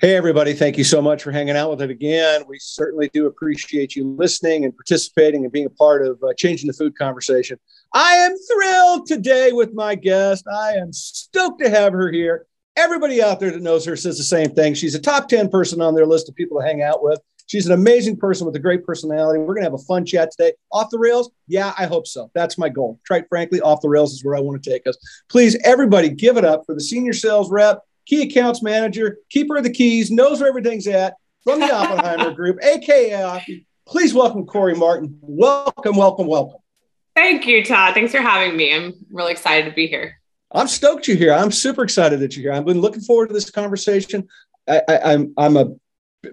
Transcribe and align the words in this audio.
Hey, 0.00 0.16
everybody. 0.16 0.54
Thank 0.54 0.78
you 0.78 0.84
so 0.84 1.02
much 1.02 1.22
for 1.22 1.30
hanging 1.30 1.58
out 1.58 1.68
with 1.68 1.82
it 1.82 1.90
again. 1.90 2.44
We 2.48 2.58
certainly 2.58 3.10
do 3.12 3.26
appreciate 3.26 3.94
you 3.94 4.08
listening 4.08 4.64
and 4.64 4.74
participating 4.74 5.44
and 5.44 5.52
being 5.52 5.66
a 5.66 5.70
part 5.70 6.06
of 6.06 6.18
uh, 6.22 6.32
changing 6.38 6.68
the 6.68 6.72
food 6.72 6.96
conversation. 6.96 7.58
I 7.92 8.14
am 8.14 8.34
thrilled 8.34 9.06
today 9.06 9.52
with 9.52 9.74
my 9.74 9.96
guest. 9.96 10.46
I 10.48 10.72
am 10.76 10.94
stoked 10.94 11.60
to 11.60 11.68
have 11.68 11.92
her 11.92 12.10
here. 12.10 12.46
Everybody 12.76 13.22
out 13.22 13.40
there 13.40 13.50
that 13.50 13.60
knows 13.60 13.84
her 13.84 13.94
says 13.94 14.16
the 14.16 14.24
same 14.24 14.54
thing. 14.54 14.72
She's 14.72 14.94
a 14.94 14.98
top 14.98 15.28
10 15.28 15.50
person 15.50 15.82
on 15.82 15.94
their 15.94 16.06
list 16.06 16.30
of 16.30 16.34
people 16.34 16.58
to 16.58 16.66
hang 16.66 16.80
out 16.82 17.02
with. 17.02 17.20
She's 17.44 17.66
an 17.66 17.72
amazing 17.72 18.16
person 18.16 18.46
with 18.46 18.56
a 18.56 18.60
great 18.60 18.86
personality. 18.86 19.38
We're 19.38 19.48
going 19.48 19.64
to 19.64 19.70
have 19.70 19.74
a 19.74 19.84
fun 19.84 20.06
chat 20.06 20.30
today. 20.30 20.54
Off 20.72 20.88
the 20.88 20.98
rails? 20.98 21.30
Yeah, 21.46 21.74
I 21.76 21.84
hope 21.84 22.06
so. 22.06 22.30
That's 22.34 22.56
my 22.56 22.70
goal. 22.70 22.98
Quite 23.06 23.28
frankly, 23.28 23.60
off 23.60 23.82
the 23.82 23.90
rails 23.90 24.14
is 24.14 24.24
where 24.24 24.34
I 24.34 24.40
want 24.40 24.62
to 24.62 24.70
take 24.70 24.86
us. 24.86 24.96
Please, 25.28 25.58
everybody, 25.62 26.08
give 26.08 26.38
it 26.38 26.44
up 26.46 26.62
for 26.64 26.74
the 26.74 26.80
senior 26.80 27.12
sales 27.12 27.50
rep 27.50 27.82
key 28.06 28.22
accounts 28.22 28.62
manager, 28.62 29.18
keeper 29.28 29.56
of 29.56 29.64
the 29.64 29.72
keys, 29.72 30.10
knows 30.10 30.40
where 30.40 30.48
everything's 30.48 30.86
at 30.86 31.14
from 31.44 31.60
the 31.60 31.72
Oppenheimer 31.72 32.32
Group, 32.32 32.58
aka 32.62 33.44
Please 33.86 34.14
welcome 34.14 34.46
Corey 34.46 34.74
Martin. 34.74 35.18
Welcome, 35.20 35.96
welcome, 35.96 36.26
welcome. 36.26 36.60
Thank 37.16 37.46
you, 37.46 37.64
Todd. 37.64 37.92
Thanks 37.92 38.12
for 38.12 38.20
having 38.20 38.56
me. 38.56 38.72
I'm 38.72 38.94
really 39.10 39.32
excited 39.32 39.68
to 39.68 39.74
be 39.74 39.88
here. 39.88 40.20
I'm 40.52 40.68
stoked 40.68 41.08
you're 41.08 41.16
here. 41.16 41.32
I'm 41.32 41.50
super 41.50 41.82
excited 41.82 42.20
that 42.20 42.36
you're 42.36 42.42
here. 42.42 42.52
I've 42.52 42.64
been 42.64 42.80
looking 42.80 43.00
forward 43.00 43.28
to 43.28 43.34
this 43.34 43.50
conversation. 43.50 44.28
I, 44.68 44.82
am 44.88 45.34
I'm, 45.36 45.56
I'm 45.56 45.56
a 45.56 45.74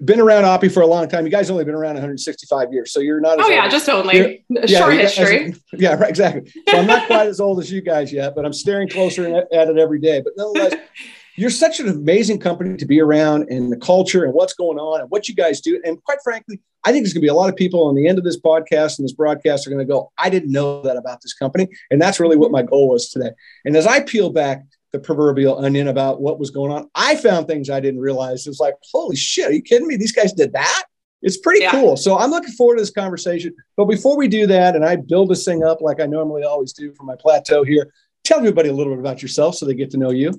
been 0.04 0.20
around 0.20 0.44
Oppy 0.44 0.72
for 0.72 0.82
a 0.82 0.88
long 0.88 1.08
time. 1.08 1.26
You 1.26 1.32
guys 1.32 1.50
only 1.50 1.64
been 1.64 1.76
around 1.76 1.96
165 1.96 2.74
years, 2.74 2.92
so 2.92 3.00
you're 3.00 3.22
not. 3.22 3.40
oh 3.40 3.48
yeah, 3.48 3.68
just 3.70 3.88
only 3.88 4.44
yeah, 4.50 4.80
short 4.80 4.94
history. 4.96 5.46
As, 5.46 5.62
yeah, 5.74 5.94
right, 5.96 6.10
exactly. 6.10 6.52
So 6.70 6.78
I'm 6.78 6.88
not 6.88 7.08
quite 7.08 7.28
as 7.28 7.40
old 7.40 7.60
as 7.60 7.72
you 7.72 7.82
guys 7.82 8.12
yet, 8.12 8.36
but 8.36 8.46
I'm 8.46 8.54
staring 8.54 8.90
closer 8.90 9.46
at 9.52 9.70
it 9.70 9.78
every 9.78 10.00
day. 10.00 10.22
But 10.22 10.34
nonetheless, 10.36 10.74
you're 11.38 11.52
such 11.52 11.80
an 11.80 11.88
amazing 11.88 12.40
company 12.40 12.76
to 12.76 12.86
be 12.86 13.00
around 13.00 13.50
and 13.50 13.72
the 13.72 13.78
culture 13.78 14.26
and 14.26 14.34
what's 14.34 14.54
going 14.54 14.80
on 14.80 15.02
and 15.02 15.10
what 15.12 15.30
you 15.30 15.36
guys 15.36 15.62
do. 15.62 15.80
And 15.86 16.04
quite 16.04 16.18
frankly, 16.24 16.60
I 16.84 16.92
think 16.92 17.04
there's 17.04 17.14
going 17.14 17.22
to 17.22 17.26
be 17.26 17.30
a 17.30 17.34
lot 17.36 17.50
of 17.50 17.56
people 17.56 17.86
on 17.86 17.94
the 17.94 18.08
end 18.08 18.18
of 18.18 18.24
this 18.24 18.40
podcast 18.40 18.98
and 18.98 19.06
this 19.06 19.14
broadcast 19.14 19.68
are 19.68 19.70
going 19.70 19.86
to 19.86 19.92
go, 19.92 20.12
I 20.18 20.32
didn't 20.32 20.52
know 20.52 20.82
that 20.82 20.98
about 20.98 21.22
this 21.22 21.36
company. 21.36 21.68
And 21.92 22.02
that's 22.02 22.20
really 22.20 22.38
what 22.38 22.52
my 22.52 22.64
goal 22.64 22.90
was 22.90 23.10
today. 23.10 23.30
And 23.66 23.76
as 23.76 23.86
I 23.86 24.02
peel 24.02 24.32
back 24.32 24.64
the 24.94 25.00
proverbial 25.00 25.64
onion 25.64 25.90
about 25.90 26.22
what 26.22 26.40
was 26.40 26.50
going 26.50 26.72
on, 26.72 26.90
I 26.96 27.16
found 27.16 27.48
things 27.48 27.70
I 27.70 27.82
didn't 27.82 28.02
realize. 28.02 28.48
It's 28.48 28.60
like, 28.60 28.74
holy 28.92 29.16
shit, 29.16 29.50
are 29.50 29.54
you 29.54 29.62
kidding 29.62 29.88
me? 29.88 29.96
These 29.96 30.14
guys 30.14 30.34
did 30.34 30.54
that? 30.54 30.84
It's 31.22 31.38
pretty 31.38 31.62
yeah. 31.62 31.72
cool. 31.72 31.98
So 31.98 32.18
I'm 32.18 32.32
looking 32.32 32.54
forward 32.54 32.78
to 32.78 32.82
this 32.82 32.92
conversation. 32.92 33.54
But 33.76 33.86
before 33.86 34.18
we 34.18 34.28
do 34.28 34.48
that, 34.48 34.76
and 34.76 34.84
I 34.84 34.96
build 34.96 35.30
this 35.30 35.46
thing 35.46 35.64
up 35.64 35.82
like 35.82 36.00
I 36.00 36.08
normally 36.08 36.44
always 36.44 36.74
do 36.74 36.94
for 36.94 37.04
my 37.04 37.16
plateau 37.20 37.64
here, 37.64 37.92
tell 38.24 38.40
everybody 38.40 38.70
a 38.70 38.74
little 38.74 38.94
bit 38.94 39.00
about 39.00 39.22
yourself 39.22 39.56
so 39.56 39.66
they 39.66 39.74
get 39.76 39.92
to 39.92 39.98
know 39.98 40.12
you. 40.12 40.34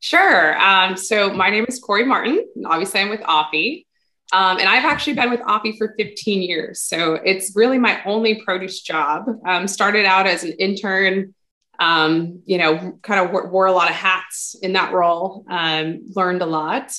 Sure. 0.00 0.60
Um, 0.60 0.96
so 0.96 1.32
my 1.32 1.50
name 1.50 1.66
is 1.68 1.80
Corey 1.80 2.04
Martin. 2.04 2.44
Obviously, 2.64 3.00
I'm 3.00 3.08
with 3.08 3.20
Oppy. 3.20 3.84
Um, 4.32 4.58
and 4.58 4.68
I've 4.68 4.84
actually 4.84 5.14
been 5.14 5.30
with 5.30 5.40
Oppy 5.40 5.76
for 5.78 5.94
15 5.96 6.42
years. 6.42 6.82
So 6.82 7.14
it's 7.14 7.56
really 7.56 7.78
my 7.78 8.02
only 8.04 8.42
produce 8.42 8.82
job. 8.82 9.24
Um, 9.46 9.66
started 9.66 10.04
out 10.04 10.26
as 10.26 10.44
an 10.44 10.52
intern, 10.58 11.34
um, 11.78 12.42
you 12.44 12.58
know, 12.58 12.98
kind 13.02 13.20
of 13.20 13.30
wore, 13.32 13.48
wore, 13.48 13.66
a 13.66 13.72
lot 13.72 13.88
of 13.88 13.96
hats 13.96 14.54
in 14.60 14.74
that 14.74 14.92
role, 14.92 15.46
um, 15.48 16.00
learned 16.14 16.42
a 16.42 16.46
lot. 16.46 16.96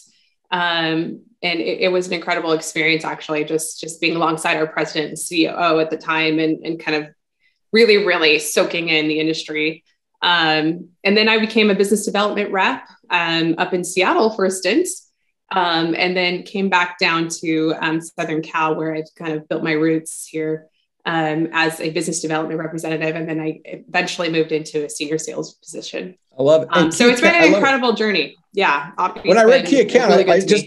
Um, 0.51 1.21
and 1.41 1.59
it, 1.59 1.81
it, 1.81 1.91
was 1.91 2.07
an 2.07 2.13
incredible 2.13 2.53
experience, 2.53 3.03
actually, 3.03 3.43
just, 3.43 3.79
just 3.79 4.01
being 4.01 4.15
alongside 4.15 4.57
our 4.57 4.67
president 4.67 5.09
and 5.09 5.17
COO 5.17 5.79
at 5.79 5.91
the 5.91 5.97
time 5.97 6.39
and, 6.39 6.65
and 6.65 6.79
kind 6.79 7.03
of 7.03 7.09
really, 7.71 8.05
really 8.05 8.39
soaking 8.39 8.89
in 8.89 9.07
the 9.07 9.19
industry. 9.19 9.83
Um, 10.21 10.89
and 11.03 11.15
then 11.15 11.29
I 11.29 11.39
became 11.39 11.69
a 11.69 11.75
business 11.75 12.05
development 12.05 12.51
rep 12.51 12.87
um, 13.09 13.55
up 13.57 13.73
in 13.73 13.83
Seattle 13.83 14.31
for 14.31 14.45
a 14.45 14.51
stint, 14.51 14.87
um, 15.51 15.95
and 15.97 16.15
then 16.15 16.43
came 16.43 16.69
back 16.69 16.99
down 16.99 17.29
to 17.41 17.73
um, 17.81 18.01
Southern 18.01 18.41
Cal, 18.41 18.75
where 18.75 18.95
I've 18.95 19.13
kind 19.15 19.33
of 19.33 19.47
built 19.47 19.63
my 19.63 19.71
roots 19.71 20.27
here 20.27 20.67
um, 21.05 21.49
as 21.51 21.79
a 21.79 21.89
business 21.89 22.21
development 22.21 22.59
representative. 22.59 23.15
And 23.15 23.27
then 23.27 23.39
I 23.39 23.61
eventually 23.65 24.29
moved 24.29 24.51
into 24.51 24.85
a 24.85 24.89
senior 24.89 25.17
sales 25.17 25.55
position. 25.55 26.15
I 26.37 26.43
love 26.43 26.63
it. 26.63 26.69
Um, 26.71 26.91
so 26.91 27.07
it's 27.07 27.21
been 27.21 27.35
an 27.35 27.53
incredible 27.53 27.89
it. 27.89 27.97
journey. 27.97 28.35
Yeah. 28.53 28.91
When 29.23 29.37
I 29.37 29.43
read 29.43 29.65
key 29.65 29.81
account, 29.81 30.11
really 30.11 30.29
I, 30.29 30.35
I 30.35 30.39
just, 30.41 30.65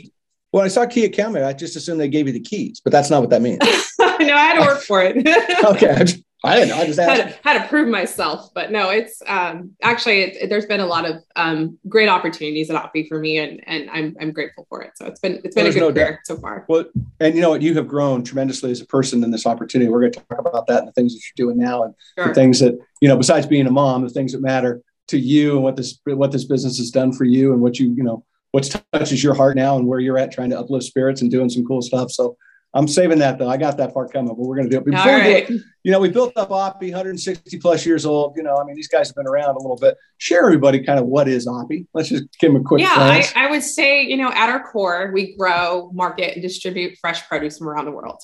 when 0.50 0.64
I 0.64 0.68
saw 0.68 0.86
key 0.86 1.04
account, 1.04 1.36
I 1.36 1.52
just 1.52 1.76
assumed 1.76 2.00
they 2.00 2.08
gave 2.08 2.26
you 2.26 2.32
the 2.32 2.40
keys, 2.40 2.80
but 2.82 2.92
that's 2.92 3.10
not 3.10 3.20
what 3.20 3.30
that 3.30 3.42
means. 3.42 3.58
no, 3.98 4.06
I 4.08 4.44
had 4.44 4.54
to 4.54 4.60
work 4.60 4.82
for 4.82 5.02
it. 5.02 5.16
okay. 5.64 6.22
I 6.44 6.56
didn't 6.56 6.70
know. 6.70 6.76
I 6.76 6.86
just 6.86 6.98
had 6.98 7.28
to, 7.28 7.38
had 7.44 7.62
to 7.62 7.68
prove 7.68 7.88
myself, 7.88 8.50
but 8.52 8.72
no, 8.72 8.90
it's 8.90 9.22
um, 9.26 9.70
actually 9.82 10.22
it, 10.22 10.48
there's 10.48 10.66
been 10.66 10.80
a 10.80 10.86
lot 10.86 11.08
of 11.08 11.22
um, 11.36 11.78
great 11.88 12.08
opportunities 12.08 12.68
at 12.68 12.76
Oppy 12.76 13.08
for 13.08 13.20
me, 13.20 13.38
and 13.38 13.62
and 13.66 13.88
I'm 13.90 14.16
I'm 14.20 14.32
grateful 14.32 14.66
for 14.68 14.82
it. 14.82 14.92
So 14.96 15.06
it's 15.06 15.20
been 15.20 15.40
it's 15.44 15.54
been 15.54 15.64
well, 15.64 15.70
a 15.70 15.74
good 15.74 15.80
no 15.80 15.92
career 15.92 16.10
doubt. 16.12 16.18
so 16.24 16.36
far. 16.36 16.64
Well, 16.68 16.84
and 17.20 17.36
you 17.36 17.40
know 17.40 17.50
what, 17.50 17.62
you 17.62 17.74
have 17.74 17.86
grown 17.86 18.24
tremendously 18.24 18.72
as 18.72 18.80
a 18.80 18.86
person 18.86 19.22
in 19.22 19.30
this 19.30 19.46
opportunity. 19.46 19.88
We're 19.88 20.00
going 20.00 20.12
to 20.12 20.20
talk 20.20 20.40
about 20.40 20.66
that 20.66 20.80
and 20.80 20.88
the 20.88 20.92
things 20.92 21.14
that 21.14 21.20
you're 21.36 21.46
doing 21.46 21.58
now, 21.58 21.84
and 21.84 21.94
sure. 22.18 22.28
the 22.28 22.34
things 22.34 22.58
that 22.58 22.76
you 23.00 23.08
know, 23.08 23.16
besides 23.16 23.46
being 23.46 23.66
a 23.66 23.70
mom, 23.70 24.02
the 24.02 24.10
things 24.10 24.32
that 24.32 24.42
matter 24.42 24.82
to 25.08 25.18
you 25.18 25.54
and 25.54 25.62
what 25.62 25.76
this 25.76 26.00
what 26.04 26.32
this 26.32 26.44
business 26.44 26.78
has 26.78 26.90
done 26.90 27.12
for 27.12 27.24
you, 27.24 27.52
and 27.52 27.60
what 27.60 27.78
you 27.78 27.94
you 27.94 28.02
know 28.02 28.24
what 28.50 28.68
touches 28.92 29.22
your 29.22 29.34
heart 29.34 29.54
now, 29.54 29.76
and 29.76 29.86
where 29.86 30.00
you're 30.00 30.18
at 30.18 30.32
trying 30.32 30.50
to 30.50 30.58
uplift 30.58 30.86
spirits 30.86 31.22
and 31.22 31.30
doing 31.30 31.48
some 31.48 31.64
cool 31.64 31.82
stuff. 31.82 32.10
So 32.10 32.36
I'm 32.74 32.88
saving 32.88 33.18
that 33.18 33.38
though. 33.38 33.48
I 33.48 33.56
got 33.56 33.76
that 33.76 33.92
part 33.92 34.12
coming, 34.12 34.28
but 34.28 34.38
we're 34.38 34.56
going 34.56 34.68
to 34.68 34.70
do 34.70 34.78
it. 34.78 34.84
Before 34.84 35.14
we 35.14 35.22
do 35.22 35.54
it, 35.54 35.62
you 35.82 35.92
know, 35.92 36.00
we 36.00 36.08
built 36.08 36.32
up 36.36 36.48
Oppy, 36.48 36.90
160 36.90 37.58
plus 37.58 37.84
years 37.84 38.06
old. 38.06 38.34
You 38.36 38.42
know, 38.42 38.56
I 38.56 38.64
mean, 38.64 38.76
these 38.76 38.88
guys 38.88 39.08
have 39.08 39.16
been 39.16 39.26
around 39.26 39.56
a 39.56 39.58
little 39.58 39.76
bit. 39.76 39.96
Share 40.18 40.44
everybody 40.44 40.82
kind 40.82 40.98
of 40.98 41.06
what 41.06 41.28
is 41.28 41.46
Oppy. 41.46 41.86
Let's 41.92 42.08
just 42.08 42.24
give 42.38 42.52
them 42.52 42.62
a 42.62 42.64
quick. 42.64 42.80
Yeah, 42.80 42.94
I, 42.96 43.30
I, 43.36 43.50
would 43.50 43.62
say, 43.62 44.02
you 44.02 44.16
know, 44.16 44.30
at 44.32 44.48
our 44.48 44.62
core, 44.62 45.10
we 45.12 45.36
grow, 45.36 45.90
market, 45.92 46.32
and 46.34 46.42
distribute 46.42 46.96
fresh 46.98 47.28
produce 47.28 47.58
from 47.58 47.68
around 47.68 47.84
the 47.84 47.92
world. 47.92 48.22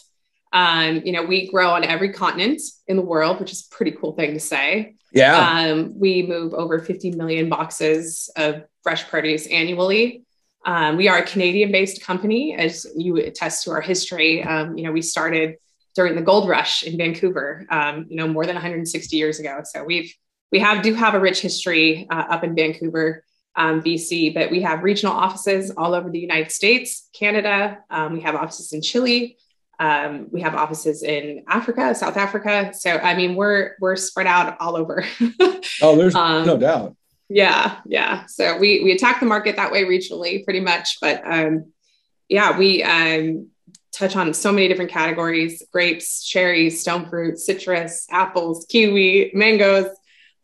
Um, 0.52 1.02
you 1.04 1.12
know, 1.12 1.22
we 1.22 1.50
grow 1.50 1.70
on 1.70 1.84
every 1.84 2.12
continent 2.12 2.62
in 2.86 2.96
the 2.96 3.02
world, 3.02 3.40
which 3.40 3.52
is 3.52 3.68
a 3.70 3.74
pretty 3.74 3.92
cool 3.92 4.12
thing 4.12 4.32
to 4.32 4.40
say. 4.40 4.94
Yeah. 5.12 5.36
Um, 5.36 5.98
we 5.98 6.22
move 6.22 6.54
over 6.54 6.78
50 6.78 7.12
million 7.12 7.48
boxes 7.48 8.30
of 8.36 8.64
fresh 8.82 9.08
produce 9.08 9.46
annually. 9.46 10.24
Um, 10.64 10.96
we 10.96 11.08
are 11.08 11.18
a 11.18 11.26
Canadian 11.26 11.72
based 11.72 12.02
company, 12.02 12.54
as 12.56 12.86
you 12.96 13.16
attest 13.16 13.64
to 13.64 13.70
our 13.70 13.80
history. 13.80 14.42
Um, 14.42 14.76
you 14.76 14.84
know, 14.84 14.92
we 14.92 15.02
started 15.02 15.56
during 15.94 16.14
the 16.14 16.22
gold 16.22 16.48
rush 16.48 16.82
in 16.82 16.96
Vancouver, 16.96 17.66
um, 17.70 18.06
you 18.08 18.16
know, 18.16 18.28
more 18.28 18.46
than 18.46 18.54
160 18.54 19.16
years 19.16 19.40
ago. 19.40 19.60
So 19.64 19.84
we've, 19.84 20.14
we 20.52 20.60
have, 20.60 20.82
do 20.82 20.94
have 20.94 21.14
a 21.14 21.20
rich 21.20 21.40
history 21.40 22.06
uh, 22.10 22.24
up 22.30 22.44
in 22.44 22.54
Vancouver, 22.54 23.24
um, 23.56 23.82
BC, 23.82 24.34
but 24.34 24.50
we 24.50 24.62
have 24.62 24.82
regional 24.82 25.14
offices 25.14 25.72
all 25.76 25.94
over 25.94 26.10
the 26.10 26.20
United 26.20 26.52
States, 26.52 27.08
Canada. 27.12 27.78
Um, 27.90 28.12
we 28.12 28.20
have 28.20 28.34
offices 28.34 28.72
in 28.72 28.82
Chile. 28.82 29.38
Um, 29.80 30.28
we 30.30 30.40
have 30.40 30.54
offices 30.54 31.02
in 31.02 31.44
Africa, 31.48 31.94
South 31.94 32.16
Africa. 32.16 32.72
So, 32.74 32.90
I 32.90 33.16
mean, 33.16 33.34
we're, 33.34 33.72
we're 33.80 33.96
spread 33.96 34.26
out 34.26 34.56
all 34.60 34.76
over. 34.76 35.04
oh, 35.82 35.96
there's 35.96 36.14
no 36.14 36.56
doubt. 36.56 36.96
Yeah, 37.28 37.78
yeah. 37.86 38.24
So 38.26 38.56
we 38.56 38.82
we 38.82 38.92
attack 38.92 39.20
the 39.20 39.26
market 39.26 39.56
that 39.56 39.70
way 39.70 39.84
regionally, 39.84 40.44
pretty 40.44 40.60
much. 40.60 40.98
But 41.00 41.22
um, 41.30 41.72
yeah, 42.28 42.58
we 42.58 42.82
um, 42.82 43.48
touch 43.92 44.16
on 44.16 44.32
so 44.32 44.50
many 44.50 44.68
different 44.68 44.90
categories: 44.90 45.62
grapes, 45.70 46.26
cherries, 46.26 46.80
stone 46.80 47.08
fruit, 47.08 47.38
citrus, 47.38 48.06
apples, 48.10 48.66
kiwi, 48.68 49.30
mangoes. 49.34 49.88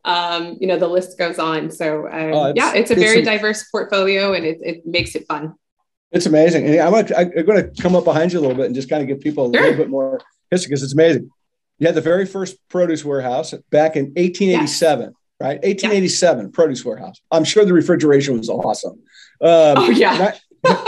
Um, 0.04 0.58
you 0.60 0.66
know, 0.66 0.78
the 0.78 0.86
list 0.86 1.16
goes 1.16 1.38
on. 1.38 1.70
So 1.70 2.06
um, 2.06 2.32
oh, 2.34 2.44
it's, 2.46 2.56
yeah, 2.56 2.74
it's 2.74 2.90
a 2.90 2.94
very 2.94 3.20
it's 3.20 3.28
diverse 3.28 3.64
portfolio, 3.70 4.34
and 4.34 4.44
it, 4.44 4.58
it 4.62 4.86
makes 4.86 5.14
it 5.14 5.26
fun. 5.26 5.54
It's 6.12 6.26
amazing. 6.26 6.66
And 6.66 6.80
I'm 6.80 6.92
gonna, 6.92 7.16
I'm 7.16 7.46
going 7.46 7.74
to 7.74 7.82
come 7.82 7.96
up 7.96 8.04
behind 8.04 8.32
you 8.32 8.38
a 8.38 8.42
little 8.42 8.56
bit 8.56 8.66
and 8.66 8.74
just 8.74 8.90
kind 8.90 9.00
of 9.00 9.08
give 9.08 9.20
people 9.20 9.48
a 9.48 9.52
sure. 9.52 9.62
little 9.62 9.78
bit 9.78 9.88
more 9.88 10.20
history 10.50 10.68
because 10.68 10.82
it's 10.82 10.92
amazing. 10.92 11.30
You 11.78 11.86
had 11.86 11.96
the 11.96 12.02
very 12.02 12.26
first 12.26 12.56
produce 12.68 13.04
warehouse 13.04 13.52
back 13.70 13.96
in 13.96 14.04
1887. 14.12 15.06
Yes 15.06 15.12
right? 15.40 15.62
1887 15.62 16.44
yeah. 16.44 16.50
produce 16.52 16.84
warehouse. 16.84 17.20
I'm 17.30 17.44
sure 17.44 17.64
the 17.64 17.72
refrigeration 17.72 18.38
was 18.38 18.48
awesome. 18.48 19.02
Um, 19.40 19.78
oh 19.78 19.90
yeah. 19.90 20.34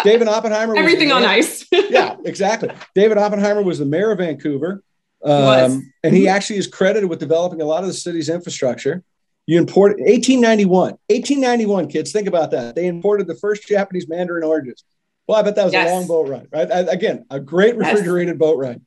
David 0.04 0.28
Oppenheimer. 0.28 0.76
Everything 0.76 1.12
on 1.12 1.24
ice. 1.24 1.66
yeah, 1.72 2.16
exactly. 2.24 2.70
David 2.94 3.18
Oppenheimer 3.18 3.62
was 3.62 3.78
the 3.78 3.84
mayor 3.84 4.12
of 4.12 4.18
Vancouver. 4.18 4.82
Um, 5.24 5.92
and 6.02 6.14
he 6.14 6.28
actually 6.28 6.58
is 6.58 6.66
credited 6.66 7.10
with 7.10 7.18
developing 7.18 7.60
a 7.60 7.64
lot 7.64 7.82
of 7.82 7.88
the 7.88 7.94
city's 7.94 8.28
infrastructure. 8.28 9.02
You 9.46 9.58
imported 9.58 9.98
1891, 9.98 10.98
1891 11.08 11.88
kids. 11.88 12.12
Think 12.12 12.28
about 12.28 12.50
that. 12.52 12.74
They 12.74 12.86
imported 12.86 13.26
the 13.26 13.34
first 13.34 13.66
Japanese 13.66 14.08
Mandarin 14.08 14.44
oranges. 14.44 14.84
Well, 15.26 15.38
I 15.38 15.42
bet 15.42 15.56
that 15.56 15.64
was 15.64 15.72
yes. 15.72 15.90
a 15.90 15.94
long 15.94 16.06
boat 16.06 16.28
ride, 16.28 16.48
right? 16.52 16.70
I, 16.70 16.80
again, 16.80 17.26
a 17.30 17.40
great 17.40 17.76
refrigerated 17.76 18.34
yes. 18.34 18.38
boat 18.38 18.58
ride. 18.58 18.80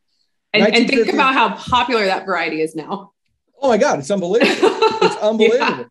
And, 0.53 0.75
and, 0.75 0.87
think 0.87 1.13
about 1.13 1.33
how 1.33 1.55
popular 1.55 2.05
that 2.05 2.25
variety 2.25 2.61
is 2.61 2.75
now. 2.75 3.11
Oh 3.61 3.69
my 3.69 3.77
God, 3.77 3.99
it's 3.99 4.11
unbelievable. 4.11 4.49
it's 5.01 5.15
unbelievable. 5.17 5.59
yeah. 5.59 5.85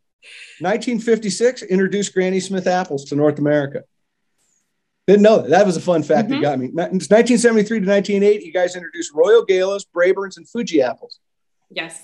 1956 0.60 1.62
introduced 1.62 2.12
Granny 2.12 2.40
Smith 2.40 2.66
apples 2.66 3.04
to 3.06 3.16
North 3.16 3.38
America. 3.38 3.84
Didn't 5.06 5.22
know 5.22 5.38
that. 5.38 5.50
That 5.50 5.66
was 5.66 5.76
a 5.76 5.80
fun 5.80 6.02
fact 6.02 6.28
mm-hmm. 6.28 6.42
that 6.42 6.42
got 6.42 6.58
me. 6.58 6.66
It's 6.66 7.08
1973 7.10 7.80
to 7.80 7.86
1980, 7.86 8.44
you 8.44 8.52
guys 8.52 8.74
introduced 8.74 9.12
Royal 9.14 9.44
Galas, 9.44 9.84
Braeburns, 9.84 10.36
and 10.36 10.48
Fuji 10.48 10.82
apples. 10.82 11.20
Yes. 11.70 12.02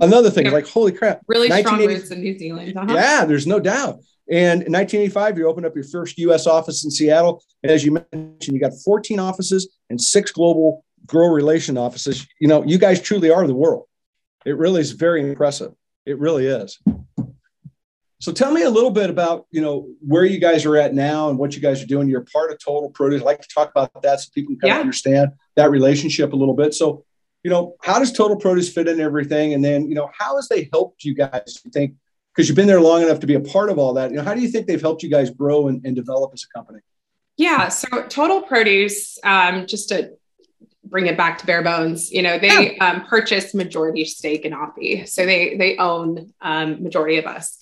Another 0.00 0.30
thing, 0.30 0.50
like 0.50 0.66
holy 0.66 0.92
crap! 0.92 1.20
Really 1.28 1.50
strong 1.50 1.84
roots 1.84 2.10
in 2.10 2.22
New 2.22 2.38
Zealand. 2.38 2.76
Uh-huh. 2.76 2.94
Yeah, 2.94 3.26
there's 3.26 3.46
no 3.46 3.60
doubt. 3.60 4.00
And 4.28 4.62
in 4.62 4.72
1985, 4.72 5.38
you 5.38 5.48
opened 5.48 5.66
up 5.66 5.74
your 5.74 5.84
first 5.84 6.18
U.S. 6.18 6.46
office 6.46 6.84
in 6.84 6.90
Seattle. 6.90 7.44
And 7.62 7.70
as 7.70 7.84
you 7.84 7.92
mentioned, 7.92 8.48
you 8.48 8.58
got 8.58 8.72
14 8.84 9.20
offices 9.20 9.68
and 9.90 10.00
six 10.00 10.32
global 10.32 10.84
grow 11.06 11.28
relation 11.28 11.78
offices. 11.78 12.26
You 12.40 12.48
know, 12.48 12.64
you 12.64 12.78
guys 12.78 13.00
truly 13.00 13.30
are 13.30 13.46
the 13.46 13.54
world. 13.54 13.84
It 14.46 14.56
really 14.56 14.80
is 14.80 14.92
very 14.92 15.28
impressive. 15.28 15.72
It 16.06 16.18
really 16.20 16.46
is. 16.46 16.78
So 18.20 18.32
tell 18.32 18.52
me 18.52 18.62
a 18.62 18.70
little 18.70 18.92
bit 18.92 19.10
about, 19.10 19.46
you 19.50 19.60
know, 19.60 19.88
where 20.00 20.24
you 20.24 20.38
guys 20.38 20.64
are 20.64 20.76
at 20.76 20.94
now 20.94 21.28
and 21.28 21.38
what 21.38 21.54
you 21.54 21.60
guys 21.60 21.82
are 21.82 21.86
doing. 21.86 22.08
You're 22.08 22.24
part 22.32 22.50
of 22.50 22.58
Total 22.58 22.88
Produce. 22.88 23.20
I'd 23.20 23.24
like 23.26 23.42
to 23.42 23.48
talk 23.52 23.70
about 23.70 23.90
that 24.02 24.20
so 24.20 24.30
people 24.32 24.54
can 24.54 24.60
kind 24.60 24.68
yeah. 24.68 24.76
of 24.76 24.80
understand 24.80 25.32
that 25.56 25.70
relationship 25.70 26.32
a 26.32 26.36
little 26.36 26.54
bit. 26.54 26.74
So, 26.74 27.04
you 27.42 27.50
know, 27.50 27.74
how 27.82 27.98
does 27.98 28.12
Total 28.12 28.36
Produce 28.36 28.72
fit 28.72 28.88
in 28.88 29.00
everything? 29.00 29.52
And 29.52 29.64
then, 29.64 29.88
you 29.88 29.94
know, 29.94 30.10
how 30.16 30.36
has 30.36 30.48
they 30.48 30.68
helped 30.72 31.04
you 31.04 31.14
guys, 31.14 31.60
you 31.64 31.70
think, 31.72 31.94
because 32.34 32.48
you've 32.48 32.56
been 32.56 32.68
there 32.68 32.80
long 32.80 33.02
enough 33.02 33.20
to 33.20 33.26
be 33.26 33.34
a 33.34 33.40
part 33.40 33.68
of 33.68 33.78
all 33.78 33.94
that. 33.94 34.10
You 34.10 34.16
know, 34.16 34.22
how 34.22 34.34
do 34.34 34.40
you 34.40 34.48
think 34.48 34.66
they've 34.66 34.80
helped 34.80 35.02
you 35.02 35.10
guys 35.10 35.28
grow 35.30 35.68
and, 35.68 35.84
and 35.84 35.94
develop 35.94 36.30
as 36.32 36.44
a 36.44 36.56
company? 36.56 36.80
Yeah. 37.36 37.68
So 37.68 38.06
Total 38.08 38.42
Produce, 38.42 39.18
um, 39.24 39.66
just 39.66 39.88
to 39.90 40.12
bring 40.88 41.06
it 41.06 41.16
back 41.16 41.38
to 41.38 41.46
bare 41.46 41.62
bones, 41.62 42.10
you 42.10 42.22
know, 42.22 42.38
they 42.38 42.76
um, 42.78 43.04
purchased 43.06 43.54
majority 43.54 44.04
stake 44.04 44.44
in 44.44 44.52
Oppy. 44.52 45.08
So 45.08 45.26
they, 45.26 45.56
they 45.56 45.76
own 45.76 46.32
um, 46.40 46.82
majority 46.82 47.18
of 47.18 47.26
us. 47.26 47.58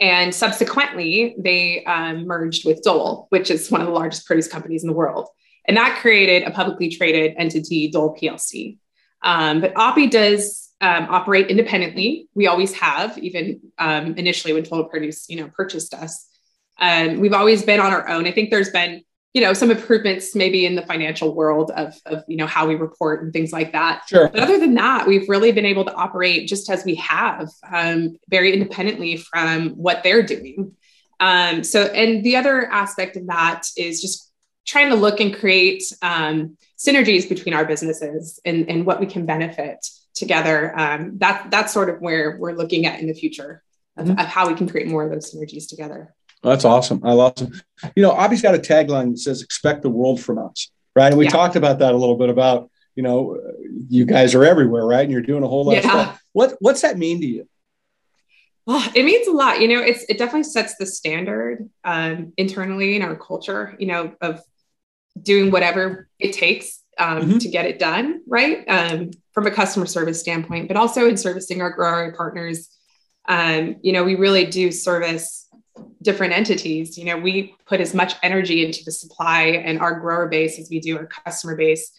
And 0.00 0.34
subsequently, 0.34 1.34
they 1.38 1.84
um, 1.84 2.26
merged 2.26 2.64
with 2.64 2.82
Dole, 2.82 3.26
which 3.30 3.50
is 3.50 3.70
one 3.70 3.80
of 3.80 3.86
the 3.86 3.92
largest 3.92 4.26
produce 4.26 4.46
companies 4.46 4.84
in 4.84 4.88
the 4.88 4.94
world. 4.94 5.28
And 5.66 5.76
that 5.76 5.98
created 6.00 6.44
a 6.44 6.50
publicly 6.50 6.88
traded 6.88 7.34
entity, 7.36 7.88
Dole 7.90 8.16
PLC. 8.16 8.78
Um, 9.22 9.60
but 9.60 9.74
Oppy 9.74 10.08
does 10.08 10.70
um, 10.80 11.08
operate 11.10 11.48
independently. 11.48 12.28
We 12.34 12.46
always 12.46 12.72
have, 12.74 13.18
even 13.18 13.60
um, 13.78 14.14
initially 14.16 14.54
when 14.54 14.62
Total 14.62 14.84
Produce, 14.84 15.28
you 15.28 15.40
know, 15.40 15.48
purchased 15.48 15.92
us. 15.94 16.26
Um, 16.80 17.18
we've 17.18 17.32
always 17.32 17.64
been 17.64 17.80
on 17.80 17.92
our 17.92 18.08
own. 18.08 18.26
I 18.26 18.32
think 18.32 18.50
there's 18.50 18.70
been 18.70 19.02
you 19.34 19.42
know 19.42 19.52
some 19.52 19.70
improvements 19.70 20.34
maybe 20.34 20.64
in 20.64 20.74
the 20.74 20.82
financial 20.82 21.34
world 21.34 21.70
of, 21.72 21.94
of 22.06 22.24
you 22.28 22.36
know 22.36 22.46
how 22.46 22.66
we 22.66 22.74
report 22.74 23.22
and 23.22 23.32
things 23.32 23.52
like 23.52 23.72
that 23.72 24.02
sure. 24.08 24.28
but 24.28 24.40
other 24.40 24.58
than 24.58 24.74
that 24.74 25.06
we've 25.06 25.28
really 25.28 25.52
been 25.52 25.66
able 25.66 25.84
to 25.84 25.94
operate 25.94 26.48
just 26.48 26.68
as 26.70 26.84
we 26.84 26.94
have 26.96 27.48
um, 27.70 28.16
very 28.28 28.52
independently 28.52 29.16
from 29.16 29.70
what 29.70 30.02
they're 30.02 30.22
doing 30.22 30.72
um, 31.20 31.62
so 31.62 31.84
and 31.84 32.24
the 32.24 32.36
other 32.36 32.66
aspect 32.70 33.16
of 33.16 33.26
that 33.26 33.66
is 33.76 34.00
just 34.00 34.30
trying 34.66 34.90
to 34.90 34.96
look 34.96 35.20
and 35.20 35.34
create 35.34 35.82
um, 36.02 36.56
synergies 36.78 37.28
between 37.28 37.54
our 37.54 37.64
businesses 37.64 38.38
and, 38.44 38.68
and 38.68 38.86
what 38.86 39.00
we 39.00 39.06
can 39.06 39.26
benefit 39.26 39.86
together 40.14 40.78
um, 40.78 41.18
that 41.18 41.50
that's 41.50 41.72
sort 41.72 41.90
of 41.90 42.00
where 42.00 42.36
we're 42.38 42.52
looking 42.52 42.86
at 42.86 43.00
in 43.00 43.06
the 43.06 43.14
future 43.14 43.62
of, 43.96 44.06
mm-hmm. 44.06 44.18
of 44.18 44.26
how 44.26 44.48
we 44.48 44.54
can 44.54 44.68
create 44.68 44.86
more 44.86 45.04
of 45.04 45.10
those 45.10 45.34
synergies 45.34 45.68
together 45.68 46.14
that's 46.42 46.64
awesome. 46.64 47.00
I 47.04 47.12
love 47.12 47.34
it. 47.36 47.92
You 47.96 48.02
know, 48.02 48.12
Oppy's 48.12 48.42
got 48.42 48.54
a 48.54 48.58
tagline 48.58 49.10
that 49.10 49.18
says 49.18 49.42
"Expect 49.42 49.82
the 49.82 49.90
world 49.90 50.20
from 50.20 50.38
us," 50.38 50.70
right? 50.94 51.08
And 51.08 51.18
we 51.18 51.24
yeah. 51.24 51.30
talked 51.30 51.56
about 51.56 51.80
that 51.80 51.94
a 51.94 51.96
little 51.96 52.16
bit 52.16 52.30
about 52.30 52.70
you 52.98 53.02
know, 53.02 53.38
you 53.88 54.04
guys 54.04 54.34
are 54.34 54.44
everywhere, 54.44 54.84
right? 54.84 55.04
And 55.04 55.12
you're 55.12 55.22
doing 55.22 55.44
a 55.44 55.46
whole 55.46 55.64
lot 55.64 55.74
yeah. 55.74 55.78
of 55.78 55.84
stuff. 55.84 56.22
What 56.32 56.56
what's 56.58 56.82
that 56.82 56.98
mean 56.98 57.20
to 57.20 57.26
you? 57.28 57.48
Well, 58.66 58.84
it 58.92 59.04
means 59.04 59.28
a 59.28 59.30
lot. 59.30 59.60
You 59.60 59.68
know, 59.68 59.80
it's 59.80 60.04
it 60.08 60.18
definitely 60.18 60.42
sets 60.42 60.74
the 60.74 60.84
standard 60.84 61.70
um, 61.84 62.32
internally 62.36 62.96
in 62.96 63.02
our 63.02 63.14
culture. 63.14 63.76
You 63.78 63.86
know, 63.86 64.14
of 64.20 64.40
doing 65.22 65.52
whatever 65.52 66.08
it 66.18 66.32
takes 66.32 66.82
um, 66.98 67.20
mm-hmm. 67.20 67.38
to 67.38 67.48
get 67.48 67.66
it 67.66 67.78
done, 67.78 68.20
right? 68.26 68.64
Um, 68.66 69.12
from 69.32 69.46
a 69.46 69.52
customer 69.52 69.86
service 69.86 70.18
standpoint, 70.18 70.66
but 70.66 70.76
also 70.76 71.08
in 71.08 71.16
servicing 71.16 71.62
our 71.62 71.70
growing 71.70 72.12
partners. 72.12 72.68
Um, 73.28 73.76
you 73.80 73.92
know, 73.92 74.02
we 74.02 74.16
really 74.16 74.46
do 74.46 74.72
service 74.72 75.46
different 76.02 76.32
entities. 76.32 76.96
You 76.98 77.04
know, 77.04 77.16
we 77.16 77.54
put 77.66 77.80
as 77.80 77.94
much 77.94 78.14
energy 78.22 78.64
into 78.64 78.84
the 78.84 78.92
supply 78.92 79.42
and 79.42 79.80
our 79.80 79.98
grower 80.00 80.28
base 80.28 80.58
as 80.58 80.70
we 80.70 80.80
do 80.80 80.96
our 80.96 81.06
customer 81.06 81.56
base. 81.56 81.92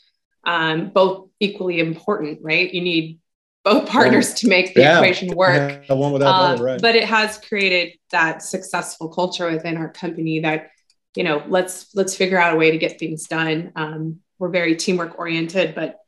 Um, 0.46 0.90
both 0.90 1.30
equally 1.40 1.80
important, 1.80 2.40
right? 2.42 2.74
You 2.74 2.82
need 2.82 3.20
both 3.66 3.90
partners 3.90 4.34
to 4.36 4.48
make 4.48 4.74
the 4.74 4.82
yeah. 4.82 4.98
equation 4.98 5.36
work. 5.36 5.84
Yeah, 5.88 5.96
one 5.96 6.14
without 6.14 6.54
other, 6.54 6.64
right. 6.64 6.82
But 6.82 6.96
it 6.96 7.04
has 7.04 7.38
created 7.38 7.98
that 8.12 8.42
successful 8.42 9.10
culture 9.10 9.52
within 9.52 9.76
our 9.76 9.90
company 9.90 10.40
that, 10.40 10.70
you 11.16 11.24
know, 11.24 11.44
let's 11.48 11.94
let's 11.94 12.16
figure 12.16 12.40
out 12.40 12.54
a 12.54 12.58
way 12.58 12.72
to 12.72 12.78
get 12.78 13.00
things 13.00 13.28
done. 13.28 13.74
Um, 13.76 14.20
we're 14.40 14.50
very 14.50 14.76
teamwork 14.76 15.20
oriented, 15.20 15.76
but 15.76 16.00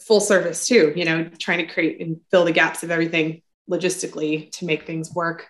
full 0.00 0.20
service 0.20 0.66
too. 0.66 0.92
You 0.94 1.06
know, 1.06 1.30
trying 1.38 1.66
to 1.66 1.72
create 1.72 2.00
and 2.00 2.20
fill 2.30 2.44
the 2.44 2.52
gaps 2.52 2.82
of 2.82 2.90
everything 2.90 3.40
logistically 3.70 4.50
to 4.52 4.66
make 4.66 4.86
things 4.86 5.12
work 5.14 5.48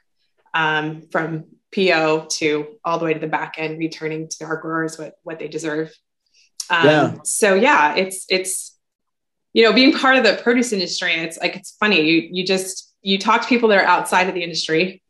um, 0.54 1.02
from 1.10 1.44
PO 1.74 2.26
to 2.30 2.78
all 2.84 2.98
the 2.98 3.04
way 3.04 3.14
to 3.14 3.20
the 3.20 3.26
back 3.26 3.56
end, 3.58 3.78
returning 3.78 4.28
to 4.28 4.44
our 4.44 4.56
growers 4.56 4.98
what 4.98 5.14
what 5.22 5.38
they 5.38 5.48
deserve. 5.48 5.94
Um, 6.70 6.86
yeah. 6.86 7.14
So 7.24 7.54
yeah, 7.54 7.94
it's 7.94 8.26
it's 8.28 8.76
you 9.52 9.64
know 9.64 9.72
being 9.72 9.92
part 9.92 10.16
of 10.16 10.24
the 10.24 10.40
produce 10.42 10.72
industry. 10.72 11.12
It's 11.12 11.38
like 11.38 11.56
it's 11.56 11.76
funny. 11.78 12.02
You 12.02 12.28
you 12.30 12.46
just 12.46 12.94
you 13.02 13.18
talk 13.18 13.42
to 13.42 13.48
people 13.48 13.68
that 13.70 13.78
are 13.78 13.86
outside 13.86 14.28
of 14.28 14.34
the 14.34 14.42
industry, 14.42 15.02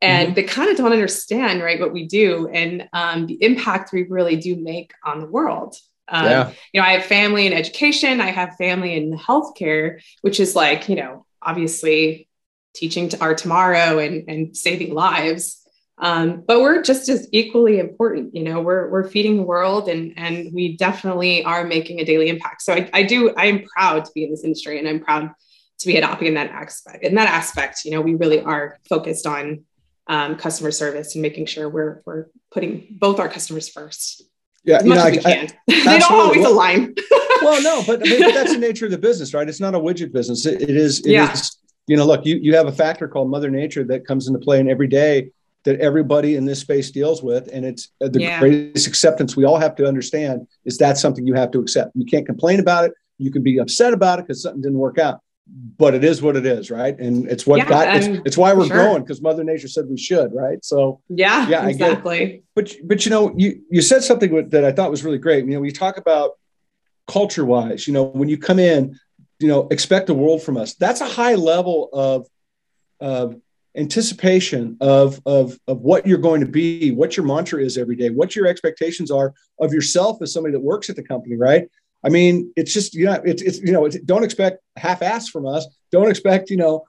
and 0.00 0.28
mm-hmm. 0.28 0.34
they 0.34 0.42
kind 0.42 0.70
of 0.70 0.76
don't 0.76 0.92
understand 0.92 1.62
right 1.62 1.80
what 1.80 1.92
we 1.92 2.06
do 2.06 2.48
and 2.48 2.88
um, 2.92 3.26
the 3.26 3.42
impact 3.42 3.92
we 3.92 4.04
really 4.04 4.36
do 4.36 4.56
make 4.56 4.92
on 5.04 5.20
the 5.20 5.26
world. 5.26 5.76
Um, 6.08 6.24
yeah. 6.24 6.52
You 6.72 6.80
know, 6.80 6.86
I 6.86 6.92
have 6.92 7.04
family 7.04 7.46
in 7.46 7.52
education. 7.52 8.20
I 8.20 8.30
have 8.30 8.56
family 8.56 8.94
in 8.94 9.16
healthcare, 9.18 10.00
which 10.22 10.40
is 10.40 10.54
like 10.54 10.88
you 10.88 10.96
know 10.96 11.26
obviously 11.42 12.28
teaching 12.74 13.08
to 13.10 13.20
our 13.20 13.34
tomorrow 13.34 13.98
and 13.98 14.28
and 14.28 14.56
saving 14.56 14.94
lives. 14.94 15.62
Um, 15.98 16.44
but 16.46 16.60
we're 16.60 16.82
just 16.82 17.08
as 17.08 17.26
equally 17.32 17.78
important. 17.78 18.34
You 18.34 18.42
know, 18.42 18.60
we're 18.60 18.88
we're 18.90 19.08
feeding 19.08 19.38
the 19.38 19.42
world, 19.42 19.88
and 19.88 20.12
and 20.16 20.52
we 20.52 20.76
definitely 20.76 21.42
are 21.44 21.64
making 21.64 22.00
a 22.00 22.04
daily 22.04 22.28
impact. 22.28 22.62
So 22.62 22.74
I, 22.74 22.90
I 22.92 23.02
do. 23.02 23.32
I 23.36 23.46
am 23.46 23.62
proud 23.64 24.04
to 24.04 24.10
be 24.14 24.24
in 24.24 24.30
this 24.30 24.44
industry, 24.44 24.78
and 24.78 24.86
I'm 24.86 25.00
proud 25.00 25.30
to 25.78 25.86
be 25.86 25.96
at 25.96 26.22
in 26.22 26.34
that 26.34 26.50
aspect. 26.50 27.02
In 27.02 27.14
that 27.14 27.28
aspect, 27.28 27.84
you 27.84 27.92
know, 27.92 28.00
we 28.02 28.14
really 28.14 28.40
are 28.40 28.78
focused 28.88 29.26
on 29.26 29.64
um, 30.06 30.36
customer 30.36 30.70
service 30.70 31.14
and 31.14 31.22
making 31.22 31.46
sure 31.46 31.68
we're 31.68 32.02
we're 32.04 32.26
putting 32.50 32.86
both 32.90 33.18
our 33.18 33.28
customers 33.28 33.68
first. 33.68 34.22
Yeah, 34.64 34.78
as 34.78 34.84
much 34.84 34.96
know, 34.96 35.04
as 35.04 35.12
we 35.12 35.18
I, 35.18 35.22
can. 35.22 35.46
I, 35.46 35.54
they 35.66 35.98
don't 35.98 36.12
always 36.12 36.40
well, 36.40 36.52
align. 36.52 36.94
well, 37.42 37.62
no, 37.62 37.82
but, 37.86 38.00
I 38.00 38.10
mean, 38.10 38.20
but 38.20 38.34
that's 38.34 38.52
the 38.52 38.58
nature 38.68 38.84
of 38.84 38.90
the 38.90 38.98
business, 38.98 39.32
right? 39.32 39.48
It's 39.48 39.60
not 39.60 39.74
a 39.74 39.78
widget 39.78 40.12
business. 40.12 40.44
it, 40.44 40.60
it 40.60 40.70
is. 40.70 41.00
It 41.00 41.12
yeah. 41.12 41.32
Is, 41.32 41.56
you 41.86 41.96
know, 41.96 42.04
look, 42.04 42.26
you 42.26 42.36
you 42.36 42.54
have 42.54 42.66
a 42.66 42.72
factor 42.72 43.08
called 43.08 43.30
Mother 43.30 43.48
Nature 43.48 43.84
that 43.84 44.06
comes 44.06 44.28
into 44.28 44.40
play 44.40 44.60
in 44.60 44.68
every 44.68 44.88
day 44.88 45.30
that 45.66 45.80
everybody 45.80 46.36
in 46.36 46.44
this 46.44 46.60
space 46.60 46.92
deals 46.92 47.22
with. 47.22 47.48
And 47.52 47.64
it's 47.64 47.90
uh, 48.00 48.08
the 48.08 48.20
yeah. 48.20 48.38
greatest 48.38 48.86
acceptance 48.86 49.36
we 49.36 49.44
all 49.44 49.58
have 49.58 49.74
to 49.76 49.86
understand 49.86 50.46
is 50.64 50.78
that 50.78 50.96
something 50.96 51.26
you 51.26 51.34
have 51.34 51.50
to 51.50 51.58
accept. 51.58 51.90
You 51.94 52.06
can't 52.06 52.24
complain 52.24 52.60
about 52.60 52.84
it. 52.84 52.92
You 53.18 53.32
can 53.32 53.42
be 53.42 53.58
upset 53.58 53.92
about 53.92 54.20
it 54.20 54.26
because 54.26 54.42
something 54.42 54.62
didn't 54.62 54.78
work 54.78 54.98
out, 54.98 55.20
but 55.76 55.92
it 55.94 56.04
is 56.04 56.22
what 56.22 56.36
it 56.36 56.46
is, 56.46 56.70
right? 56.70 56.96
And 56.98 57.28
it's 57.28 57.46
what 57.46 57.58
yeah, 57.58 57.68
got 57.68 57.96
it's, 57.96 58.06
it's, 58.24 58.36
why 58.36 58.52
we're 58.52 58.66
sure. 58.66 58.76
growing 58.76 59.02
because 59.02 59.20
Mother 59.20 59.42
Nature 59.42 59.68
said 59.68 59.86
we 59.88 59.98
should, 59.98 60.32
right? 60.32 60.64
So 60.64 61.00
yeah, 61.08 61.48
yeah, 61.48 61.66
exactly. 61.66 62.44
But 62.54 62.74
but 62.84 63.04
you 63.04 63.10
know, 63.10 63.34
you 63.36 63.62
you 63.70 63.82
said 63.82 64.04
something 64.04 64.50
that 64.50 64.64
I 64.64 64.70
thought 64.70 64.90
was 64.90 65.02
really 65.02 65.18
great. 65.18 65.44
You 65.46 65.52
know, 65.52 65.60
we 65.60 65.72
talk 65.72 65.96
about 65.96 66.32
culture 67.08 67.44
wise. 67.44 67.88
You 67.88 67.94
know, 67.94 68.04
when 68.04 68.28
you 68.28 68.38
come 68.38 68.58
in, 68.58 68.98
you 69.40 69.48
know, 69.48 69.66
expect 69.70 70.06
the 70.06 70.14
world 70.14 70.42
from 70.42 70.56
us. 70.58 70.74
That's 70.74 71.00
a 71.00 71.08
high 71.08 71.34
level 71.34 71.88
of 71.92 72.28
of 73.00 73.40
anticipation 73.76 74.76
of, 74.80 75.20
of, 75.26 75.58
of 75.68 75.80
what 75.80 76.06
you're 76.06 76.18
going 76.18 76.40
to 76.40 76.46
be, 76.46 76.92
what 76.92 77.16
your 77.16 77.26
mantra 77.26 77.62
is 77.62 77.76
every 77.76 77.96
day, 77.96 78.10
what 78.10 78.34
your 78.34 78.46
expectations 78.46 79.10
are 79.10 79.34
of 79.60 79.72
yourself 79.72 80.22
as 80.22 80.32
somebody 80.32 80.52
that 80.52 80.60
works 80.60 80.88
at 80.88 80.96
the 80.96 81.02
company, 81.02 81.36
right? 81.36 81.68
I 82.04 82.08
mean, 82.08 82.52
it's 82.56 82.72
just, 82.72 82.94
you 82.94 83.06
know, 83.06 83.20
it's, 83.24 83.42
it's 83.42 83.60
you 83.60 83.72
know, 83.72 83.84
it's, 83.84 83.98
don't 84.00 84.24
expect 84.24 84.58
half 84.76 85.02
ass 85.02 85.28
from 85.28 85.46
us. 85.46 85.66
Don't 85.90 86.08
expect, 86.08 86.50
you 86.50 86.56
know, 86.56 86.84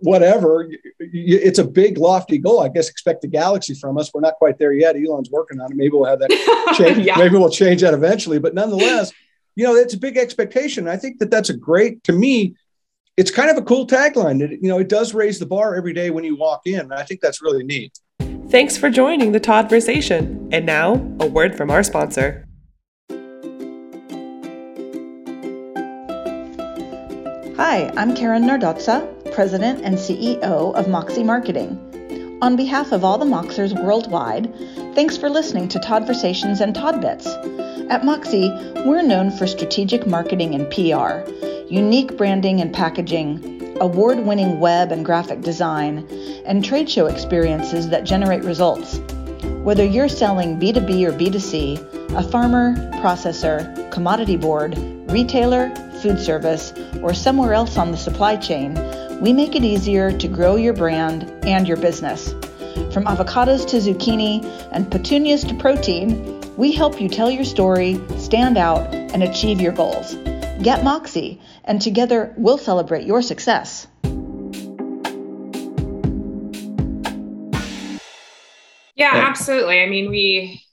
whatever. 0.00 0.68
It's 0.98 1.58
a 1.58 1.64
big, 1.64 1.98
lofty 1.98 2.38
goal. 2.38 2.60
I 2.60 2.68
guess 2.68 2.88
expect 2.88 3.22
the 3.22 3.28
galaxy 3.28 3.74
from 3.74 3.98
us. 3.98 4.12
We're 4.12 4.20
not 4.20 4.34
quite 4.34 4.58
there 4.58 4.72
yet. 4.72 4.96
Elon's 4.96 5.30
working 5.30 5.60
on 5.60 5.72
it. 5.72 5.76
Maybe 5.76 5.90
we'll 5.90 6.04
have 6.04 6.18
that 6.20 6.74
change. 6.76 7.06
yeah. 7.06 7.16
Maybe 7.16 7.36
we'll 7.36 7.50
change 7.50 7.80
that 7.80 7.94
eventually. 7.94 8.38
But 8.38 8.54
nonetheless, 8.54 9.12
you 9.56 9.64
know, 9.64 9.74
it's 9.74 9.94
a 9.94 9.98
big 9.98 10.16
expectation. 10.16 10.86
I 10.86 10.96
think 10.96 11.18
that 11.18 11.30
that's 11.30 11.50
a 11.50 11.56
great, 11.56 12.04
to 12.04 12.12
me, 12.12 12.54
it's 13.18 13.32
kind 13.32 13.50
of 13.50 13.56
a 13.56 13.62
cool 13.62 13.84
tagline. 13.84 14.40
It, 14.40 14.60
you 14.62 14.68
know, 14.68 14.78
it 14.78 14.88
does 14.88 15.12
raise 15.12 15.40
the 15.40 15.46
bar 15.46 15.74
every 15.74 15.92
day 15.92 16.10
when 16.10 16.22
you 16.22 16.36
walk 16.36 16.62
in. 16.66 16.78
And 16.78 16.94
I 16.94 17.02
think 17.02 17.20
that's 17.20 17.42
really 17.42 17.64
neat. 17.64 17.98
Thanks 18.48 18.78
for 18.78 18.88
joining 18.88 19.32
the 19.32 19.40
Toddversation. 19.40 20.48
And 20.52 20.64
now, 20.64 20.94
a 21.18 21.26
word 21.26 21.56
from 21.56 21.68
our 21.68 21.82
sponsor. 21.82 22.46
Hi, 27.56 27.92
I'm 27.96 28.14
Karen 28.14 28.44
Nardozza, 28.44 29.34
President 29.34 29.84
and 29.84 29.96
CEO 29.96 30.72
of 30.76 30.86
Moxxy 30.86 31.24
Marketing. 31.24 31.76
On 32.40 32.54
behalf 32.54 32.92
of 32.92 33.02
all 33.02 33.18
the 33.18 33.26
Moxers 33.26 33.74
worldwide, 33.82 34.54
thanks 34.94 35.16
for 35.16 35.28
listening 35.28 35.66
to 35.70 35.80
Toddversations 35.80 36.60
and 36.60 36.72
Toddbits. 36.72 37.26
At 37.90 38.02
Moxxy, 38.02 38.86
we're 38.86 39.02
known 39.02 39.32
for 39.32 39.48
strategic 39.48 40.06
marketing 40.06 40.54
and 40.54 40.70
PR 40.70 41.28
unique 41.70 42.16
branding 42.16 42.60
and 42.60 42.72
packaging, 42.72 43.76
award 43.80 44.18
winning 44.20 44.58
web 44.58 44.90
and 44.90 45.04
graphic 45.04 45.42
design, 45.42 46.08
and 46.46 46.64
trade 46.64 46.88
show 46.88 47.06
experiences 47.06 47.88
that 47.90 48.04
generate 48.04 48.42
results. 48.42 48.98
Whether 49.62 49.84
you're 49.84 50.08
selling 50.08 50.58
B2B 50.58 51.06
or 51.06 51.12
B2C, 51.12 52.16
a 52.16 52.22
farmer, 52.30 52.74
processor, 53.02 53.90
commodity 53.92 54.36
board, 54.36 54.78
retailer, 55.10 55.74
food 56.00 56.18
service, 56.18 56.72
or 57.02 57.12
somewhere 57.12 57.52
else 57.52 57.76
on 57.76 57.90
the 57.90 57.98
supply 57.98 58.36
chain, 58.36 58.74
we 59.20 59.32
make 59.32 59.54
it 59.54 59.64
easier 59.64 60.16
to 60.16 60.28
grow 60.28 60.56
your 60.56 60.72
brand 60.72 61.24
and 61.44 61.68
your 61.68 61.76
business. 61.76 62.32
From 62.94 63.04
avocados 63.04 63.68
to 63.68 63.76
zucchini 63.76 64.42
and 64.72 64.90
petunias 64.90 65.44
to 65.44 65.54
protein, 65.54 66.40
we 66.56 66.72
help 66.72 67.00
you 67.00 67.08
tell 67.08 67.30
your 67.30 67.44
story, 67.44 68.00
stand 68.16 68.56
out, 68.56 68.94
and 68.94 69.22
achieve 69.22 69.60
your 69.60 69.72
goals. 69.72 70.14
Get 70.62 70.80
Moxxy, 70.80 71.38
and 71.68 71.80
together 71.80 72.34
we'll 72.36 72.58
celebrate 72.58 73.06
your 73.06 73.22
success. 73.22 73.86
Yeah, 78.96 79.12
absolutely. 79.12 79.80
I 79.80 79.86
mean, 79.86 80.10
we, 80.10 80.64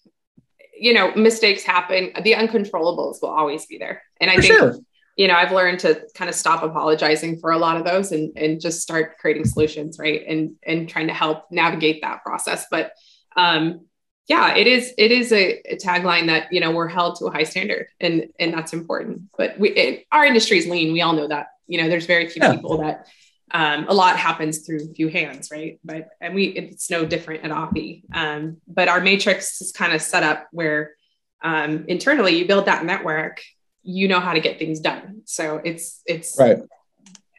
you 0.75 0.94
know, 0.94 1.14
mistakes 1.14 1.64
happen. 1.64 2.12
The 2.24 2.34
uncontrollables 2.34 3.22
will 3.22 3.30
always 3.30 3.68
be 3.68 3.78
there. 3.78 4.02
And 4.20 4.32
I 4.32 4.38
For 4.38 4.42
think, 4.42 4.54
sure. 4.56 4.75
you 5.16 5.28
know, 5.28 5.36
I've 5.36 5.52
learned 5.52 5.80
to 5.82 6.02
kind 6.16 6.28
of 6.28 6.34
stop 6.34 6.64
apologizing 6.64 7.38
for 7.40 7.52
a 7.52 7.60
lot 7.60 7.78
of 7.78 7.86
those 7.86 8.12
and, 8.12 8.36
and 8.36 8.60
just 8.60 8.82
start 8.82 9.20
creating 9.20 9.46
solutions, 9.46 10.00
right. 10.00 10.24
And, 10.28 10.56
and 10.66 10.90
trying 10.90 11.08
to 11.08 11.14
help 11.14 11.52
navigate 11.52 12.02
that 12.02 12.24
process. 12.24 12.66
But, 12.72 12.94
um, 13.36 13.82
yeah, 14.27 14.55
it 14.55 14.67
is, 14.67 14.94
it 14.98 15.12
is 15.12 15.32
a, 15.32 15.60
a 15.74 15.77
tagline 15.77 16.27
that, 16.27 16.51
you 16.51 16.60
know, 16.60 16.72
we're 16.72 16.88
held 16.88 17.17
to 17.17 17.25
a 17.25 17.32
high 17.32 17.44
standard 17.44 17.88
and, 18.00 18.29
and 18.39 18.53
that's 18.53 18.74
important, 18.74 19.24
but 19.38 19.58
we, 19.60 19.70
it, 19.72 20.05
our 20.12 20.25
industry 20.25 20.58
is 20.58 20.67
lean. 20.67 20.94
We 20.94 21.01
all 21.01 21.13
know 21.13 21.27
that, 21.27 21.48
you 21.67 21.82
know, 21.82 21.89
there's 21.89 22.05
very 22.05 22.27
few 22.29 22.41
Yeah. 22.41 22.53
people 22.55 22.77
that, 22.79 23.08
um, 23.51 23.86
a 23.88 23.94
lot 23.94 24.17
happens 24.17 24.65
through 24.65 24.89
a 24.89 24.94
few 24.94 25.08
hands, 25.08 25.50
right? 25.51 25.79
But 25.84 26.10
and 26.20 26.34
we 26.34 26.46
it's 26.46 26.89
no 26.89 27.05
different 27.05 27.46
at 27.46 27.51
Oppy. 27.51 28.01
Um, 28.12 28.58
but 28.67 28.88
our 28.88 29.00
matrix 29.01 29.62
is 29.62 29.72
kind 29.72 29.94
of 29.94 30.01
set 30.01 30.24
up 30.24 30.48
where 30.51 30.96
um, 31.44 31.86
internally 31.88 32.38
you 32.39 32.48
build 32.48 32.65
that 32.65 32.84
network, 32.84 33.41
you 33.84 34.08
know 34.08 34.20
how 34.20 34.34
to 34.34 34.39
get 34.39 34.58
things 34.58 34.79
done. 34.79 35.22
So 35.25 35.62
it's 35.63 36.01
it's 36.08 36.38
Right. 36.39 36.58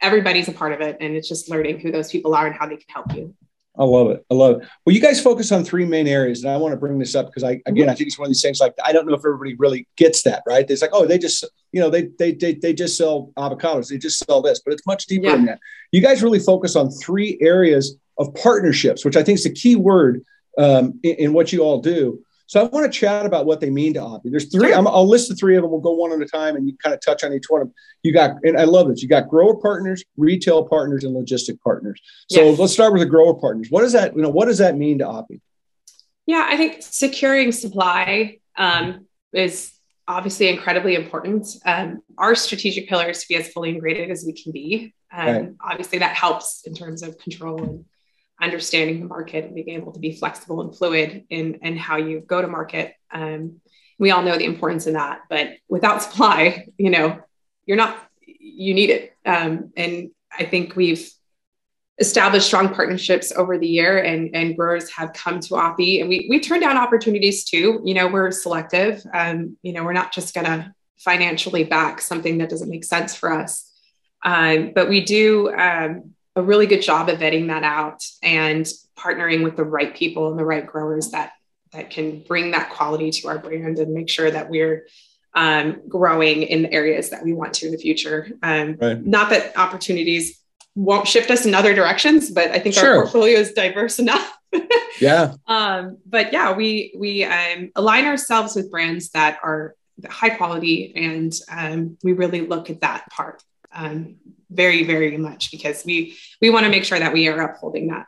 everybody's 0.01 0.47
a 0.47 0.53
part 0.53 0.71
of 0.71 0.79
it, 0.79 0.97
and 1.01 1.15
it's 1.17 1.27
just 1.27 1.49
learning 1.49 1.79
who 1.81 1.91
those 1.91 2.09
people 2.09 2.33
are 2.33 2.47
and 2.47 2.55
how 2.55 2.67
they 2.67 2.77
can 2.77 2.85
help 2.87 3.13
you. 3.13 3.35
I 3.79 3.83
love 3.83 4.09
it. 4.09 4.25
I 4.31 4.33
love 4.33 4.61
it. 4.61 4.67
Well, 4.85 4.95
you 4.95 5.01
guys 5.01 5.21
focus 5.21 5.51
on 5.51 5.63
three 5.63 5.85
main 5.85 6.07
areas, 6.07 6.43
and 6.43 6.51
I 6.51 6.57
want 6.57 6.71
to 6.73 6.77
bring 6.77 6.97
this 6.97 7.13
up 7.15 7.27
because 7.27 7.43
I, 7.43 7.61
again, 7.65 7.89
I 7.89 7.93
think 7.93 8.07
it's 8.07 8.17
one 8.17 8.25
of 8.25 8.29
these 8.31 8.41
things. 8.41 8.59
Like, 8.59 8.73
I 8.83 8.91
don't 8.91 9.05
know 9.07 9.13
if 9.13 9.19
everybody 9.19 9.53
really 9.55 9.87
gets 9.97 10.23
that, 10.23 10.43
right? 10.47 10.65
It's 10.69 10.81
like, 10.81 10.91
oh, 10.93 11.05
they 11.05 11.17
just, 11.17 11.43
you 11.71 11.79
know, 11.79 11.89
they 11.89 12.09
they 12.17 12.33
they, 12.33 12.55
they 12.55 12.73
just 12.73 12.97
sell 12.97 13.31
avocados, 13.37 13.89
they 13.89 13.97
just 13.97 14.17
sell 14.25 14.41
this, 14.41 14.59
but 14.63 14.73
it's 14.73 14.85
much 14.87 15.05
deeper 15.05 15.25
Yeah. 15.27 15.35
than 15.35 15.45
that. 15.45 15.59
You 15.91 16.01
guys 16.01 16.23
really 16.23 16.39
focus 16.39 16.75
on 16.75 16.89
three 16.89 17.37
areas 17.41 17.97
of 18.17 18.33
partnerships, 18.33 19.05
which 19.05 19.15
I 19.15 19.23
think 19.23 19.37
is 19.37 19.43
the 19.43 19.53
key 19.53 19.75
word 19.75 20.23
um, 20.57 20.99
in, 21.03 21.15
in 21.15 21.33
what 21.33 21.53
you 21.53 21.61
all 21.61 21.79
do. 21.81 22.19
So 22.47 22.61
I 22.61 22.63
want 22.63 22.91
to 22.91 22.99
chat 22.99 23.25
about 23.25 23.45
what 23.45 23.59
they 23.59 23.69
mean 23.69 23.93
to 23.95 23.99
Oppy. 23.99 24.31
There's 24.31 24.49
three. 24.49 24.73
I'm, 24.73 24.87
I'll 24.87 25.07
list 25.07 25.27
the 25.27 25.35
three 25.35 25.57
of 25.57 25.63
them. 25.63 25.71
We'll 25.71 25.81
go 25.81 25.91
one 25.91 26.13
at 26.13 26.21
a 26.21 26.25
time, 26.25 26.55
and 26.55 26.65
you 26.67 26.77
kind 26.77 26.93
of 26.93 27.01
touch 27.01 27.25
on 27.25 27.33
each 27.33 27.45
one 27.49 27.61
of 27.61 27.67
them. 27.67 27.75
You 28.03 28.13
got, 28.13 28.37
and 28.43 28.57
I 28.57 28.63
love 28.63 28.87
this. 28.87 29.01
You 29.03 29.09
got 29.09 29.27
grower 29.27 29.55
partners, 29.57 30.03
retail 30.15 30.65
partners, 30.65 31.03
and 31.03 31.13
logistic 31.13 31.59
partners. 31.61 31.99
So 32.29 32.45
Yes. 32.45 32.59
let's 32.59 32.71
start 32.73 32.93
with 32.93 33.01
the 33.01 33.05
grower 33.05 33.33
partners. 33.33 33.67
What 33.69 33.81
does 33.81 33.91
that, 33.91 34.15
you 34.15 34.21
know, 34.21 34.29
what 34.29 34.45
does 34.45 34.59
that 34.59 34.77
mean 34.77 34.99
to 34.99 35.05
Oppy? 35.05 35.41
Yeah, 36.25 36.47
I 36.49 36.55
think 36.55 36.77
securing 36.79 37.51
supply 37.51 38.39
um, 38.57 39.07
is 39.33 39.73
obviously 40.07 40.47
incredibly 40.47 40.95
important. 40.95 41.47
Um, 41.65 42.01
our 42.17 42.33
strategic 42.33 42.87
pillar 42.87 43.09
is 43.09 43.21
to 43.23 43.27
be 43.27 43.35
as 43.35 43.49
fully 43.49 43.69
integrated 43.71 44.09
as 44.09 44.23
we 44.25 44.31
can 44.31 44.53
be. 44.53 44.93
Um, 45.11 45.27
Right. 45.27 45.49
Obviously, 45.61 45.99
that 45.99 46.15
helps 46.15 46.63
in 46.65 46.73
terms 46.73 47.03
of 47.03 47.17
control 47.17 47.61
and 47.61 47.85
understanding 48.41 48.99
the 48.99 49.05
market 49.05 49.45
and 49.45 49.55
being 49.55 49.69
able 49.69 49.91
to 49.91 49.99
be 49.99 50.11
flexible 50.11 50.61
and 50.61 50.75
fluid 50.75 51.25
in, 51.29 51.55
in 51.55 51.77
how 51.77 51.97
you 51.97 52.19
go 52.19 52.41
to 52.41 52.47
market. 52.47 52.93
Um, 53.11 53.59
we 53.99 54.11
all 54.11 54.21
know 54.21 54.37
the 54.37 54.45
importance 54.45 54.85
of 54.85 54.93
that, 54.93 55.21
but 55.29 55.53
without 55.67 56.03
supply, 56.03 56.67
you 56.77 56.89
know, 56.89 57.19
you're 57.65 57.77
not, 57.77 57.97
you 58.25 58.73
need 58.73 58.91
it. 58.91 59.13
Um, 59.25 59.71
and 59.75 60.11
I 60.31 60.45
think 60.45 60.75
we've 60.75 61.09
established 61.99 62.45
strong 62.45 62.73
partnerships 62.73 63.31
over 63.31 63.57
the 63.57 63.67
year 63.67 63.97
and, 63.97 64.35
and 64.35 64.55
growers 64.55 64.89
have 64.91 65.13
come 65.13 65.39
to 65.39 65.55
Oppy 65.55 65.99
and 65.99 66.09
we, 66.09 66.27
we 66.29 66.39
turn 66.39 66.59
down 66.59 66.77
opportunities 66.77 67.43
too. 67.43 67.81
You 67.83 67.95
know, 67.95 68.07
we're 68.07 68.29
selective. 68.29 69.03
Um, 69.13 69.57
you 69.63 69.73
know, 69.73 69.83
we're 69.83 69.93
not 69.93 70.13
just 70.13 70.35
going 70.35 70.45
to 70.45 70.71
financially 70.99 71.63
back 71.63 72.01
something 72.01 72.37
that 72.37 72.49
doesn't 72.49 72.69
make 72.69 72.83
sense 72.83 73.15
for 73.15 73.31
us. 73.31 73.71
Um, 74.23 74.73
but 74.73 74.89
we 74.89 75.03
do 75.03 75.51
um, 75.53 76.13
a 76.37 76.41
really 76.41 76.67
good 76.67 76.83
job 76.83 77.09
of 77.09 77.17
vetting 77.17 77.47
that 77.47 77.63
out 77.63 78.05
and 78.21 78.65
partnering 78.95 79.43
with 79.43 79.57
the 79.57 79.63
right 79.63 79.95
people 79.95 80.29
and 80.29 80.39
the 80.39 80.45
right 80.45 80.65
growers 80.65 81.09
that 81.11 81.31
that 81.73 81.89
can 81.89 82.21
bring 82.21 82.51
that 82.51 82.69
quality 82.69 83.11
to 83.11 83.27
our 83.27 83.39
brand 83.39 83.77
and 83.79 83.93
make 83.93 84.07
sure 84.07 84.29
that 84.31 84.49
we're 84.49 84.87
um, 85.33 85.81
growing 85.89 86.43
in 86.43 86.61
the 86.61 86.71
areas 86.71 87.09
that 87.09 87.23
we 87.23 87.33
want 87.33 87.53
to 87.55 87.65
in 87.65 87.71
the 87.71 87.77
future. 87.77 88.29
Um, 88.41 88.77
Right. 88.79 89.05
Not 89.05 89.31
that 89.31 89.57
opportunities 89.57 90.39
won't 90.75 91.07
shift 91.07 91.29
us 91.29 91.45
in 91.45 91.53
other 91.53 91.73
directions, 91.73 92.31
but 92.31 92.51
I 92.51 92.59
think 92.59 92.75
Sure. 92.75 92.95
our 92.97 93.01
portfolio 93.01 93.37
is 93.39 93.51
diverse 93.51 93.99
enough. 93.99 94.37
Yeah. 95.01 95.35
um, 95.45 95.97
but 96.07 96.33
yeah, 96.33 96.53
we 96.55 96.91
we 96.97 97.23
um, 97.23 97.69
align 97.75 98.05
ourselves 98.05 98.55
with 98.55 98.71
brands 98.71 99.09
that 99.09 99.37
are 99.43 99.75
high 100.09 100.31
quality, 100.31 100.91
and 100.95 101.31
um, 101.51 101.97
we 102.03 102.13
really 102.13 102.41
look 102.47 102.71
at 102.71 102.81
that 102.81 103.07
part 103.11 103.43
um, 103.71 104.15
very 104.49 104.83
very 104.83 105.17
much 105.17 105.51
because 105.51 105.83
we 105.85 106.17
we 106.41 106.49
want 106.49 106.65
to 106.65 106.69
make 106.69 106.83
sure 106.83 106.99
that 106.99 107.13
we 107.13 107.27
are 107.27 107.39
upholding 107.41 107.87
that 107.87 108.05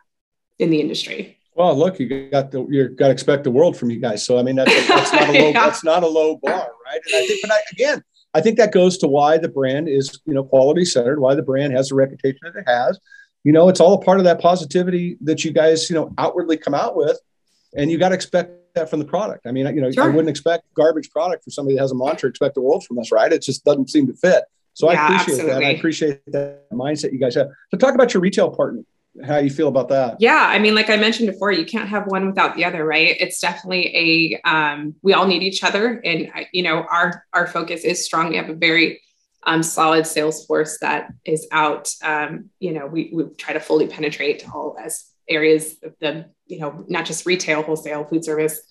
in 0.58 0.70
the 0.70 0.80
industry. 0.80 1.38
Well, 1.56 1.76
look, 1.76 2.00
you 2.00 2.30
got 2.30 2.52
the 2.52 2.66
you 2.70 2.90
got 2.90 3.08
to 3.08 3.14
expect 3.14 3.44
the 3.44 3.52
world 3.52 3.76
from 3.78 3.90
you 3.90 4.00
guys. 4.00 4.26
So 4.26 4.38
I 4.40 4.44
mean, 4.44 4.56
that's, 4.56 4.88
that's 4.88 5.12
not 5.12 5.30
a 5.30 5.32
low 5.34 5.48
Yeah. 5.50 5.52
that's 5.52 5.84
not 5.84 6.04
a 6.04 6.08
low 6.08 6.38
bar, 6.42 6.70
right? 6.86 7.02
And 7.06 7.24
I 7.24 7.28
think, 7.28 7.42
but 7.42 7.52
I, 7.52 7.60
again, 7.72 8.04
I 8.34 8.42
think 8.42 8.58
that 8.58 8.72
goes 8.72 8.98
to 9.00 9.08
why 9.08 9.38
the 9.38 9.50
brand 9.50 9.90
is 9.90 10.20
you 10.26 10.34
know 10.34 10.44
quality 10.44 10.86
centered, 10.86 11.20
why 11.20 11.36
the 11.36 11.42
brand 11.42 11.74
has 11.74 11.90
the 11.90 11.96
reputation 11.96 12.40
that 12.44 12.56
it 12.56 12.68
has. 12.68 13.00
You 13.44 13.52
know, 13.52 13.70
it's 13.70 13.80
all 13.80 13.94
a 13.94 14.02
part 14.02 14.20
of 14.20 14.26
that 14.26 14.40
positivity 14.42 15.18
that 15.22 15.44
you 15.44 15.52
guys 15.52 15.90
you 15.90 15.96
know 15.96 16.14
outwardly 16.18 16.58
come 16.58 16.74
out 16.74 16.96
with, 16.96 17.20
and 17.76 17.92
you 17.92 17.98
got 17.98 18.10
to 18.10 18.16
expect 18.16 18.52
that 18.76 18.90
from 18.90 19.00
the 19.00 19.06
product. 19.06 19.48
I 19.48 19.52
mean, 19.52 19.66
you 19.76 19.82
know, 19.82 19.92
I 20.02 20.08
wouldn't 20.08 20.30
expect 20.30 20.64
garbage 20.76 21.10
product 21.10 21.44
for 21.44 21.50
somebody 21.50 21.76
that 21.76 21.82
has 21.82 21.92
a 21.92 21.96
mantra 21.96 22.30
expect 22.30 22.56
the 22.56 22.62
world 22.62 22.86
from 22.86 23.00
us, 23.00 23.12
right? 23.12 23.32
It 23.34 23.42
just 23.42 23.66
doesn't 23.66 23.90
seem 23.90 24.08
to 24.08 24.14
fit. 24.14 24.44
So 24.74 24.92
Yeah, 24.92 25.08
I 25.08 25.22
appreciate 25.22 25.46
that. 25.46 25.64
I 25.64 25.70
appreciate 25.70 26.32
that 26.32 26.70
mindset 26.72 27.12
you 27.12 27.20
guys 27.20 27.36
have. 27.36 27.50
So 27.72 27.78
talk 27.78 27.96
about 27.96 28.14
your 28.14 28.22
retail 28.22 28.50
partner. 28.50 28.84
How 29.26 29.38
you 29.38 29.50
feel 29.50 29.68
about 29.68 29.90
that? 29.90 30.18
Yeah, 30.20 30.46
I 30.48 30.60
mean, 30.60 30.76
like 30.76 30.90
I 30.90 30.96
mentioned 30.96 31.30
before, 31.30 31.52
you 31.52 31.66
can't 31.66 31.90
have 31.90 32.08
one 32.08 32.28
without 32.28 32.56
the 32.56 32.64
other, 32.64 32.86
right? 32.86 33.18
It's 33.20 33.40
definitely 33.40 34.40
a 34.46 34.50
um, 34.50 34.96
we 35.02 35.14
all 35.14 35.28
need 35.28 35.44
each 35.44 35.64
other, 35.64 36.00
and 36.06 36.32
you 36.54 36.64
know, 36.64 36.86
our 36.90 37.26
our 37.34 37.48
focus 37.48 37.84
is 37.84 38.06
strong. 38.06 38.30
We 38.30 38.38
have 38.38 38.50
a 38.50 38.54
very 38.54 39.02
um, 39.44 39.64
solid 39.64 40.06
sales 40.06 40.46
force 40.46 40.78
that 40.80 41.12
is 41.26 41.48
out. 41.52 41.92
Um, 42.04 42.50
you 42.60 42.72
know, 42.72 42.86
we 42.86 43.10
we 43.12 43.26
try 43.38 43.54
to 43.54 43.60
fully 43.60 43.88
penetrate 43.88 44.48
all 44.54 44.78
as 44.80 45.06
areas 45.28 45.76
of 45.84 45.96
the 46.00 46.26
you 46.48 46.60
know 46.60 46.86
not 46.88 47.06
just 47.06 47.26
retail, 47.26 47.64
wholesale, 47.64 48.06
food 48.06 48.24
service. 48.24 48.62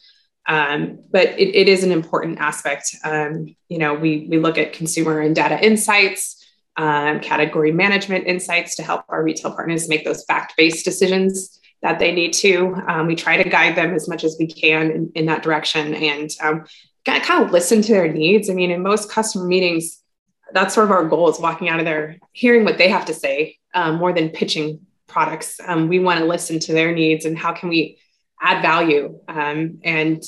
Um, 0.48 1.00
but 1.10 1.28
it, 1.38 1.54
it 1.54 1.68
is 1.68 1.84
an 1.84 1.92
important 1.92 2.38
aspect. 2.38 2.96
Um, 3.04 3.54
you 3.68 3.78
know, 3.78 3.94
we 3.94 4.26
we 4.30 4.38
look 4.38 4.56
at 4.56 4.72
consumer 4.72 5.20
and 5.20 5.36
data 5.36 5.62
insights, 5.64 6.42
um, 6.76 7.20
category 7.20 7.70
management 7.70 8.26
insights 8.26 8.74
to 8.76 8.82
help 8.82 9.04
our 9.08 9.22
retail 9.22 9.52
partners 9.52 9.88
make 9.88 10.04
those 10.04 10.24
fact-based 10.24 10.84
decisions 10.84 11.60
that 11.82 11.98
they 11.98 12.12
need 12.12 12.32
to. 12.32 12.74
Um, 12.88 13.06
we 13.06 13.14
try 13.14 13.40
to 13.40 13.48
guide 13.48 13.76
them 13.76 13.94
as 13.94 14.08
much 14.08 14.24
as 14.24 14.36
we 14.38 14.46
can 14.46 14.90
in, 14.90 15.12
in 15.14 15.26
that 15.26 15.42
direction 15.42 15.94
and 15.94 16.30
um, 16.40 16.64
kind, 17.04 17.44
of, 17.44 17.50
listen 17.52 17.82
to 17.82 17.92
their 17.92 18.12
needs. 18.12 18.48
I 18.48 18.54
mean, 18.54 18.70
in 18.70 18.82
most 18.82 19.10
customer 19.10 19.44
meetings, 19.44 20.02
that's 20.52 20.74
sort 20.74 20.86
of 20.86 20.90
our 20.92 21.04
goal 21.04 21.28
is 21.28 21.38
walking 21.38 21.68
out 21.68 21.78
of 21.78 21.84
there, 21.84 22.16
hearing 22.32 22.64
what 22.64 22.78
they 22.78 22.88
have 22.88 23.04
to 23.04 23.14
say 23.14 23.58
um, 23.74 23.96
more 23.96 24.12
than 24.12 24.30
pitching 24.30 24.80
products. 25.06 25.60
We 25.68 25.98
want 25.98 26.20
to 26.20 26.26
listen 26.26 26.58
to 26.60 26.72
their 26.72 26.92
needs 26.92 27.26
and 27.26 27.38
how 27.38 27.52
can 27.52 27.68
we 27.68 27.98
add 28.40 28.62
value 28.62 29.18
um, 29.28 29.80
and 29.82 30.22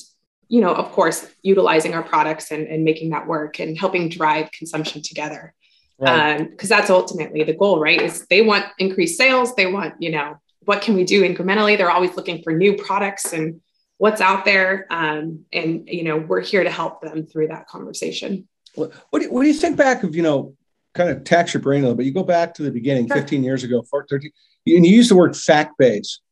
you 0.50 0.60
know 0.60 0.72
of 0.74 0.90
course 0.92 1.26
utilizing 1.42 1.94
our 1.94 2.02
products 2.02 2.50
and, 2.50 2.66
and 2.66 2.84
making 2.84 3.10
that 3.10 3.26
work 3.26 3.58
and 3.60 3.78
helping 3.78 4.08
drive 4.08 4.50
consumption 4.52 5.00
together 5.02 5.54
Right. 6.02 6.48
because 6.50 6.70
that's 6.70 6.88
ultimately 6.88 7.42
the 7.44 7.52
goal 7.52 7.78
right 7.78 8.00
is 8.00 8.26
they 8.28 8.40
want 8.40 8.64
increased 8.78 9.18
sales 9.18 9.54
they 9.54 9.66
want 9.66 9.94
you 10.04 10.10
know 10.10 10.28
what 10.64 10.80
can 10.80 10.94
we 10.94 11.04
do 11.04 11.22
incrementally 11.22 11.76
they're 11.76 11.90
always 11.90 12.16
looking 12.16 12.42
for 12.42 12.52
new 12.54 12.72
products 12.74 13.34
and 13.34 13.60
what's 13.98 14.22
out 14.22 14.46
there 14.46 14.86
um, 14.90 15.44
and 15.52 15.86
you 15.86 16.02
know 16.04 16.16
we're 16.16 16.40
here 16.40 16.64
to 16.64 16.70
help 16.70 17.02
them 17.02 17.26
through 17.26 17.48
that 17.48 17.66
conversation 17.68 18.48
What, 18.74 18.92
what, 19.10 19.18
do 19.20 19.26
you, 19.26 19.32
what 19.32 19.42
do 19.42 19.48
you 19.48 19.54
think 19.54 19.76
back 19.76 20.02
of, 20.04 20.16
you 20.16 20.22
know, 20.22 20.54
kind 20.94 21.10
of 21.10 21.22
tax 21.24 21.52
your 21.52 21.60
brain 21.60 21.80
a 21.80 21.82
little 21.82 21.96
bit? 21.96 22.06
You 22.06 22.14
go 22.14 22.22
back 22.24 22.54
to 22.54 22.62
the 22.62 22.70
beginning, 22.70 23.06
Sure. 23.08 23.16
15 23.16 23.44
years 23.44 23.62
ago, 23.64 23.82
4, 23.82 24.06
13, 24.08 24.30
and 24.76 24.86
you 24.86 24.92
use 24.96 25.08
the 25.08 25.16
word 25.16 25.36
fact 25.36 25.72
based. 25.78 26.22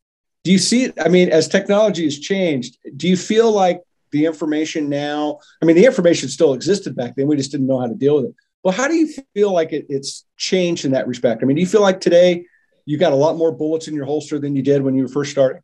Do 0.45 0.51
you 0.53 0.59
see 0.59 0.85
it? 0.85 0.95
I 1.05 1.09
mean, 1.09 1.29
as 1.31 1.47
technology 1.49 2.05
has 2.05 2.19
changed, 2.19 2.79
do 2.97 3.07
you 3.09 3.17
feel 3.17 3.51
like 3.53 3.81
the 4.11 4.27
information 4.27 4.89
now, 4.89 5.39
I 5.63 5.65
mean, 5.65 5.77
the 5.77 5.87
information 5.87 6.29
still 6.29 6.55
existed 6.55 6.97
back 6.97 7.17
then. 7.17 7.27
We 7.27 7.37
just 7.37 7.51
didn't 7.51 7.67
know 7.67 7.81
how 7.81 7.87
to 7.87 7.95
deal 7.95 8.17
with 8.17 8.27
it. 8.27 8.35
Well, 8.65 8.75
how 8.75 8.89
do 8.89 8.95
you 8.95 9.09
feel 9.35 9.53
like 9.53 9.73
it, 9.73 9.87
it's 9.89 10.25
changed 10.37 10.85
in 10.85 10.93
that 10.93 11.07
respect? 11.07 11.43
I 11.43 11.47
mean, 11.47 11.57
do 11.57 11.61
you 11.61 11.67
feel 11.67 11.83
like 11.83 12.01
today 12.01 12.45
you 12.85 12.99
got 12.99 13.13
a 13.13 13.17
lot 13.17 13.37
more 13.37 13.53
bullets 13.53 13.89
in 13.89 13.95
your 13.95 14.05
holster 14.05 14.39
than 14.39 14.57
you 14.57 14.63
did 14.63 14.83
when 14.83 14.95
you 14.95 15.03
were 15.03 15.09
first 15.09 15.31
starting? 15.31 15.63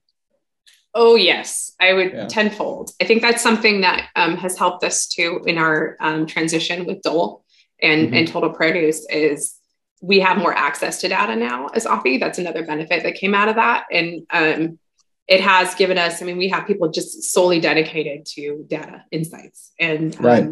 Oh 0.95 1.17
yes, 1.17 1.73
I 1.81 1.93
would 1.93 2.13
yeah. 2.13 2.27
tenfold. 2.27 2.93
I 3.01 3.05
think 3.05 3.21
that's 3.21 3.43
something 3.43 3.81
that 3.81 4.11
um, 4.15 4.37
has 4.37 4.57
helped 4.57 4.85
us 4.85 5.09
too 5.09 5.43
in 5.45 5.59
our 5.59 5.97
um, 6.01 6.25
transition 6.25 6.87
with 6.87 7.03
Dole 7.03 7.45
and 7.83 8.07
mm-hmm. 8.07 8.15
and 8.15 8.29
Total 8.29 8.51
Produce 8.51 9.05
is 9.11 9.57
we 10.01 10.21
have 10.21 10.39
more 10.39 10.55
access 10.55 11.01
to 11.01 11.09
data 11.09 11.35
now 11.35 11.67
as 11.69 11.85
Oppy. 11.85 12.21
That's 12.21 12.39
another 12.39 12.65
benefit 12.65 13.03
that 13.03 13.17
came 13.17 13.35
out 13.35 13.49
of 13.49 13.57
that, 13.57 13.87
and 13.91 14.27
um, 14.31 14.79
it 15.27 15.41
has 15.41 15.75
given 15.75 15.99
us. 15.99 16.21
I 16.21 16.27
mean, 16.27 16.37
we 16.37 16.49
have 16.49 16.67
people 16.67 16.91
just 16.91 17.23
solely 17.33 17.61
dedicated 17.61 18.27
to 18.35 18.65
data 18.69 19.05
insights 19.11 19.73
and 19.79 20.15
um, 20.17 20.25
right. 20.25 20.49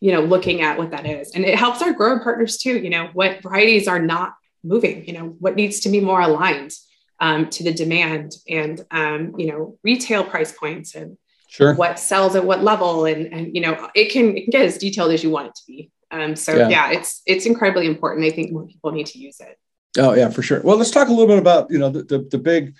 you 0.00 0.12
know 0.12 0.22
looking 0.22 0.62
at 0.62 0.78
what 0.78 0.90
that 0.90 1.06
is, 1.06 1.32
and 1.32 1.44
it 1.44 1.58
helps 1.58 1.82
our 1.82 1.92
grower 1.92 2.20
partners 2.20 2.58
too. 2.58 2.78
You 2.78 2.90
know 2.90 3.08
what 3.12 3.42
varieties 3.42 3.88
are 3.88 4.00
not 4.00 4.34
moving. 4.64 5.06
You 5.06 5.12
know 5.14 5.36
what 5.38 5.56
needs 5.56 5.80
to 5.80 5.88
be 5.88 6.00
more 6.00 6.20
aligned 6.20 6.72
um, 7.20 7.48
to 7.50 7.64
the 7.64 7.72
demand 7.72 8.34
and 8.48 8.84
um, 8.90 9.34
you 9.38 9.46
know 9.46 9.78
retail 9.82 10.24
price 10.24 10.52
points 10.52 10.94
and 10.94 11.16
sure. 11.48 11.74
what 11.74 11.98
sells 11.98 12.36
at 12.36 12.44
what 12.44 12.62
level 12.62 13.04
and 13.04 13.32
and 13.32 13.54
you 13.54 13.60
know 13.60 13.88
it 13.94 14.10
can 14.10 14.36
it 14.36 14.42
can 14.42 14.50
get 14.50 14.62
as 14.62 14.78
detailed 14.78 15.12
as 15.12 15.22
you 15.22 15.30
want 15.30 15.48
it 15.48 15.54
to 15.54 15.62
be 15.66 15.90
um, 16.10 16.36
so 16.36 16.56
yeah. 16.56 16.68
yeah. 16.68 16.90
it's 16.90 17.22
it's 17.26 17.46
incredibly 17.46 17.86
important 17.86 18.24
i 18.24 18.30
think 18.30 18.52
more 18.52 18.66
people 18.66 18.92
need 18.92 19.06
to 19.06 19.18
use 19.18 19.40
it 19.40 19.58
oh 19.98 20.14
yeah 20.14 20.28
for 20.28 20.42
sure 20.42 20.60
well 20.62 20.76
let's 20.76 20.90
talk 20.90 21.08
a 21.08 21.10
little 21.10 21.26
bit 21.26 21.38
about 21.38 21.70
you 21.70 21.78
know 21.78 21.90
the, 21.90 22.02
the, 22.04 22.28
the 22.30 22.38
big 22.38 22.74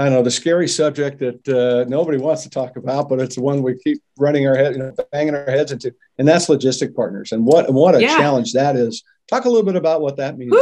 I 0.00 0.04
don't 0.04 0.14
know 0.14 0.22
the 0.22 0.30
scary 0.30 0.66
subject 0.66 1.18
that 1.18 1.46
uh, 1.46 1.84
nobody 1.86 2.16
wants 2.16 2.42
to 2.44 2.50
talk 2.50 2.76
about, 2.76 3.10
but 3.10 3.20
it's 3.20 3.34
the 3.34 3.42
one 3.42 3.62
we 3.62 3.78
keep 3.78 4.02
running 4.18 4.46
our 4.46 4.56
head, 4.56 4.72
you 4.72 4.78
know, 4.78 4.94
banging 5.12 5.34
our 5.34 5.44
heads 5.44 5.72
into, 5.72 5.94
and 6.16 6.26
that's 6.26 6.46
logistic 6.46 6.94
partners. 6.96 7.32
And 7.32 7.44
what 7.44 7.70
what 7.70 7.94
a 7.94 8.00
yeah. 8.00 8.16
challenge 8.16 8.54
that 8.54 8.76
is. 8.76 9.02
Talk 9.28 9.44
a 9.44 9.48
little 9.50 9.64
bit 9.64 9.76
about 9.76 10.00
what 10.00 10.16
that 10.16 10.38
means. 10.38 10.54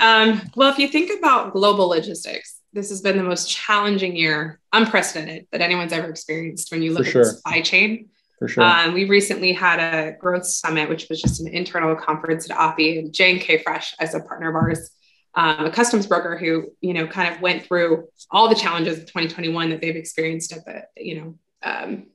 Um, 0.00 0.42
well, 0.56 0.70
if 0.70 0.78
you 0.78 0.88
think 0.88 1.16
about 1.18 1.52
global 1.52 1.86
logistics, 1.88 2.60
this 2.72 2.90
has 2.90 3.00
been 3.00 3.16
the 3.16 3.22
most 3.22 3.48
challenging 3.48 4.14
year, 4.14 4.60
unprecedented 4.72 5.46
that 5.52 5.60
anyone's 5.60 5.92
ever 5.92 6.10
experienced 6.10 6.70
when 6.70 6.82
you 6.82 6.92
look 6.92 7.04
For 7.04 7.08
at 7.08 7.12
sure. 7.12 7.22
the 7.22 7.30
supply 7.30 7.60
chain. 7.62 8.08
For 8.38 8.48
sure. 8.48 8.64
Um, 8.64 8.92
we 8.92 9.04
recently 9.04 9.52
had 9.52 9.78
a 9.78 10.16
growth 10.18 10.44
summit, 10.44 10.88
which 10.88 11.08
was 11.08 11.22
just 11.22 11.40
an 11.40 11.48
internal 11.48 11.94
conference 11.94 12.50
at 12.50 12.56
Oppy 12.56 12.98
and 12.98 13.12
J&K 13.12 13.62
Fresh 13.62 13.94
as 14.00 14.14
a 14.14 14.20
partner 14.20 14.50
of 14.50 14.56
ours, 14.56 14.90
um, 15.34 15.66
a 15.66 15.70
customs 15.70 16.06
broker 16.06 16.36
who, 16.36 16.72
you 16.80 16.94
know, 16.94 17.06
kind 17.06 17.34
of 17.34 17.40
went 17.40 17.64
through 17.64 18.08
all 18.30 18.48
the 18.48 18.54
challenges 18.54 18.98
of 18.98 19.06
2021 19.06 19.70
that 19.70 19.80
they've 19.80 19.96
experienced 19.96 20.52
at 20.52 20.64
the, 20.64 20.82
you 20.96 21.20
know, 21.20 21.38
um, 21.62 22.06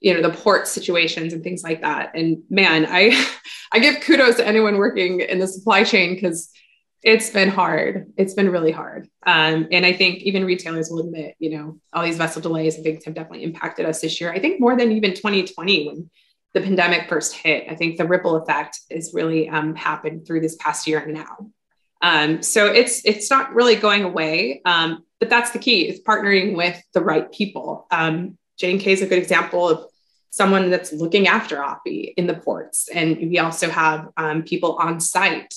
you 0.00 0.14
know, 0.14 0.22
the 0.22 0.34
port 0.34 0.68
situations 0.68 1.32
and 1.32 1.42
things 1.42 1.62
like 1.62 1.82
that. 1.82 2.14
And 2.14 2.42
man, 2.48 2.86
I, 2.88 3.26
I 3.72 3.78
give 3.78 4.00
kudos 4.00 4.36
to 4.36 4.46
anyone 4.46 4.76
working 4.76 5.20
in 5.20 5.38
the 5.38 5.46
supply 5.46 5.84
chain 5.84 6.14
because 6.14 6.50
it's 7.02 7.30
been 7.30 7.48
hard. 7.48 8.12
It's 8.16 8.34
been 8.34 8.50
really 8.50 8.72
hard. 8.72 9.08
Um, 9.26 9.68
and 9.70 9.84
I 9.84 9.92
think 9.92 10.20
even 10.20 10.44
retailers 10.44 10.88
will 10.90 11.00
admit, 11.00 11.34
you 11.38 11.50
know, 11.50 11.78
all 11.92 12.04
these 12.04 12.16
vessel 12.16 12.42
delays 12.42 12.76
and 12.76 12.84
things 12.84 13.04
have 13.04 13.14
definitely 13.14 13.44
impacted 13.44 13.86
us 13.86 14.00
this 14.00 14.20
year. 14.20 14.32
I 14.32 14.40
think 14.40 14.60
more 14.60 14.76
than 14.76 14.92
even 14.92 15.12
2020 15.14 15.86
when 15.86 16.10
the 16.56 16.62
pandemic 16.62 17.06
first 17.06 17.34
hit. 17.34 17.66
I 17.70 17.74
think 17.74 17.98
the 17.98 18.06
ripple 18.06 18.36
effect 18.36 18.80
has 18.90 19.12
really 19.12 19.46
um, 19.48 19.74
happened 19.74 20.26
through 20.26 20.40
this 20.40 20.56
past 20.56 20.86
year 20.86 21.00
and 21.00 21.12
now. 21.12 21.50
Um, 22.02 22.42
so 22.42 22.66
it's 22.66 23.04
it's 23.04 23.30
not 23.30 23.54
really 23.54 23.76
going 23.76 24.04
away, 24.04 24.62
um, 24.64 25.04
but 25.18 25.30
that's 25.30 25.50
the 25.50 25.58
key: 25.58 25.88
is 25.88 26.00
partnering 26.00 26.56
with 26.56 26.80
the 26.92 27.00
right 27.00 27.30
people. 27.32 27.86
Um, 27.90 28.36
J&K 28.58 28.92
is 28.92 29.02
a 29.02 29.06
good 29.06 29.18
example 29.18 29.68
of 29.68 29.86
someone 30.30 30.70
that's 30.70 30.92
looking 30.92 31.28
after 31.28 31.56
Oppy 31.56 32.14
in 32.16 32.26
the 32.26 32.34
ports, 32.34 32.88
and 32.88 33.16
we 33.16 33.38
also 33.38 33.70
have 33.70 34.08
um, 34.16 34.42
people 34.42 34.76
on 34.76 35.00
site 35.00 35.54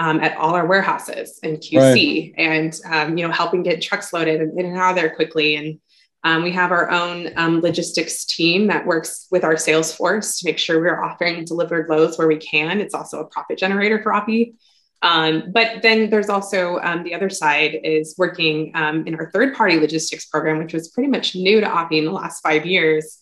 um, 0.00 0.18
at 0.20 0.36
all 0.38 0.54
our 0.54 0.66
warehouses 0.66 1.38
and 1.42 1.58
QC 1.58 1.78
right. 1.78 2.34
and, 2.38 2.80
um, 2.90 3.18
you 3.18 3.26
know, 3.26 3.32
helping 3.32 3.62
get 3.62 3.82
trucks 3.82 4.14
loaded 4.14 4.40
and 4.40 4.58
in 4.58 4.64
and 4.64 4.78
out 4.78 4.90
of 4.90 4.96
there 4.96 5.14
quickly. 5.14 5.56
And 5.56 5.78
um, 6.24 6.42
we 6.42 6.52
have 6.52 6.72
our 6.72 6.90
own 6.90 7.28
um, 7.36 7.60
logistics 7.60 8.24
team 8.24 8.68
that 8.68 8.86
works 8.86 9.26
with 9.30 9.44
our 9.44 9.58
sales 9.58 9.94
force 9.94 10.38
to 10.38 10.46
make 10.46 10.58
sure 10.58 10.80
we're 10.80 11.04
offering 11.04 11.44
delivered 11.44 11.90
loads 11.90 12.16
where 12.16 12.26
we 12.26 12.38
can. 12.38 12.80
It's 12.80 12.94
also 12.94 13.20
a 13.20 13.26
profit 13.26 13.58
generator 13.58 14.02
for 14.02 14.12
Oppy. 14.12 14.54
Um, 15.02 15.50
but 15.52 15.82
then 15.82 16.10
there's 16.10 16.28
also 16.28 16.78
um, 16.80 17.04
the 17.04 17.14
other 17.14 17.30
side 17.30 17.78
is 17.84 18.14
working 18.18 18.68
in 18.68 19.14
our 19.14 19.30
third 19.30 19.54
party 19.54 19.78
logistics 19.78 20.26
program, 20.26 20.58
which 20.58 20.74
was 20.74 20.88
pretty 20.88 21.08
much 21.08 21.34
new 21.34 21.60
to 21.60 21.66
Oppy 21.66 21.98
in 21.98 22.04
the 22.04 22.10
last 22.10 22.42
five 22.42 22.66
years, 22.66 23.18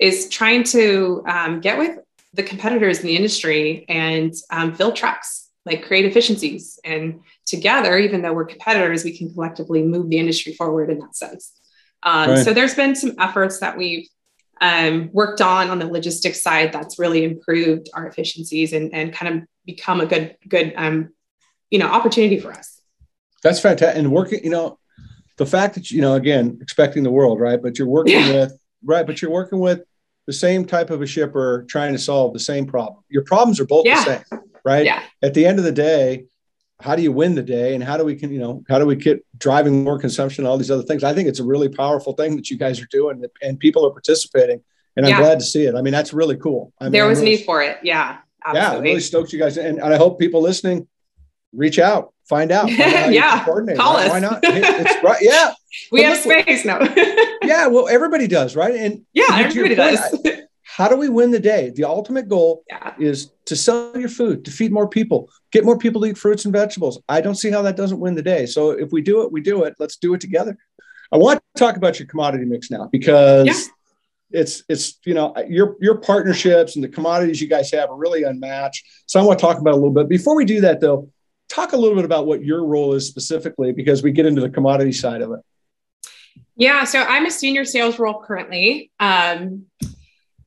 is 0.00 0.28
trying 0.28 0.64
to 0.64 1.22
get 1.60 1.78
with 1.78 1.98
the 2.34 2.42
competitors 2.42 3.00
in 3.00 3.06
the 3.06 3.16
industry 3.16 3.84
and 3.88 4.34
fill 4.76 4.92
trucks 4.92 5.50
like 5.66 5.86
create 5.86 6.04
efficiencies. 6.04 6.78
And 6.84 7.20
together, 7.46 7.98
even 7.98 8.22
though 8.22 8.32
we're 8.32 8.46
competitors, 8.46 9.04
we 9.04 9.16
can 9.16 9.32
collectively 9.32 9.82
move 9.82 10.08
the 10.08 10.18
industry 10.18 10.54
forward 10.54 10.90
in 10.90 10.98
that 10.98 11.14
sense. 11.14 11.52
Um, 12.02 12.30
right. 12.30 12.44
So 12.44 12.52
there's 12.52 12.74
been 12.74 12.96
some 12.96 13.14
efforts 13.18 13.60
that 13.60 13.76
we've 13.76 14.08
um, 14.60 15.10
worked 15.12 15.40
on 15.40 15.70
on 15.70 15.78
the 15.78 15.86
logistics 15.86 16.42
side 16.42 16.72
that's 16.72 16.98
really 16.98 17.24
improved 17.24 17.88
our 17.94 18.06
efficiencies 18.06 18.72
and, 18.72 18.94
and 18.94 19.12
kind 19.12 19.36
of 19.36 19.48
become 19.64 20.00
a 20.00 20.06
good 20.06 20.36
good 20.48 20.72
um, 20.76 21.10
you 21.70 21.78
know 21.78 21.86
opportunity 21.86 22.38
for 22.38 22.52
us. 22.52 22.80
That's 23.42 23.60
fantastic. 23.60 23.98
And 23.98 24.12
working, 24.12 24.44
you 24.44 24.50
know, 24.50 24.78
the 25.38 25.46
fact 25.46 25.74
that 25.74 25.90
you 25.90 26.00
know, 26.00 26.14
again, 26.14 26.58
expecting 26.60 27.02
the 27.02 27.10
world, 27.10 27.40
right? 27.40 27.60
But 27.60 27.78
you're 27.78 27.88
working 27.88 28.14
yeah. 28.14 28.32
with 28.32 28.58
right, 28.84 29.06
but 29.06 29.22
you're 29.22 29.30
working 29.30 29.60
with 29.60 29.82
the 30.26 30.32
same 30.32 30.64
type 30.64 30.90
of 30.90 31.02
a 31.02 31.06
shipper 31.06 31.64
trying 31.68 31.92
to 31.92 31.98
solve 31.98 32.32
the 32.32 32.40
same 32.40 32.66
problem. 32.66 33.02
Your 33.08 33.24
problems 33.24 33.58
are 33.58 33.66
both 33.66 33.86
yeah. 33.86 34.04
the 34.04 34.24
same 34.30 34.40
right? 34.64 34.84
Yeah. 34.84 35.02
At 35.22 35.34
the 35.34 35.46
end 35.46 35.58
of 35.58 35.64
the 35.64 35.72
day, 35.72 36.26
how 36.80 36.96
do 36.96 37.02
you 37.02 37.12
win 37.12 37.34
the 37.34 37.42
day 37.42 37.74
and 37.74 37.84
how 37.84 37.96
do 37.96 38.04
we 38.04 38.14
can 38.14 38.32
you 38.32 38.38
know 38.38 38.64
how 38.68 38.78
do 38.78 38.86
we 38.86 38.96
get 38.96 39.24
driving 39.36 39.84
more 39.84 39.98
consumption 39.98 40.46
all 40.46 40.56
these 40.56 40.70
other 40.70 40.82
things 40.82 41.04
i 41.04 41.12
think 41.12 41.28
it's 41.28 41.38
a 41.38 41.44
really 41.44 41.68
powerful 41.68 42.14
thing 42.14 42.36
that 42.36 42.48
you 42.48 42.56
guys 42.56 42.80
are 42.80 42.86
doing 42.86 43.22
and 43.42 43.60
people 43.60 43.86
are 43.86 43.90
participating 43.90 44.62
and 44.96 45.04
i'm 45.04 45.10
yeah. 45.10 45.18
glad 45.18 45.38
to 45.38 45.44
see 45.44 45.66
it 45.66 45.74
i 45.74 45.82
mean 45.82 45.92
that's 45.92 46.14
really 46.14 46.38
cool 46.38 46.72
I 46.80 46.84
mean, 46.84 46.92
there 46.92 47.06
was 47.06 47.18
really, 47.18 47.32
need 47.32 47.44
for 47.44 47.62
it 47.62 47.80
yeah 47.82 48.20
absolutely. 48.42 48.60
yeah 48.60 48.78
I'm 48.78 48.82
really 48.82 49.00
stoked 49.00 49.30
you 49.30 49.38
guys 49.38 49.58
and, 49.58 49.78
and 49.78 49.92
i 49.92 49.98
hope 49.98 50.18
people 50.18 50.40
listening 50.40 50.88
reach 51.52 51.78
out 51.78 52.12
find 52.28 52.52
out, 52.52 52.70
find 52.70 52.94
out 52.94 53.12
yeah 53.12 53.44
call 53.44 53.60
right? 53.60 53.78
us 53.78 54.10
why 54.10 54.18
not 54.18 54.40
it's 54.42 55.04
right 55.04 55.20
yeah 55.20 55.52
we 55.92 56.02
have 56.02 56.18
space 56.18 56.64
now 56.64 56.78
yeah 57.42 57.66
well 57.66 57.88
everybody 57.88 58.26
does 58.26 58.54
right 58.54 58.74
and 58.74 59.04
yeah 59.12 59.26
everybody 59.30 59.74
does 59.74 59.98
how 60.76 60.88
do 60.88 60.96
we 60.96 61.08
win 61.08 61.30
the 61.30 61.40
day? 61.40 61.72
The 61.74 61.84
ultimate 61.84 62.28
goal 62.28 62.62
yeah. 62.68 62.94
is 62.98 63.32
to 63.46 63.56
sell 63.56 63.92
your 63.98 64.08
food, 64.08 64.44
to 64.44 64.50
feed 64.50 64.72
more 64.72 64.88
people, 64.88 65.28
get 65.50 65.64
more 65.64 65.76
people 65.76 66.00
to 66.00 66.06
eat 66.06 66.16
fruits 66.16 66.44
and 66.44 66.54
vegetables. 66.54 67.02
I 67.08 67.20
don't 67.20 67.34
see 67.34 67.50
how 67.50 67.60
that 67.62 67.76
doesn't 67.76 67.98
win 67.98 68.14
the 68.14 68.22
day. 68.22 68.46
So 68.46 68.70
if 68.70 68.92
we 68.92 69.02
do 69.02 69.22
it, 69.22 69.32
we 69.32 69.40
do 69.40 69.64
it. 69.64 69.74
Let's 69.78 69.96
do 69.96 70.14
it 70.14 70.20
together. 70.20 70.56
I 71.12 71.16
want 71.16 71.40
to 71.54 71.58
talk 71.58 71.76
about 71.76 71.98
your 71.98 72.06
commodity 72.06 72.44
mix 72.44 72.70
now 72.70 72.88
because 72.90 73.46
yeah. 73.46 74.40
it's 74.40 74.62
it's 74.68 74.98
you 75.04 75.12
know 75.12 75.34
your 75.48 75.76
your 75.80 75.98
partnerships 75.98 76.76
and 76.76 76.84
the 76.84 76.88
commodities 76.88 77.40
you 77.42 77.48
guys 77.48 77.70
have 77.72 77.90
are 77.90 77.96
really 77.96 78.22
unmatched. 78.22 78.86
So 79.06 79.18
I 79.18 79.24
want 79.24 79.40
to 79.40 79.44
talk 79.44 79.58
about 79.58 79.74
a 79.74 79.76
little 79.76 79.90
bit. 79.90 80.08
Before 80.08 80.36
we 80.36 80.44
do 80.44 80.60
that 80.60 80.80
though, 80.80 81.10
talk 81.50 81.72
a 81.72 81.76
little 81.76 81.96
bit 81.96 82.04
about 82.04 82.26
what 82.26 82.44
your 82.44 82.64
role 82.64 82.94
is 82.94 83.06
specifically 83.06 83.72
because 83.72 84.02
we 84.02 84.12
get 84.12 84.26
into 84.26 84.40
the 84.40 84.50
commodity 84.50 84.92
side 84.92 85.20
of 85.20 85.32
it. 85.32 85.40
Yeah, 86.56 86.84
so 86.84 87.02
I'm 87.02 87.26
a 87.26 87.30
senior 87.30 87.64
sales 87.64 87.98
role 87.98 88.22
currently. 88.22 88.90
Um, 89.00 89.66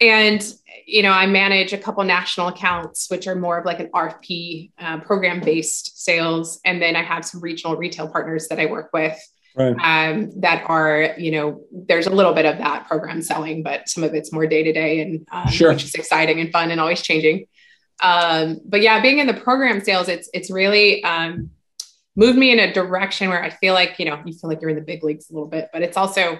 and 0.01 0.53
you 0.85 1.01
know 1.01 1.11
i 1.11 1.25
manage 1.25 1.73
a 1.73 1.77
couple 1.77 2.03
national 2.03 2.47
accounts 2.47 3.09
which 3.09 3.27
are 3.27 3.35
more 3.35 3.57
of 3.57 3.65
like 3.65 3.79
an 3.79 3.89
rfp 3.93 4.71
uh, 4.79 4.99
program 4.99 5.39
based 5.39 6.03
sales 6.03 6.59
and 6.65 6.81
then 6.81 6.95
i 6.95 7.01
have 7.01 7.23
some 7.23 7.41
regional 7.41 7.75
retail 7.75 8.07
partners 8.07 8.47
that 8.47 8.59
i 8.59 8.65
work 8.65 8.89
with 8.93 9.17
right. 9.55 9.75
um, 9.81 10.31
that 10.41 10.63
are 10.67 11.15
you 11.17 11.31
know 11.31 11.61
there's 11.71 12.07
a 12.07 12.09
little 12.09 12.33
bit 12.33 12.45
of 12.45 12.57
that 12.57 12.87
program 12.87 13.21
selling 13.21 13.63
but 13.63 13.87
some 13.87 14.03
of 14.03 14.13
it's 14.13 14.31
more 14.33 14.47
day 14.47 14.63
to 14.63 14.73
day 14.73 15.01
and 15.01 15.25
um, 15.31 15.47
sure. 15.47 15.71
which 15.71 15.83
is 15.83 15.93
exciting 15.95 16.39
and 16.39 16.51
fun 16.51 16.71
and 16.71 16.81
always 16.81 17.01
changing 17.01 17.45
um, 18.01 18.59
but 18.65 18.81
yeah 18.81 19.01
being 19.01 19.19
in 19.19 19.27
the 19.27 19.33
program 19.33 19.81
sales 19.81 20.07
it's 20.09 20.29
it's 20.33 20.49
really 20.49 21.03
um, 21.03 21.49
moved 22.15 22.37
me 22.37 22.51
in 22.51 22.59
a 22.59 22.73
direction 22.73 23.29
where 23.29 23.43
i 23.43 23.49
feel 23.49 23.73
like 23.73 23.99
you 23.99 24.05
know 24.05 24.21
you 24.25 24.33
feel 24.33 24.49
like 24.49 24.61
you're 24.61 24.69
in 24.69 24.75
the 24.75 24.81
big 24.81 25.03
leagues 25.03 25.29
a 25.29 25.33
little 25.33 25.49
bit 25.49 25.69
but 25.73 25.81
it's 25.81 25.97
also 25.97 26.39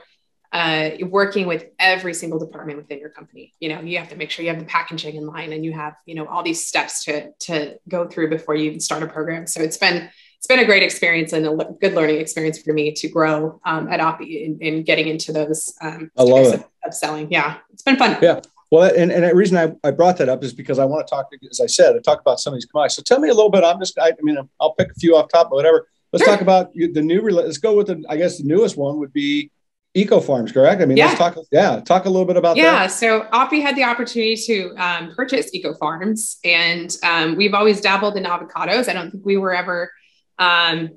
uh, 0.54 0.92
working 1.10 1.48
with 1.48 1.66
every 1.80 2.14
single 2.14 2.38
department 2.38 2.78
within 2.78 3.00
your 3.00 3.10
company. 3.10 3.54
You 3.60 3.70
know, 3.70 3.82
you 3.82 3.98
have 3.98 4.10
to 4.10 4.16
make 4.16 4.30
sure 4.30 4.46
you 4.46 4.52
have 4.52 4.60
the 4.60 4.66
packaging 4.66 5.16
in 5.16 5.26
line 5.26 5.52
and 5.52 5.66
you 5.66 5.74
have, 5.74 5.96
you 6.06 6.14
know, 6.14 6.28
all 6.28 6.44
these 6.44 6.66
steps 6.66 7.04
to, 7.06 7.32
to 7.42 7.80
go 7.90 8.08
through 8.08 8.30
before 8.30 8.56
you 8.56 8.66
even 8.66 8.80
start 8.80 9.02
a 9.02 9.08
program. 9.08 9.48
So 9.48 9.62
it's 9.62 9.78
been, 9.78 10.08
it's 10.38 10.46
been 10.46 10.60
a 10.60 10.66
great 10.66 10.84
experience 10.84 11.34
and 11.34 11.48
a 11.48 11.66
good 11.82 11.96
learning 11.96 12.20
experience 12.20 12.62
for 12.62 12.72
me 12.72 12.92
to 12.92 13.08
grow 13.08 13.60
um, 13.66 13.88
at 13.88 14.00
Oppy 14.00 14.46
in, 14.46 14.60
in, 14.62 14.84
getting 14.84 15.08
into 15.08 15.34
those 15.34 15.74
um, 15.82 16.12
I 16.16 16.22
love 16.22 16.54
it. 16.54 16.60
Of, 16.60 16.66
of, 16.86 16.94
selling. 16.94 17.32
Yeah, 17.32 17.58
it's 17.72 17.82
been 17.82 17.96
fun. 17.96 18.20
Yeah. 18.22 18.42
Well, 18.74 18.92
and, 18.98 19.12
and 19.12 19.24
the 19.24 19.36
reason 19.36 19.56
I, 19.56 19.88
I 19.88 19.92
brought 19.92 20.18
that 20.18 20.30
up 20.30 20.44
is 20.44 20.52
because 20.52 20.80
I 20.80 20.86
want 20.86 21.06
to 21.06 21.12
talk, 21.12 21.30
as 21.48 21.62
I 21.62 21.68
said, 21.68 21.96
I 21.96 22.00
talk 22.00 22.20
about 22.22 22.40
some 22.40 22.56
of 22.56 22.58
these 22.58 22.66
commodities. 22.66 22.96
So 22.96 23.04
tell 23.04 23.20
me 23.20 23.30
a 23.30 23.34
little 23.36 23.52
bit. 23.52 23.64
I'm 23.64 23.80
just, 23.80 24.00
I, 24.00 24.08
I 24.08 24.22
mean, 24.24 24.36
I'll 24.60 24.74
pick 24.74 24.90
a 24.90 24.96
few 24.96 25.16
off 25.16 25.30
top, 25.32 25.52
but 25.52 25.58
whatever. 25.58 25.88
Let's 26.12 26.26
sure. 26.26 26.34
talk 26.34 26.42
about 26.42 26.74
the 26.74 27.04
new, 27.04 27.22
let's 27.30 27.60
go 27.60 27.76
with 27.76 27.86
the, 27.86 28.04
I 28.10 28.18
guess 28.18 28.40
the 28.40 28.46
newest 28.46 28.76
one 28.76 28.98
would 28.98 29.14
be 29.14 29.52
eco 29.96 30.20
farms 30.20 30.52
correct 30.52 30.82
i 30.82 30.86
mean 30.86 30.98
yeah. 30.98 31.06
let's 31.06 31.20
talk 31.20 31.38
yeah 31.52 31.80
talk 31.82 32.06
a 32.06 32.10
little 32.10 32.26
bit 32.26 32.36
about 32.36 32.58
yeah, 32.58 32.64
that 32.64 32.82
yeah 32.82 32.88
so 32.88 33.28
oppy 33.32 33.62
had 33.62 33.76
the 33.76 33.84
opportunity 33.84 34.36
to 34.36 34.74
um, 34.78 35.14
purchase 35.16 35.54
eco 35.54 35.76
farms 35.76 36.40
and 36.44 36.98
um, 37.04 37.36
we've 37.36 37.54
always 37.54 37.80
dabbled 37.80 38.18
in 38.18 38.24
avocados 38.24 38.90
i 38.90 38.94
don't 38.94 39.12
think 39.12 39.24
we 39.24 39.38
were 39.38 39.54
ever 39.54 39.92
um, 40.40 40.90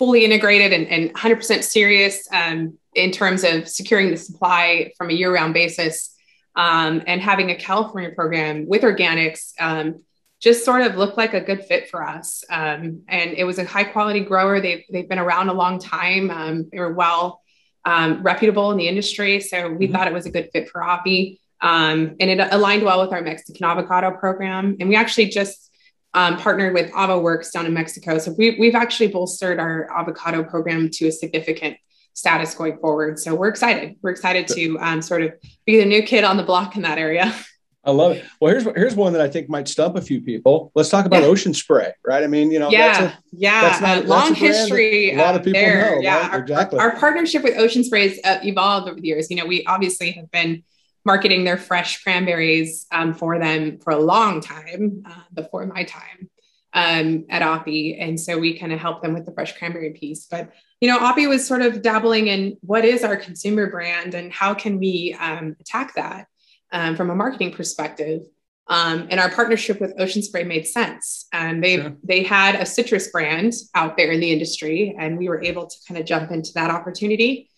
fully 0.00 0.24
integrated 0.24 0.72
and, 0.72 0.88
and 0.88 1.14
100% 1.14 1.62
serious 1.62 2.26
um, 2.32 2.76
in 2.96 3.12
terms 3.12 3.44
of 3.44 3.68
securing 3.68 4.10
the 4.10 4.16
supply 4.16 4.92
from 4.98 5.10
a 5.10 5.12
year-round 5.12 5.54
basis 5.54 6.13
um, 6.56 7.02
and 7.06 7.20
having 7.20 7.50
a 7.50 7.56
California 7.56 8.10
program 8.10 8.66
with 8.66 8.82
organics 8.82 9.52
um, 9.58 10.02
just 10.40 10.64
sort 10.64 10.82
of 10.82 10.96
looked 10.96 11.16
like 11.16 11.34
a 11.34 11.40
good 11.40 11.64
fit 11.64 11.88
for 11.88 12.06
us. 12.06 12.44
Um, 12.50 13.02
and 13.08 13.32
it 13.32 13.44
was 13.44 13.58
a 13.58 13.64
high 13.64 13.84
quality 13.84 14.20
grower. 14.20 14.60
They've, 14.60 14.84
they've 14.90 15.08
been 15.08 15.18
around 15.18 15.48
a 15.48 15.54
long 15.54 15.78
time. 15.78 16.30
Um, 16.30 16.68
they 16.70 16.78
were 16.78 16.92
well 16.92 17.40
um, 17.84 18.22
reputable 18.22 18.70
in 18.70 18.76
the 18.76 18.86
industry. 18.86 19.40
So 19.40 19.70
we 19.70 19.86
mm-hmm. 19.86 19.94
thought 19.94 20.06
it 20.06 20.12
was 20.12 20.26
a 20.26 20.30
good 20.30 20.50
fit 20.52 20.68
for 20.68 20.82
Oppy. 20.82 21.38
Um, 21.60 22.16
and 22.20 22.30
it 22.30 22.40
aligned 22.52 22.82
well 22.82 23.00
with 23.00 23.12
our 23.12 23.22
Mexican 23.22 23.64
avocado 23.64 24.10
program. 24.10 24.76
And 24.80 24.88
we 24.88 24.96
actually 24.96 25.28
just 25.28 25.70
um, 26.12 26.36
partnered 26.36 26.74
with 26.74 26.90
Avo 26.92 27.22
Works 27.22 27.50
down 27.50 27.66
in 27.66 27.72
Mexico. 27.72 28.18
So 28.18 28.34
we, 28.36 28.56
we've 28.58 28.74
actually 28.74 29.08
bolstered 29.08 29.58
our 29.58 29.88
avocado 29.90 30.44
program 30.44 30.90
to 30.90 31.08
a 31.08 31.12
significant 31.12 31.78
status 32.14 32.54
going 32.54 32.78
forward. 32.78 33.18
So 33.18 33.34
we're 33.34 33.48
excited. 33.48 33.96
We're 34.00 34.10
excited 34.10 34.48
to 34.48 34.78
um, 34.78 35.02
sort 35.02 35.22
of 35.22 35.34
be 35.66 35.78
the 35.78 35.84
new 35.84 36.02
kid 36.02 36.24
on 36.24 36.36
the 36.36 36.42
block 36.42 36.76
in 36.76 36.82
that 36.82 36.98
area. 36.98 37.34
I 37.86 37.90
love 37.90 38.12
it. 38.12 38.24
Well, 38.40 38.50
here's 38.50 38.64
here's 38.64 38.94
one 38.94 39.12
that 39.12 39.20
I 39.20 39.28
think 39.28 39.50
might 39.50 39.68
stump 39.68 39.96
a 39.96 40.00
few 40.00 40.22
people. 40.22 40.72
Let's 40.74 40.88
talk 40.88 41.04
about 41.04 41.22
yeah. 41.22 41.28
Ocean 41.28 41.52
Spray, 41.52 41.92
right? 42.02 42.24
I 42.24 42.26
mean, 42.26 42.50
you 42.50 42.58
know, 42.58 42.70
yeah, 42.70 43.00
that's 43.00 43.14
a, 43.14 43.18
yeah, 43.32 43.60
that's 43.60 43.80
not, 43.82 44.06
long 44.06 44.28
that's 44.30 44.40
a 44.40 44.44
history. 44.46 45.10
A 45.10 45.18
lot 45.18 45.34
of 45.34 45.42
people 45.44 45.60
there. 45.60 45.96
know. 45.96 46.00
Yeah, 46.00 46.28
right? 46.28 46.40
exactly. 46.40 46.78
Our, 46.78 46.92
our, 46.92 46.98
partnership 46.98 47.42
with 47.42 47.58
Ocean 47.58 47.84
Spray 47.84 48.08
has 48.08 48.18
uh, 48.24 48.38
evolved 48.42 48.88
over 48.88 48.98
the 48.98 49.06
years. 49.06 49.30
You 49.30 49.36
know, 49.36 49.44
we 49.44 49.66
obviously 49.66 50.12
have 50.12 50.30
been 50.30 50.62
marketing 51.04 51.44
their 51.44 51.58
fresh 51.58 52.02
cranberries 52.02 52.86
um, 52.90 53.12
for 53.12 53.38
them 53.38 53.78
for 53.80 53.90
a 53.90 53.98
long 53.98 54.40
time 54.40 55.02
uh, 55.06 55.20
before 55.34 55.66
my 55.66 55.84
time 55.84 56.30
um, 56.72 57.26
at 57.28 57.42
Oppy, 57.42 57.96
and 58.00 58.18
so 58.18 58.38
we 58.38 58.58
kind 58.58 58.72
of 58.72 58.80
help 58.80 59.02
them 59.02 59.12
with 59.12 59.26
the 59.26 59.32
fresh 59.32 59.58
cranberry 59.58 59.90
piece. 59.90 60.24
But 60.24 60.52
you 60.84 60.90
know, 60.90 60.98
Oppy 60.98 61.26
was 61.26 61.46
sort 61.46 61.62
of 61.62 61.80
dabbling 61.80 62.26
in 62.26 62.58
what 62.60 62.84
is 62.84 63.04
our 63.04 63.16
consumer 63.16 63.70
brand 63.70 64.12
and 64.12 64.30
how 64.30 64.52
can 64.52 64.78
we 64.78 65.16
um, 65.18 65.56
attack 65.58 65.94
that 65.94 66.26
um, 66.72 66.94
from 66.94 67.08
a 67.08 67.14
marketing 67.14 67.52
perspective. 67.52 68.20
Um, 68.66 69.06
and 69.08 69.18
our 69.18 69.30
partnership 69.30 69.80
with 69.80 69.94
Ocean 69.98 70.20
Spray 70.20 70.44
made 70.44 70.66
sense. 70.66 71.26
And 71.32 71.64
they 71.64 71.76
sure. 71.76 71.96
they 72.02 72.22
had 72.22 72.56
a 72.56 72.66
citrus 72.66 73.08
brand 73.08 73.54
out 73.74 73.96
there 73.96 74.12
in 74.12 74.20
the 74.20 74.30
industry, 74.30 74.94
and 74.98 75.16
we 75.16 75.26
were 75.26 75.42
able 75.42 75.66
to 75.66 75.76
kind 75.88 75.98
of 75.98 76.04
jump 76.04 76.30
into 76.30 76.52
that 76.52 76.70
opportunity. 76.70 77.48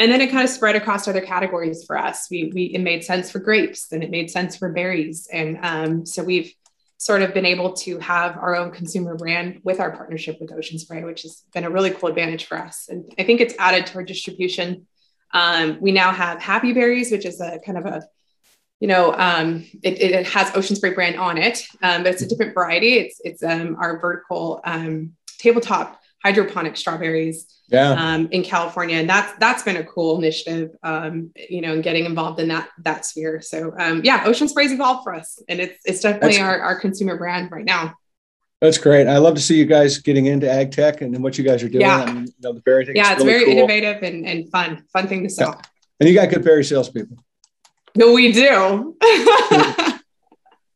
And 0.00 0.10
then 0.10 0.20
it 0.20 0.32
kind 0.32 0.42
of 0.42 0.50
spread 0.50 0.74
across 0.74 1.06
other 1.06 1.20
categories 1.20 1.84
for 1.84 1.96
us. 1.96 2.26
We, 2.32 2.50
we 2.52 2.64
it 2.64 2.80
made 2.80 3.04
sense 3.04 3.30
for 3.30 3.38
grapes, 3.38 3.92
and 3.92 4.02
it 4.02 4.10
made 4.10 4.28
sense 4.28 4.56
for 4.56 4.72
berries, 4.72 5.28
and 5.32 5.58
um, 5.62 6.04
so 6.04 6.24
we've 6.24 6.52
sort 7.02 7.20
of 7.20 7.34
been 7.34 7.44
able 7.44 7.72
to 7.72 7.98
have 7.98 8.36
our 8.36 8.54
own 8.54 8.70
consumer 8.70 9.16
brand 9.16 9.60
with 9.64 9.80
our 9.80 9.90
partnership 9.90 10.40
with 10.40 10.52
Ocean 10.52 10.78
Spray, 10.78 11.02
which 11.02 11.22
has 11.22 11.42
been 11.52 11.64
a 11.64 11.70
really 11.70 11.90
cool 11.90 12.08
advantage 12.08 12.44
for 12.44 12.56
us. 12.56 12.88
And 12.88 13.12
I 13.18 13.24
think 13.24 13.40
it's 13.40 13.54
added 13.58 13.86
to 13.86 13.96
our 13.96 14.04
distribution. 14.04 14.86
Um, 15.34 15.78
we 15.80 15.90
now 15.90 16.12
have 16.12 16.40
Happy 16.40 16.72
Berries, 16.72 17.10
which 17.10 17.26
is 17.26 17.40
a 17.40 17.58
kind 17.66 17.76
of 17.76 17.86
a 17.86 18.06
you 18.78 18.88
know, 18.88 19.14
um, 19.16 19.64
it, 19.84 20.00
it, 20.00 20.26
has 20.26 20.56
Ocean 20.56 20.74
Spray 20.74 20.92
brand 20.92 21.16
on 21.16 21.38
it, 21.38 21.64
um, 21.84 22.02
but 22.02 22.14
it's 22.14 22.22
a 22.22 22.26
different 22.26 22.52
variety. 22.52 22.94
It's 22.94 23.20
it's 23.22 23.42
um, 23.44 23.76
our 23.78 24.00
vertical 24.00 24.60
um, 24.64 25.12
tabletop 25.38 26.01
hydroponic 26.22 26.76
strawberries 26.76 27.46
yeah. 27.68 27.90
um, 27.92 28.28
in 28.30 28.42
California, 28.42 28.96
and 28.96 29.08
that's 29.08 29.32
that's 29.38 29.62
been 29.62 29.76
a 29.76 29.84
cool 29.84 30.18
initiative. 30.18 30.70
Um, 30.82 31.32
you 31.48 31.60
know, 31.60 31.72
and 31.72 31.82
getting 31.82 32.04
involved 32.04 32.40
in 32.40 32.48
that 32.48 32.68
that 32.78 33.06
sphere. 33.06 33.40
So 33.40 33.74
um, 33.78 34.02
yeah, 34.04 34.24
Ocean 34.26 34.48
Spray's 34.48 34.72
evolved 34.72 35.04
for 35.04 35.14
us, 35.14 35.42
and 35.48 35.60
it's 35.60 35.78
it's 35.84 36.00
definitely 36.00 36.40
our, 36.40 36.60
our 36.60 36.80
consumer 36.80 37.16
brand 37.16 37.50
right 37.50 37.64
now. 37.64 37.94
That's 38.62 38.78
great. 38.78 39.08
I 39.08 39.18
love 39.18 39.34
to 39.34 39.40
see 39.40 39.56
you 39.58 39.64
guys 39.66 39.98
getting 39.98 40.26
into 40.26 40.48
ag 40.48 40.70
tech 40.70 41.00
and, 41.00 41.12
and 41.16 41.24
what 41.24 41.36
you 41.36 41.42
guys 41.42 41.64
are 41.64 41.68
doing. 41.68 41.80
Yeah, 41.80 42.04
mean, 42.04 42.26
you 42.26 42.32
know, 42.42 42.52
the 42.52 42.60
berry 42.60 42.86
thing. 42.86 42.94
Yeah, 42.94 43.12
it's 43.12 43.24
really 43.24 43.32
very 43.32 43.44
cool. 43.46 43.54
innovative 43.54 44.04
and, 44.04 44.24
and 44.24 44.48
fun, 44.52 44.84
fun 44.92 45.08
thing 45.08 45.24
to 45.24 45.30
sell. 45.30 45.56
Yeah. 45.56 45.62
And 45.98 46.08
you 46.08 46.14
got 46.14 46.30
good 46.30 46.44
berry 46.44 46.62
salespeople. 46.62 47.16
No, 47.96 48.12
we 48.12 48.30
do. 48.30 48.96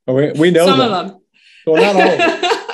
we, 0.09 0.33
we 0.33 0.51
know 0.51 0.67
some 0.67 0.79
them. 0.81 0.93
of 0.93 1.09
them. 1.09 1.21
Well, 1.65 1.81
not 1.81 1.95
all 1.95 2.11
of 2.11 2.19
them. 2.19 2.51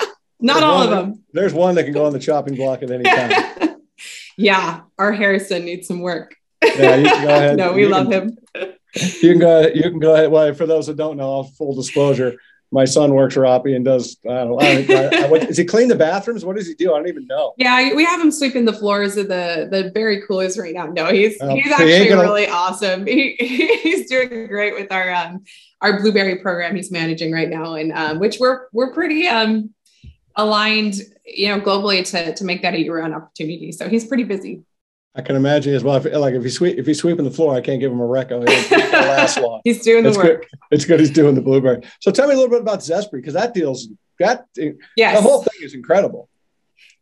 not 0.42 0.54
there's 0.54 0.64
all 0.64 0.78
one, 0.78 0.84
of 0.84 0.90
them. 0.90 1.24
There's 1.32 1.54
one 1.54 1.74
that 1.76 1.84
can 1.84 1.92
go 1.92 2.04
on 2.04 2.12
the 2.12 2.18
chopping 2.18 2.56
block 2.56 2.82
at 2.82 2.90
any 2.90 3.04
time. 3.04 3.80
yeah, 4.36 4.80
our 4.98 5.12
Harrison 5.12 5.64
needs 5.64 5.86
some 5.86 6.00
work. 6.00 6.36
Yeah, 6.62 6.96
you 6.96 7.08
can 7.08 7.22
go 7.24 7.28
ahead. 7.34 7.56
no, 7.56 7.72
we 7.72 7.82
you 7.82 7.88
love 7.88 8.10
can, 8.10 8.36
him. 8.54 8.72
You 8.94 9.30
can 9.30 9.38
go. 9.38 9.60
You 9.68 9.82
can 9.82 9.98
go 9.98 10.14
ahead. 10.14 10.30
Well, 10.30 10.52
for 10.54 10.66
those 10.66 10.88
that 10.88 10.96
don't 10.96 11.16
know, 11.16 11.44
full 11.44 11.74
disclosure, 11.74 12.34
my 12.72 12.86
son 12.86 13.14
works 13.14 13.34
for 13.34 13.42
Oppy 13.42 13.76
and 13.76 13.84
does. 13.84 14.16
I 14.24 14.44
don't 14.44 14.48
know. 14.48 14.58
I, 14.60 15.24
I, 15.24 15.28
what, 15.28 15.46
does 15.46 15.58
he 15.58 15.64
clean 15.64 15.88
the 15.88 15.94
bathrooms? 15.94 16.44
What 16.44 16.56
does 16.56 16.66
he 16.66 16.74
do? 16.74 16.92
I 16.94 16.98
don't 16.98 17.08
even 17.08 17.26
know. 17.26 17.52
Yeah, 17.58 17.94
we 17.94 18.04
have 18.04 18.20
him 18.20 18.30
sweeping 18.30 18.64
the 18.64 18.72
floors 18.72 19.16
of 19.18 19.28
the 19.28 19.68
the 19.70 19.90
berry 19.90 20.22
coolers 20.26 20.58
right 20.58 20.74
now. 20.74 20.86
No, 20.86 21.12
he's 21.12 21.36
oh, 21.40 21.54
he's 21.54 21.70
actually 21.70 21.98
he 21.98 22.08
gonna... 22.08 22.22
really 22.22 22.48
awesome. 22.48 23.06
He, 23.06 23.36
he's 23.82 24.08
doing 24.08 24.46
great 24.46 24.74
with 24.74 24.90
our 24.90 25.12
um 25.14 25.44
our 25.82 26.00
blueberry 26.00 26.36
program 26.36 26.74
he's 26.74 26.90
managing 26.90 27.30
right 27.30 27.50
now, 27.50 27.74
and 27.74 27.92
um, 27.92 28.18
which 28.18 28.38
we're 28.40 28.68
we're 28.72 28.92
pretty 28.92 29.26
um 29.28 29.70
aligned, 30.36 30.96
you 31.24 31.48
know, 31.48 31.60
globally 31.60 32.04
to 32.10 32.34
to 32.34 32.44
make 32.44 32.62
that 32.62 32.74
a 32.74 32.80
year 32.80 32.98
round 32.98 33.14
opportunity. 33.14 33.72
So 33.72 33.88
he's 33.88 34.06
pretty 34.06 34.24
busy. 34.24 34.62
I 35.14 35.20
can 35.20 35.36
imagine 35.36 35.74
as 35.74 35.84
well. 35.84 35.96
If, 35.96 36.04
like 36.12 36.34
if 36.34 36.42
he's 36.42 36.56
sweep, 36.56 36.78
if 36.78 36.86
he's 36.86 36.98
sweeping 36.98 37.24
the 37.24 37.30
floor, 37.30 37.54
I 37.54 37.60
can't 37.60 37.80
give 37.80 37.92
him 37.92 38.00
a 38.00 38.06
reco. 38.06 38.48
He'll 38.48 38.90
last 38.92 39.38
long. 39.38 39.60
he's 39.64 39.82
doing 39.82 40.04
the 40.04 40.08
it's 40.08 40.18
work. 40.18 40.40
Good. 40.40 40.60
It's 40.70 40.84
good. 40.86 41.00
He's 41.00 41.10
doing 41.10 41.34
the 41.34 41.42
blueberry. 41.42 41.82
So 42.00 42.10
tell 42.10 42.26
me 42.26 42.34
a 42.34 42.36
little 42.36 42.50
bit 42.50 42.62
about 42.62 42.80
Zespri 42.80 43.12
because 43.12 43.34
that 43.34 43.52
deal's 43.52 43.88
that. 44.18 44.46
Yeah, 44.96 45.14
the 45.14 45.20
whole 45.20 45.42
thing 45.42 45.60
is 45.62 45.74
incredible. 45.74 46.28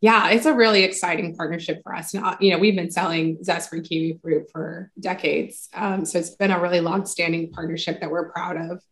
Yeah, 0.01 0.31
it's 0.31 0.47
a 0.47 0.55
really 0.55 0.83
exciting 0.85 1.37
partnership 1.37 1.83
for 1.83 1.95
us. 1.95 2.14
And, 2.14 2.25
you 2.40 2.51
know, 2.53 2.59
we've 2.59 2.75
been 2.75 2.90
selling 2.90 3.37
Zespri 3.38 3.87
kiwi 3.87 4.19
fruit 4.23 4.47
for 4.51 4.90
decades, 4.99 5.69
um, 5.75 6.07
so 6.07 6.19
it's 6.19 6.31
been 6.31 6.51
a 6.51 6.59
really 6.59 6.81
long-standing 6.81 7.53
partnership 7.53 8.01
that 8.01 8.11
we're 8.11 8.31
proud 8.31 8.57
of. 8.57 8.83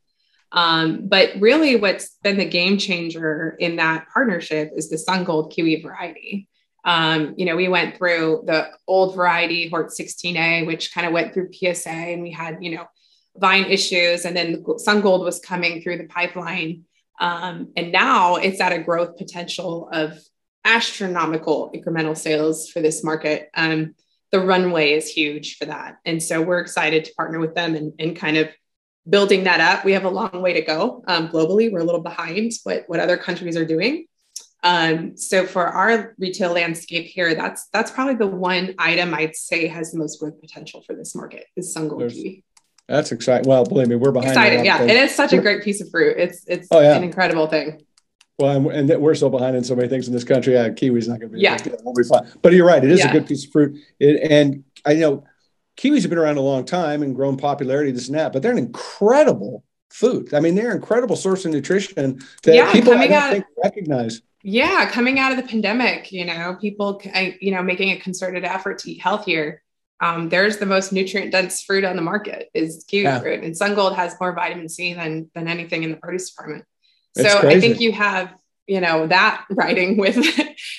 Um, 0.53 1.09
but 1.09 1.31
really, 1.41 1.77
what's 1.77 2.17
been 2.23 2.39
the 2.39 2.45
game 2.45 2.79
changer 2.79 3.57
in 3.59 3.77
that 3.77 4.07
partnership 4.13 4.73
is 4.75 4.89
the 4.89 4.99
Sun 4.99 5.25
Gold 5.25 5.53
kiwi 5.53 5.83
variety. 5.83 6.49
Um, 6.85 7.35
you 7.37 7.45
know, 7.45 7.57
we 7.57 7.69
went 7.69 7.97
through 7.97 8.45
the 8.47 8.69
old 8.87 9.15
variety, 9.15 9.69
Hort 9.69 9.91
16A, 9.91 10.67
which 10.67 10.95
kind 10.95 11.07
of 11.07 11.13
went 11.13 11.35
through 11.35 11.53
PSA, 11.53 11.91
and 11.91 12.23
we 12.23 12.31
had, 12.31 12.59
you 12.61 12.77
know, 12.77 12.87
vine 13.37 13.67
issues, 13.67 14.25
and 14.25 14.37
then 14.37 14.65
Sun 14.79 15.03
Gold 15.03 15.23
was 15.23 15.41
coming 15.41 15.83
through 15.83 15.99
the 15.99 16.07
pipeline. 16.09 16.85
Um, 17.21 17.73
and 17.77 17.93
now 17.93 18.37
it's 18.37 18.61
at 18.61 18.73
a 18.73 18.79
growth 18.79 19.17
potential 19.19 19.89
of 19.93 20.19
astronomical 20.65 21.73
incremental 21.75 22.17
sales 22.17 22.71
for 22.71 22.81
this 22.81 23.03
market. 23.03 23.49
Um, 23.55 23.95
the 24.31 24.41
runway 24.41 24.93
is 24.93 25.09
huge 25.09 25.57
for 25.57 25.65
that. 25.67 25.97
And 26.05 26.23
so 26.23 26.43
we're 26.43 26.61
excited 26.61 27.05
to 27.05 27.15
partner 27.15 27.39
with 27.39 27.55
them 27.55 27.75
and, 27.75 27.93
and 27.99 28.15
kind 28.15 28.37
of 28.37 28.49
building 29.09 29.45
that 29.45 29.61
up. 29.61 29.85
We 29.85 29.93
have 29.93 30.05
a 30.05 30.11
long 30.11 30.43
way 30.43 30.53
to 30.55 30.63
go 30.63 31.03
um, 31.07 31.29
globally. 31.29 31.71
We're 31.71 31.81
a 31.81 31.85
little 31.85 32.01
behind 32.01 32.53
what, 32.65 32.85
what 32.87 33.01
other 33.01 33.17
countries 33.17 33.57
are 33.57 33.65
doing. 33.65 34.07
Um, 34.63 35.17
so 35.17 35.47
for 35.47 35.67
our 35.67 36.15
retail 36.19 36.53
landscape 36.53 37.07
here, 37.07 37.35
that's 37.35 37.69
that's 37.73 37.91
probably 37.91 38.15
the 38.15 38.27
one 38.27 38.75
item 38.79 39.15
I'd 39.15 39.37
say 39.37 39.69
has 39.69 39.93
the 39.93 39.99
most 39.99 40.19
growth 40.19 40.41
potential 40.41 40.83
for 40.85 40.97
this 40.97 41.15
market 41.15 41.47
is 41.57 41.73
Sun 41.73 41.89
Gold 41.89 42.11
kiwi. 42.11 42.43
That's 42.89 43.13
exciting. 43.13 43.49
Well, 43.49 43.65
believe 43.65 43.89
me, 43.89 43.97
we're 43.97 44.11
behind. 44.11 44.31
Excited, 44.31 44.65
yeah, 44.65 44.81
and 44.81 44.91
it's 44.91 45.15
such 45.15 45.33
a 45.33 45.39
great 45.39 45.63
piece 45.63 45.81
of 45.81 45.91
fruit. 45.91 46.17
It's 46.19 46.43
it's 46.49 46.67
oh, 46.71 46.81
yeah. 46.81 46.97
an 46.97 47.05
incredible 47.05 47.47
thing. 47.47 47.83
Well, 48.39 48.71
and, 48.71 48.89
we're 49.01 49.15
so 49.15 49.29
behind 49.29 49.57
in 49.57 49.65
so 49.65 49.77
many 49.77 49.89
things 49.89 50.07
in 50.07 50.15
this 50.15 50.25
country. 50.25 50.55
Yeah, 50.55 50.71
kiwi's 50.71 51.09
not 51.09 51.21
going 51.21 51.31
to 51.31 51.37
be. 51.37 51.41
Yeah, 51.41 51.59
we'll 51.85 51.95
be 51.95 52.05
fine. 52.05 52.29
But 52.41 52.53
you're 52.53 52.67
right; 52.67 52.83
it 52.83 52.91
is 52.91 53.01
yeah. 53.01 53.11
a 53.11 53.13
good 53.13 53.27
piece 53.27 53.45
of 53.45 53.53
fruit. 53.53 53.79
It, 54.01 54.31
and 54.31 54.65
I 54.85 54.95
know 54.95 55.25
kiwis 55.79 56.03
have 56.03 56.11
been 56.11 56.19
around 56.19 56.37
a 56.37 56.43
long 56.43 56.65
time 56.65 57.03
and 57.03 57.15
grown 57.15 57.37
popularity, 57.37 57.93
this 57.93 58.09
and 58.09 58.19
that. 58.19 58.33
But 58.33 58.43
they're 58.43 58.53
an 58.53 58.59
incredible 58.59 59.65
food. 59.91 60.35
I 60.35 60.41
mean, 60.41 60.55
they're 60.55 60.71
an 60.71 60.77
incredible 60.77 61.17
source 61.17 61.47
of 61.47 61.53
nutrition 61.53 62.21
that 62.43 62.55
yeah, 62.55 62.73
people 62.73 62.93
I 62.93 63.07
don't 63.07 63.13
out, 63.13 63.33
think 63.33 63.45
recognize 63.63 64.21
yeah 64.43 64.89
coming 64.91 65.19
out 65.19 65.33
of 65.33 65.37
the 65.37 65.43
pandemic 65.43 66.13
you 66.13 66.25
know 66.25 66.57
people 66.61 67.01
you 67.41 67.53
know 67.53 67.63
making 67.63 67.91
a 67.91 67.99
concerted 67.99 68.45
effort 68.45 68.79
to 68.79 68.91
eat 68.91 69.01
healthier 69.01 69.63
um, 70.01 70.29
there's 70.29 70.59
the 70.59 70.67
most 70.67 70.93
nutrient 70.93 71.33
dense 71.33 71.63
fruit 71.63 71.85
on 71.85 71.97
the 71.97 72.03
market 72.03 72.49
is 72.55 72.85
kiwi 72.89 73.03
yeah. 73.03 73.19
fruit 73.19 73.43
and 73.43 73.57
sun 73.57 73.75
gold 73.75 73.97
has 73.97 74.15
more 74.21 74.33
vitamin 74.33 74.69
c 74.69 74.95
than 74.95 75.31
than 75.35 75.49
anything 75.49 75.83
in 75.83 75.91
the 75.91 75.97
produce 75.97 76.31
department 76.31 76.65
so 77.17 77.41
i 77.49 77.59
think 77.59 77.81
you 77.81 77.91
have 77.91 78.33
you 78.67 78.81
know 78.81 79.09
that 79.09 79.45
writing 79.51 79.97
with 79.97 80.17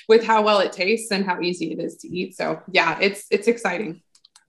with 0.08 0.24
how 0.24 0.42
well 0.42 0.60
it 0.60 0.72
tastes 0.72 1.12
and 1.12 1.26
how 1.26 1.42
easy 1.42 1.74
it 1.74 1.80
is 1.80 1.98
to 1.98 2.08
eat 2.08 2.36
so 2.36 2.62
yeah 2.72 2.98
it's 3.02 3.26
it's 3.30 3.48
exciting 3.48 4.02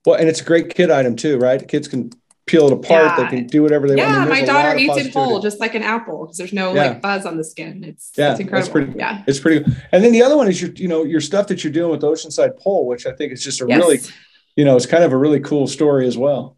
well 0.06 0.16
and 0.18 0.28
it's 0.28 0.40
a 0.40 0.44
great 0.44 0.74
kid 0.74 0.90
item 0.90 1.16
too 1.16 1.38
right 1.38 1.66
kids 1.68 1.88
can 1.88 2.10
peel 2.50 2.66
it 2.66 2.72
apart. 2.72 3.04
Yeah. 3.04 3.16
They 3.16 3.36
can 3.36 3.46
do 3.46 3.62
whatever 3.62 3.86
they 3.86 3.96
yeah, 3.96 4.18
want. 4.18 4.28
Yeah, 4.30 4.40
my 4.40 4.44
daughter 4.44 4.76
eats 4.76 4.96
it 4.96 5.12
whole, 5.12 5.40
just 5.40 5.60
like 5.60 5.74
an 5.74 5.82
apple, 5.82 6.24
because 6.24 6.36
there's 6.36 6.52
no 6.52 6.74
yeah. 6.74 6.88
like 6.88 7.02
fuzz 7.02 7.24
on 7.24 7.36
the 7.36 7.44
skin. 7.44 7.84
It's 7.84 8.10
yeah, 8.16 8.32
it's 8.32 8.40
incredible. 8.40 8.72
Pretty, 8.72 8.98
yeah, 8.98 9.22
it's 9.26 9.38
pretty. 9.38 9.64
And 9.92 10.02
then 10.02 10.12
the 10.12 10.22
other 10.22 10.36
one 10.36 10.48
is 10.48 10.60
your, 10.60 10.72
you 10.72 10.88
know, 10.88 11.04
your 11.04 11.20
stuff 11.20 11.46
that 11.46 11.62
you're 11.62 11.72
doing 11.72 11.90
with 11.90 12.02
Oceanside 12.02 12.58
Pole, 12.58 12.86
which 12.86 13.06
I 13.06 13.12
think 13.12 13.32
is 13.32 13.44
just 13.44 13.60
a 13.60 13.66
yes. 13.68 13.78
really, 13.78 13.98
you 14.56 14.64
know, 14.64 14.76
it's 14.76 14.86
kind 14.86 15.04
of 15.04 15.12
a 15.12 15.16
really 15.16 15.40
cool 15.40 15.68
story 15.68 16.06
as 16.06 16.18
well. 16.18 16.56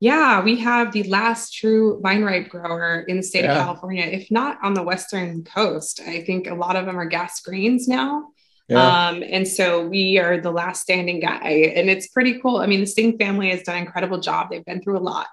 Yeah, 0.00 0.42
we 0.42 0.58
have 0.60 0.92
the 0.92 1.04
last 1.04 1.54
true 1.54 2.00
vine 2.02 2.24
ripe 2.24 2.48
grower 2.48 3.04
in 3.06 3.18
the 3.18 3.22
state 3.22 3.44
of 3.44 3.56
California, 3.56 4.04
if 4.04 4.30
not 4.30 4.58
on 4.62 4.74
the 4.74 4.82
western 4.82 5.44
coast. 5.44 6.00
I 6.06 6.22
think 6.22 6.46
a 6.46 6.54
lot 6.54 6.76
of 6.76 6.84
them 6.86 6.98
are 6.98 7.06
gas 7.06 7.40
greens 7.40 7.86
now. 7.86 8.30
Yeah. 8.68 9.08
Um, 9.08 9.22
and 9.22 9.46
so 9.46 9.86
we 9.86 10.18
are 10.18 10.40
the 10.40 10.50
last 10.50 10.82
standing 10.82 11.20
guy, 11.20 11.72
and 11.74 11.90
it's 11.90 12.08
pretty 12.08 12.40
cool. 12.40 12.58
I 12.58 12.66
mean, 12.66 12.80
the 12.80 12.86
Singh 12.86 13.18
family 13.18 13.50
has 13.50 13.62
done 13.62 13.76
an 13.76 13.82
incredible 13.82 14.20
job. 14.20 14.48
They've 14.50 14.64
been 14.64 14.82
through 14.82 14.98
a 14.98 15.00
lot. 15.00 15.26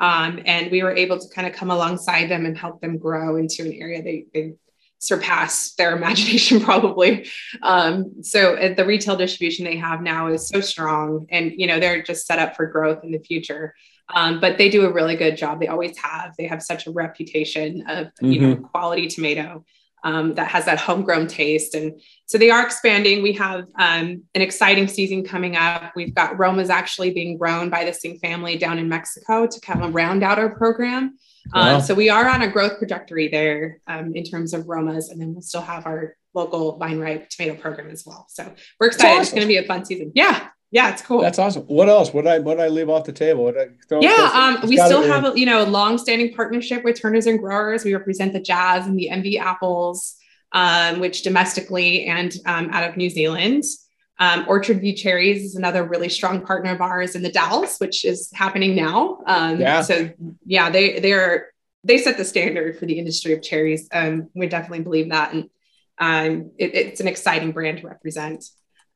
Um, 0.00 0.40
and 0.46 0.70
we 0.70 0.82
were 0.82 0.94
able 0.94 1.18
to 1.18 1.28
kind 1.34 1.46
of 1.46 1.54
come 1.54 1.70
alongside 1.70 2.28
them 2.28 2.46
and 2.46 2.56
help 2.56 2.80
them 2.80 2.98
grow 2.98 3.36
into 3.36 3.62
an 3.62 3.72
area 3.72 4.02
they, 4.02 4.26
they 4.32 4.54
surpass 4.98 5.74
their 5.74 5.96
imagination 5.96 6.60
probably 6.60 7.28
um, 7.62 8.22
so 8.22 8.54
uh, 8.56 8.74
the 8.74 8.84
retail 8.84 9.16
distribution 9.16 9.64
they 9.64 9.76
have 9.76 10.00
now 10.00 10.28
is 10.28 10.48
so 10.48 10.60
strong 10.60 11.26
and 11.30 11.52
you 11.56 11.66
know 11.66 11.80
they're 11.80 12.02
just 12.02 12.26
set 12.26 12.38
up 12.38 12.56
for 12.56 12.66
growth 12.66 13.02
in 13.04 13.10
the 13.10 13.18
future 13.18 13.74
um, 14.14 14.40
but 14.40 14.56
they 14.56 14.68
do 14.68 14.86
a 14.86 14.92
really 14.92 15.16
good 15.16 15.36
job 15.36 15.60
they 15.60 15.68
always 15.68 15.96
have 15.98 16.34
they 16.38 16.46
have 16.46 16.62
such 16.62 16.86
a 16.86 16.90
reputation 16.90 17.82
of 17.88 18.06
mm-hmm. 18.06 18.32
you 18.32 18.40
know 18.40 18.54
mm-hmm. 18.54 18.64
quality 18.64 19.06
tomato 19.08 19.64
um, 20.04 20.34
that 20.34 20.48
has 20.48 20.64
that 20.66 20.78
homegrown 20.78 21.26
taste. 21.26 21.74
And 21.74 22.00
so 22.26 22.38
they 22.38 22.50
are 22.50 22.64
expanding. 22.64 23.22
We 23.22 23.32
have 23.34 23.64
um, 23.78 24.22
an 24.34 24.42
exciting 24.42 24.88
season 24.88 25.24
coming 25.24 25.56
up. 25.56 25.92
We've 25.96 26.14
got 26.14 26.38
Roma's 26.38 26.70
actually 26.70 27.10
being 27.12 27.36
grown 27.36 27.70
by 27.70 27.84
the 27.84 27.92
Singh 27.92 28.18
family 28.18 28.56
down 28.58 28.78
in 28.78 28.88
Mexico 28.88 29.46
to 29.46 29.60
kind 29.60 29.82
of 29.82 29.94
round 29.94 30.22
out 30.22 30.38
our 30.38 30.54
program. 30.54 31.18
Um, 31.54 31.74
wow. 31.74 31.80
so 31.80 31.94
we 31.94 32.10
are 32.10 32.28
on 32.28 32.42
a 32.42 32.48
growth 32.48 32.78
trajectory 32.78 33.28
there 33.28 33.80
um, 33.86 34.14
in 34.14 34.24
terms 34.24 34.52
of 34.52 34.68
Roma's, 34.68 35.08
and 35.08 35.20
then 35.20 35.32
we'll 35.32 35.42
still 35.42 35.62
have 35.62 35.86
our 35.86 36.14
local 36.34 36.76
vine 36.76 36.98
ripe 36.98 37.28
tomato 37.30 37.54
program 37.54 37.90
as 37.90 38.04
well. 38.06 38.26
So 38.28 38.52
we're 38.78 38.88
excited. 38.88 39.12
Awesome. 39.12 39.22
It's 39.22 39.30
going 39.30 39.42
to 39.42 39.48
be 39.48 39.56
a 39.56 39.64
fun 39.64 39.84
season. 39.84 40.12
Yeah. 40.14 40.48
Yeah, 40.70 40.90
it's 40.90 41.00
cool. 41.00 41.22
That's 41.22 41.38
awesome. 41.38 41.62
What 41.62 41.88
else? 41.88 42.12
What 42.12 42.26
I 42.26 42.40
what 42.40 42.60
I 42.60 42.68
leave 42.68 42.90
off 42.90 43.04
the 43.04 43.12
table? 43.12 43.44
What 43.44 43.56
I 43.56 43.68
throw 43.88 44.00
yeah, 44.02 44.30
um, 44.34 44.68
we 44.68 44.76
still 44.76 45.02
have 45.02 45.24
a 45.24 45.38
you 45.38 45.46
know 45.46 45.64
long-standing 45.64 46.34
partnership 46.34 46.84
with 46.84 47.00
Turners 47.00 47.26
and 47.26 47.38
Growers. 47.38 47.84
We 47.84 47.94
represent 47.94 48.34
the 48.34 48.40
Jazz 48.40 48.86
and 48.86 48.98
the 48.98 49.08
Envy 49.08 49.38
apples, 49.38 50.16
um, 50.52 51.00
which 51.00 51.22
domestically 51.22 52.04
and 52.04 52.34
um, 52.44 52.68
out 52.70 52.88
of 52.88 52.96
New 52.96 53.08
Zealand. 53.08 53.64
Um, 54.20 54.44
Orchard 54.48 54.80
View 54.80 54.94
Cherries 54.94 55.44
is 55.44 55.54
another 55.54 55.84
really 55.84 56.08
strong 56.08 56.44
partner 56.44 56.72
of 56.72 56.80
ours 56.80 57.14
in 57.14 57.22
the 57.22 57.30
Dalles, 57.30 57.78
which 57.78 58.04
is 58.04 58.30
happening 58.34 58.74
now. 58.74 59.20
Um, 59.26 59.60
yeah. 59.60 59.80
So 59.80 60.10
yeah, 60.44 60.68
they 60.68 60.98
they 60.98 61.12
are 61.12 61.46
they 61.84 61.96
set 61.96 62.18
the 62.18 62.24
standard 62.24 62.78
for 62.78 62.84
the 62.84 62.98
industry 62.98 63.32
of 63.32 63.40
cherries. 63.40 63.88
Um, 63.90 64.28
we 64.34 64.48
definitely 64.48 64.80
believe 64.80 65.10
that, 65.10 65.32
and 65.32 65.48
um, 65.98 66.50
it, 66.58 66.74
it's 66.74 67.00
an 67.00 67.08
exciting 67.08 67.52
brand 67.52 67.78
to 67.78 67.86
represent. 67.86 68.44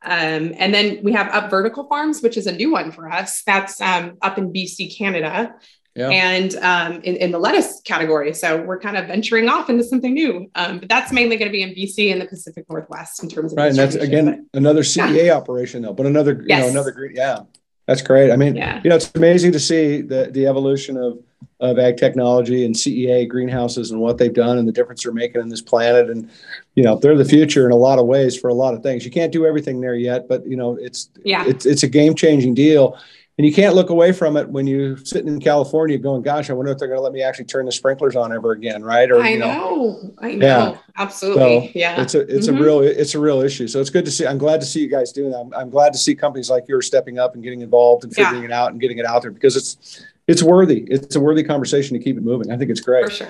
Um, 0.05 0.55
and 0.57 0.75
then 0.75 1.01
we 1.03 1.13
have 1.13 1.29
Up 1.29 1.51
Vertical 1.51 1.85
Farms, 1.85 2.23
which 2.23 2.37
is 2.37 2.47
a 2.47 2.53
new 2.53 2.73
one 2.73 2.91
for 2.91 3.11
us. 3.11 3.43
That's 3.45 3.81
um, 3.81 4.17
up 4.23 4.39
in 4.39 4.53
BC, 4.53 4.97
Canada, 4.97 5.55
yeah. 5.95 6.09
and 6.09 6.57
um, 6.57 6.95
in, 7.03 7.17
in, 7.17 7.31
the 7.31 7.39
lettuce 7.39 7.81
category. 7.85 8.35
So 8.35 8.63
we're 8.63 8.81
kind 8.81 8.97
of 8.97 9.07
venturing 9.07 9.49
off 9.49 9.71
into 9.71 9.85
something 9.85 10.13
new. 10.13 10.51
Um, 10.55 10.81
but 10.81 10.89
that's 10.89 11.13
mainly 11.13 11.37
going 11.37 11.49
to 11.49 11.53
be 11.53 11.63
in 11.63 11.71
BC 11.71 12.13
and 12.13 12.21
the 12.21 12.27
Pacific 12.27 12.67
Northwest 12.69 13.23
in 13.23 13.29
terms 13.29 13.53
of 13.53 13.59
right. 13.59 13.69
And 13.69 13.79
that's 13.79 13.95
again 13.95 14.49
but, 14.53 14.59
another 14.59 14.83
CEA 14.83 15.27
yeah. 15.27 15.33
operation, 15.35 15.83
though, 15.83 15.93
but 15.93 16.07
another 16.07 16.43
yes. 16.47 16.59
you 16.59 16.65
know 16.65 16.71
another 16.71 16.91
green. 16.91 17.13
Yeah, 17.15 17.41
that's 17.87 18.03
great. 18.03 18.33
I 18.33 18.37
mean, 18.37 18.57
yeah. 18.57 18.81
you 18.83 18.91
know, 18.91 18.97
it's 18.97 19.13
amazing 19.15 19.53
to 19.53 19.61
see 19.61 20.03
the 20.03 20.31
the 20.33 20.47
evolution 20.47 20.97
of 20.97 21.19
of 21.61 21.79
ag 21.79 21.97
technology 21.97 22.65
and 22.65 22.75
CEA 22.75 23.29
greenhouses 23.29 23.93
and 23.93 24.01
what 24.01 24.19
they've 24.19 24.35
done 24.35 24.59
and 24.59 24.67
the 24.67 24.73
difference 24.73 25.05
they're 25.05 25.13
making 25.13 25.41
in 25.41 25.49
this 25.49 25.63
planet. 25.63 26.11
And, 26.11 26.29
you 26.75 26.83
know, 26.83 26.97
they're 26.97 27.17
the 27.17 27.25
future 27.25 27.67
in 27.67 27.73
a 27.73 27.77
lot 27.77 27.99
of 27.99 28.07
ways 28.07 28.39
for 28.39 28.49
a 28.49 28.55
lot 28.55 28.75
of 28.75 28.83
things. 28.83 29.05
You 29.05 29.11
can't 29.11 29.33
do 29.33 29.47
everything 29.47 29.81
there 29.81 29.95
yet, 29.95 30.29
but 30.29 30.47
you 30.47 30.57
know, 30.57 30.77
it's, 30.81 31.11
yeah, 31.25 31.45
it's, 31.47 31.67
it's 31.67 31.83
a 31.83 31.89
game 31.89 32.15
changing 32.15 32.55
deal. 32.55 32.99
And 33.39 33.47
you 33.47 33.53
can't 33.53 33.75
look 33.75 33.89
away 33.89 34.13
from 34.13 34.37
it 34.37 34.47
when 34.51 34.67
you're 34.67 34.99
sitting 34.99 35.27
in 35.27 35.41
California 35.41 35.97
going, 35.97 36.21
gosh, 36.21 36.51
I 36.51 36.53
wonder 36.53 36.71
if 36.71 36.77
they're 36.79 36.87
going 36.87 36.99
to 36.99 37.03
let 37.03 37.15
me 37.15 37.23
actually 37.23 37.47
turn 37.47 37.65
the 37.65 37.73
sprinklers 37.73 38.15
on 38.15 38.31
ever 38.31 38.53
again. 38.53 38.85
Right. 38.85 39.11
Or, 39.11 39.23
I 39.23 39.31
you 39.31 39.39
know, 39.39 39.47
know, 39.49 40.15
I 40.19 40.35
know. 40.35 40.47
Yeah. 40.47 40.79
Absolutely. 40.99 41.69
So 41.69 41.73
yeah. 41.75 42.03
It's 42.03 42.15
a, 42.15 42.21
it's 42.21 42.47
mm-hmm. 42.47 42.59
a 42.59 42.63
real, 42.63 42.81
it's 42.83 43.15
a 43.15 43.19
real 43.19 43.41
issue. 43.41 43.69
So 43.69 43.81
it's 43.81 43.89
good 43.89 44.05
to 44.05 44.11
see. 44.11 44.27
I'm 44.27 44.37
glad 44.37 44.61
to 44.61 44.67
see 44.67 44.81
you 44.81 44.89
guys 44.89 45.13
doing 45.13 45.31
that. 45.31 45.39
I'm, 45.39 45.55
I'm 45.55 45.71
glad 45.71 45.95
to 45.95 45.99
see 45.99 46.15
companies 46.15 46.51
like 46.51 46.69
yours 46.69 46.87
stepping 46.87 47.19
up 47.19 47.33
and 47.33 47.43
getting 47.43 47.63
involved 47.63 48.05
and 48.05 48.15
figuring 48.15 48.43
yeah. 48.43 48.49
it 48.49 48.53
out 48.53 48.73
and 48.73 48.81
getting 48.83 48.99
it 48.99 49.07
out 49.07 49.23
there 49.23 49.31
because 49.31 49.57
it's, 49.57 50.05
it's 50.29 50.43
worthy. 50.43 50.85
It's 50.89 51.17
a 51.17 51.21
worthy 51.21 51.43
conversation 51.43 51.97
to 51.97 52.05
keep 52.05 52.19
it 52.19 52.23
moving. 52.23 52.53
I 52.53 52.59
think 52.59 52.71
it's 52.71 52.83
great. 52.83 53.07
For 53.07 53.11
sure. 53.11 53.29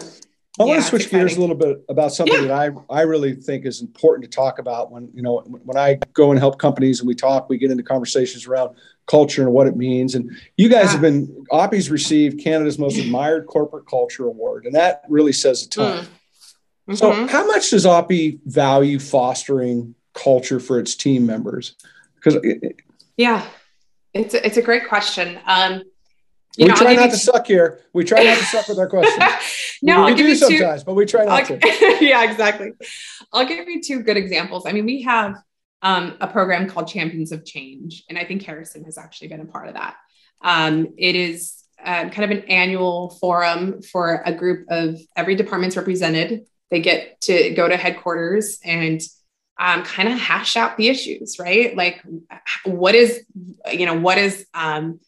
I 0.60 0.64
want 0.64 0.82
to 0.82 0.86
switch 0.86 1.08
gears 1.08 1.38
a 1.38 1.40
little 1.40 1.56
bit 1.56 1.82
about 1.88 2.12
something 2.12 2.42
yeah. 2.42 2.48
that 2.48 2.76
I, 2.90 2.94
I 2.94 3.02
really 3.02 3.34
think 3.34 3.64
is 3.64 3.80
important 3.80 4.30
to 4.30 4.36
talk 4.36 4.58
about 4.58 4.90
when, 4.90 5.08
you 5.14 5.22
know, 5.22 5.40
when 5.40 5.78
I 5.78 5.98
go 6.12 6.30
and 6.30 6.38
help 6.38 6.58
companies 6.58 7.00
and 7.00 7.08
we 7.08 7.14
talk, 7.14 7.48
we 7.48 7.56
get 7.56 7.70
into 7.70 7.82
conversations 7.82 8.46
around 8.46 8.76
culture 9.06 9.42
and 9.42 9.52
what 9.52 9.66
it 9.66 9.76
means. 9.76 10.14
And 10.14 10.30
you 10.58 10.68
guys 10.68 10.84
yeah. 10.84 10.92
have 10.92 11.00
been, 11.00 11.46
Oppy's 11.50 11.90
received 11.90 12.38
Canada's 12.38 12.78
most 12.78 12.98
admired 12.98 13.46
corporate 13.46 13.86
culture 13.88 14.26
award. 14.26 14.66
And 14.66 14.74
that 14.74 15.04
really 15.08 15.32
says 15.32 15.64
a 15.64 15.70
ton. 15.70 15.98
Mm. 15.98 16.00
Mm-hmm. 16.02 16.94
So 16.96 17.26
how 17.28 17.46
much 17.46 17.70
does 17.70 17.86
Oppy 17.86 18.40
value 18.44 18.98
fostering 18.98 19.94
culture 20.12 20.60
for 20.60 20.78
its 20.78 20.94
team 20.94 21.24
members? 21.24 21.76
Because 22.16 22.44
yeah, 23.16 23.46
it's 24.12 24.34
a, 24.34 24.46
it's 24.46 24.58
a 24.58 24.62
great 24.62 24.86
question. 24.86 25.38
Um, 25.46 25.84
you 26.56 26.66
we 26.66 26.68
know, 26.68 26.74
try 26.74 26.94
not 26.94 27.10
to 27.10 27.16
suck 27.16 27.46
here. 27.46 27.80
We 27.92 28.04
try 28.04 28.24
not 28.24 28.38
to 28.38 28.44
suck 28.44 28.68
with 28.68 28.78
our 28.78 28.88
questions. 28.88 29.24
no, 29.82 30.04
we, 30.04 30.12
we 30.12 30.16
do 30.18 30.34
sometimes, 30.34 30.82
two, 30.82 30.86
but 30.86 30.94
we 30.94 31.06
try 31.06 31.24
not 31.24 31.50
I'll, 31.50 31.58
to. 31.58 31.98
yeah, 32.00 32.30
exactly. 32.30 32.72
I'll 33.32 33.46
give 33.46 33.68
you 33.68 33.80
two 33.82 34.02
good 34.02 34.16
examples. 34.16 34.66
I 34.66 34.72
mean, 34.72 34.84
we 34.84 35.02
have 35.02 35.36
um, 35.80 36.16
a 36.20 36.28
program 36.28 36.68
called 36.68 36.88
Champions 36.88 37.32
of 37.32 37.44
Change, 37.44 38.04
and 38.08 38.18
I 38.18 38.24
think 38.24 38.42
Harrison 38.42 38.84
has 38.84 38.98
actually 38.98 39.28
been 39.28 39.40
a 39.40 39.46
part 39.46 39.68
of 39.68 39.74
that. 39.74 39.96
Um, 40.42 40.88
it 40.98 41.16
is 41.16 41.62
uh, 41.82 42.10
kind 42.10 42.24
of 42.24 42.30
an 42.30 42.44
annual 42.44 43.10
forum 43.20 43.80
for 43.82 44.22
a 44.24 44.32
group 44.32 44.66
of 44.68 45.00
every 45.16 45.34
department's 45.34 45.76
represented. 45.76 46.46
They 46.70 46.80
get 46.80 47.20
to 47.22 47.50
go 47.50 47.68
to 47.68 47.76
headquarters 47.76 48.58
and 48.64 49.00
um, 49.58 49.84
kind 49.84 50.08
of 50.08 50.18
hash 50.18 50.56
out 50.56 50.76
the 50.76 50.88
issues, 50.88 51.38
right? 51.38 51.76
Like, 51.76 52.02
what 52.64 52.94
is, 52.94 53.24
you 53.70 53.86
know, 53.86 53.98
what 53.98 54.18
is 54.18 54.46
um, 54.54 55.00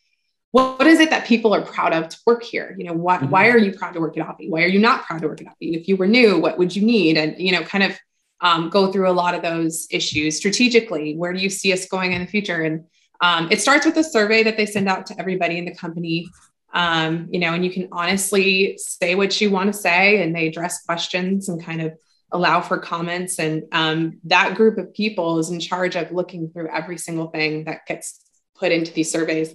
what, 0.54 0.86
is 0.86 1.00
it 1.00 1.10
that 1.10 1.26
people 1.26 1.52
are 1.52 1.62
proud 1.62 1.92
of 1.92 2.08
to 2.08 2.16
work 2.24 2.44
here? 2.44 2.76
You 2.78 2.84
know, 2.84 2.92
why, 2.92 3.16
mm-hmm. 3.16 3.28
why 3.28 3.48
are 3.48 3.58
you 3.58 3.76
proud 3.76 3.94
to 3.94 4.00
work 4.00 4.16
at 4.16 4.24
Oppy? 4.24 4.48
Why 4.48 4.62
are 4.62 4.68
you 4.68 4.78
not 4.78 5.04
proud 5.04 5.20
to 5.22 5.26
work 5.26 5.40
at 5.40 5.48
Oppy? 5.48 5.74
If 5.76 5.88
you 5.88 5.96
were 5.96 6.06
new, 6.06 6.38
what 6.38 6.58
would 6.58 6.76
you 6.76 6.86
need? 6.86 7.16
And, 7.16 7.36
you 7.40 7.50
know, 7.50 7.64
kind 7.64 7.82
of 7.82 7.98
um, 8.40 8.70
go 8.70 8.92
through 8.92 9.10
a 9.10 9.12
lot 9.12 9.34
of 9.34 9.42
those 9.42 9.88
issues 9.90 10.36
strategically. 10.36 11.16
Where 11.16 11.32
do 11.32 11.40
you 11.40 11.50
see 11.50 11.72
us 11.72 11.88
going 11.88 12.12
in 12.12 12.20
the 12.20 12.28
future? 12.28 12.62
And 12.62 12.84
um, 13.20 13.48
it 13.50 13.60
starts 13.60 13.84
with 13.84 13.96
a 13.96 14.04
survey 14.04 14.44
that 14.44 14.56
they 14.56 14.64
send 14.64 14.88
out 14.88 15.06
to 15.06 15.18
everybody 15.18 15.58
in 15.58 15.64
the 15.64 15.74
company. 15.74 16.28
Um, 16.72 17.26
you 17.32 17.40
know, 17.40 17.52
and 17.52 17.64
you 17.64 17.72
can 17.72 17.88
honestly 17.90 18.78
say 18.78 19.16
what 19.16 19.40
you 19.40 19.50
want 19.50 19.72
to 19.72 19.76
say, 19.76 20.22
and 20.22 20.36
they 20.36 20.46
address 20.46 20.84
questions 20.84 21.48
and 21.48 21.64
kind 21.64 21.82
of 21.82 21.98
allow 22.30 22.60
for 22.60 22.78
comments. 22.78 23.40
And 23.40 23.64
um, 23.72 24.20
that 24.24 24.54
group 24.54 24.78
of 24.78 24.94
people 24.94 25.40
is 25.40 25.50
in 25.50 25.58
charge 25.58 25.96
of 25.96 26.12
looking 26.12 26.50
through 26.50 26.68
every 26.68 26.98
single 26.98 27.26
thing 27.26 27.64
that 27.64 27.86
gets 27.86 28.20
put 28.56 28.70
into 28.70 28.92
these 28.92 29.10
surveys 29.10 29.52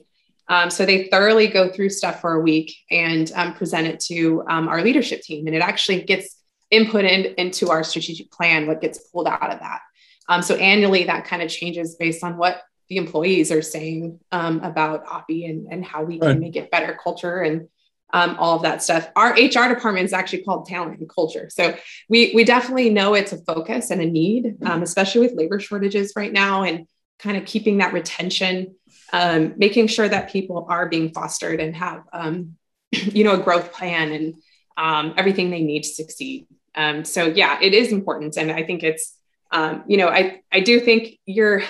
um, 0.49 0.71
so 0.71 0.85
they 0.85 1.05
thoroughly 1.05 1.47
go 1.47 1.69
through 1.69 1.89
stuff 1.89 2.21
for 2.21 2.33
a 2.33 2.39
week 2.41 2.75
and 2.89 3.31
um, 3.35 3.53
present 3.53 3.87
it 3.87 3.99
to 4.01 4.43
um, 4.49 4.67
our 4.67 4.81
leadership 4.81 5.21
team. 5.21 5.45
And 5.45 5.55
it 5.55 5.61
actually 5.61 6.01
gets 6.01 6.35
input 6.71 7.05
in, 7.05 7.35
into 7.35 7.69
our 7.69 7.83
strategic 7.83 8.31
plan, 8.31 8.65
what 8.65 8.81
gets 8.81 8.97
pulled 9.09 9.27
out 9.27 9.53
of 9.53 9.59
that. 9.59 9.81
Um, 10.27 10.41
so 10.41 10.55
annually, 10.55 11.05
that 11.05 11.25
kind 11.25 11.43
of 11.43 11.49
changes 11.49 11.95
based 11.95 12.23
on 12.23 12.37
what 12.37 12.63
the 12.89 12.97
employees 12.97 13.51
are 13.51 13.61
saying 13.61 14.19
um, 14.31 14.59
about 14.61 15.05
Oppy 15.05 15.47
and, 15.47 15.67
and 15.71 15.85
how 15.85 16.03
we 16.03 16.19
can 16.19 16.39
make 16.39 16.55
it 16.55 16.71
better 16.71 16.97
culture 17.01 17.41
and 17.41 17.67
um, 18.11 18.35
all 18.39 18.55
of 18.55 18.63
that 18.63 18.81
stuff. 18.81 19.07
Our 19.15 19.33
HR 19.33 19.71
department 19.71 20.05
is 20.05 20.13
actually 20.13 20.41
called 20.41 20.65
talent 20.65 20.99
and 20.99 21.07
culture. 21.07 21.47
So 21.51 21.75
we, 22.09 22.31
we 22.33 22.43
definitely 22.43 22.89
know 22.89 23.13
it's 23.13 23.33
a 23.33 23.37
focus 23.43 23.91
and 23.91 24.01
a 24.01 24.05
need, 24.07 24.57
especially 24.63 25.21
with 25.21 25.33
labor 25.33 25.59
shortages 25.59 26.13
right 26.15 26.33
now 26.33 26.63
and 26.63 26.87
kind 27.19 27.37
of 27.37 27.45
keeping 27.45 27.77
that 27.77 27.93
retention 27.93 28.75
um, 29.13 29.53
making 29.57 29.87
sure 29.87 30.07
that 30.07 30.31
people 30.31 30.65
are 30.69 30.87
being 30.87 31.11
fostered 31.11 31.59
and 31.59 31.75
have 31.75 32.03
um, 32.13 32.55
you 32.91 33.23
know 33.23 33.33
a 33.33 33.43
growth 33.43 33.71
plan 33.73 34.11
and 34.11 34.35
um, 34.77 35.13
everything 35.17 35.49
they 35.49 35.61
need 35.61 35.83
to 35.83 35.89
succeed. 35.89 36.47
Um, 36.75 37.03
so 37.03 37.25
yeah 37.25 37.59
it 37.61 37.73
is 37.73 37.91
important. 37.91 38.37
And 38.37 38.51
i 38.51 38.63
think 38.63 38.83
it's 38.83 39.15
um, 39.51 39.83
you 39.87 39.97
know 39.97 40.07
i 40.07 40.41
i 40.51 40.59
do 40.59 40.79
think 40.79 41.17
your 41.25 41.63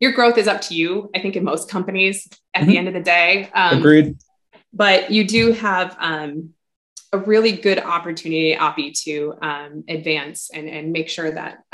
your 0.00 0.12
growth 0.12 0.36
is 0.36 0.48
up 0.48 0.60
to 0.62 0.74
you 0.74 1.10
i 1.14 1.20
think 1.20 1.36
in 1.36 1.44
most 1.44 1.70
companies 1.70 2.28
at 2.52 2.62
mm-hmm. 2.62 2.70
the 2.70 2.78
end 2.78 2.88
of 2.88 2.94
the 2.94 3.00
day. 3.00 3.48
Um, 3.54 3.78
agreed. 3.78 4.16
but 4.72 5.10
you 5.10 5.26
do 5.26 5.52
have 5.52 5.96
a 6.00 7.18
really 7.18 7.52
good 7.52 7.78
opportunity 7.78 8.56
Oppy 8.56 8.92
to 9.04 9.36
advance 9.88 10.50
and, 10.52 10.68
and 10.68 10.92
make 10.92 11.08
sure 11.08 11.30
that 11.30 11.64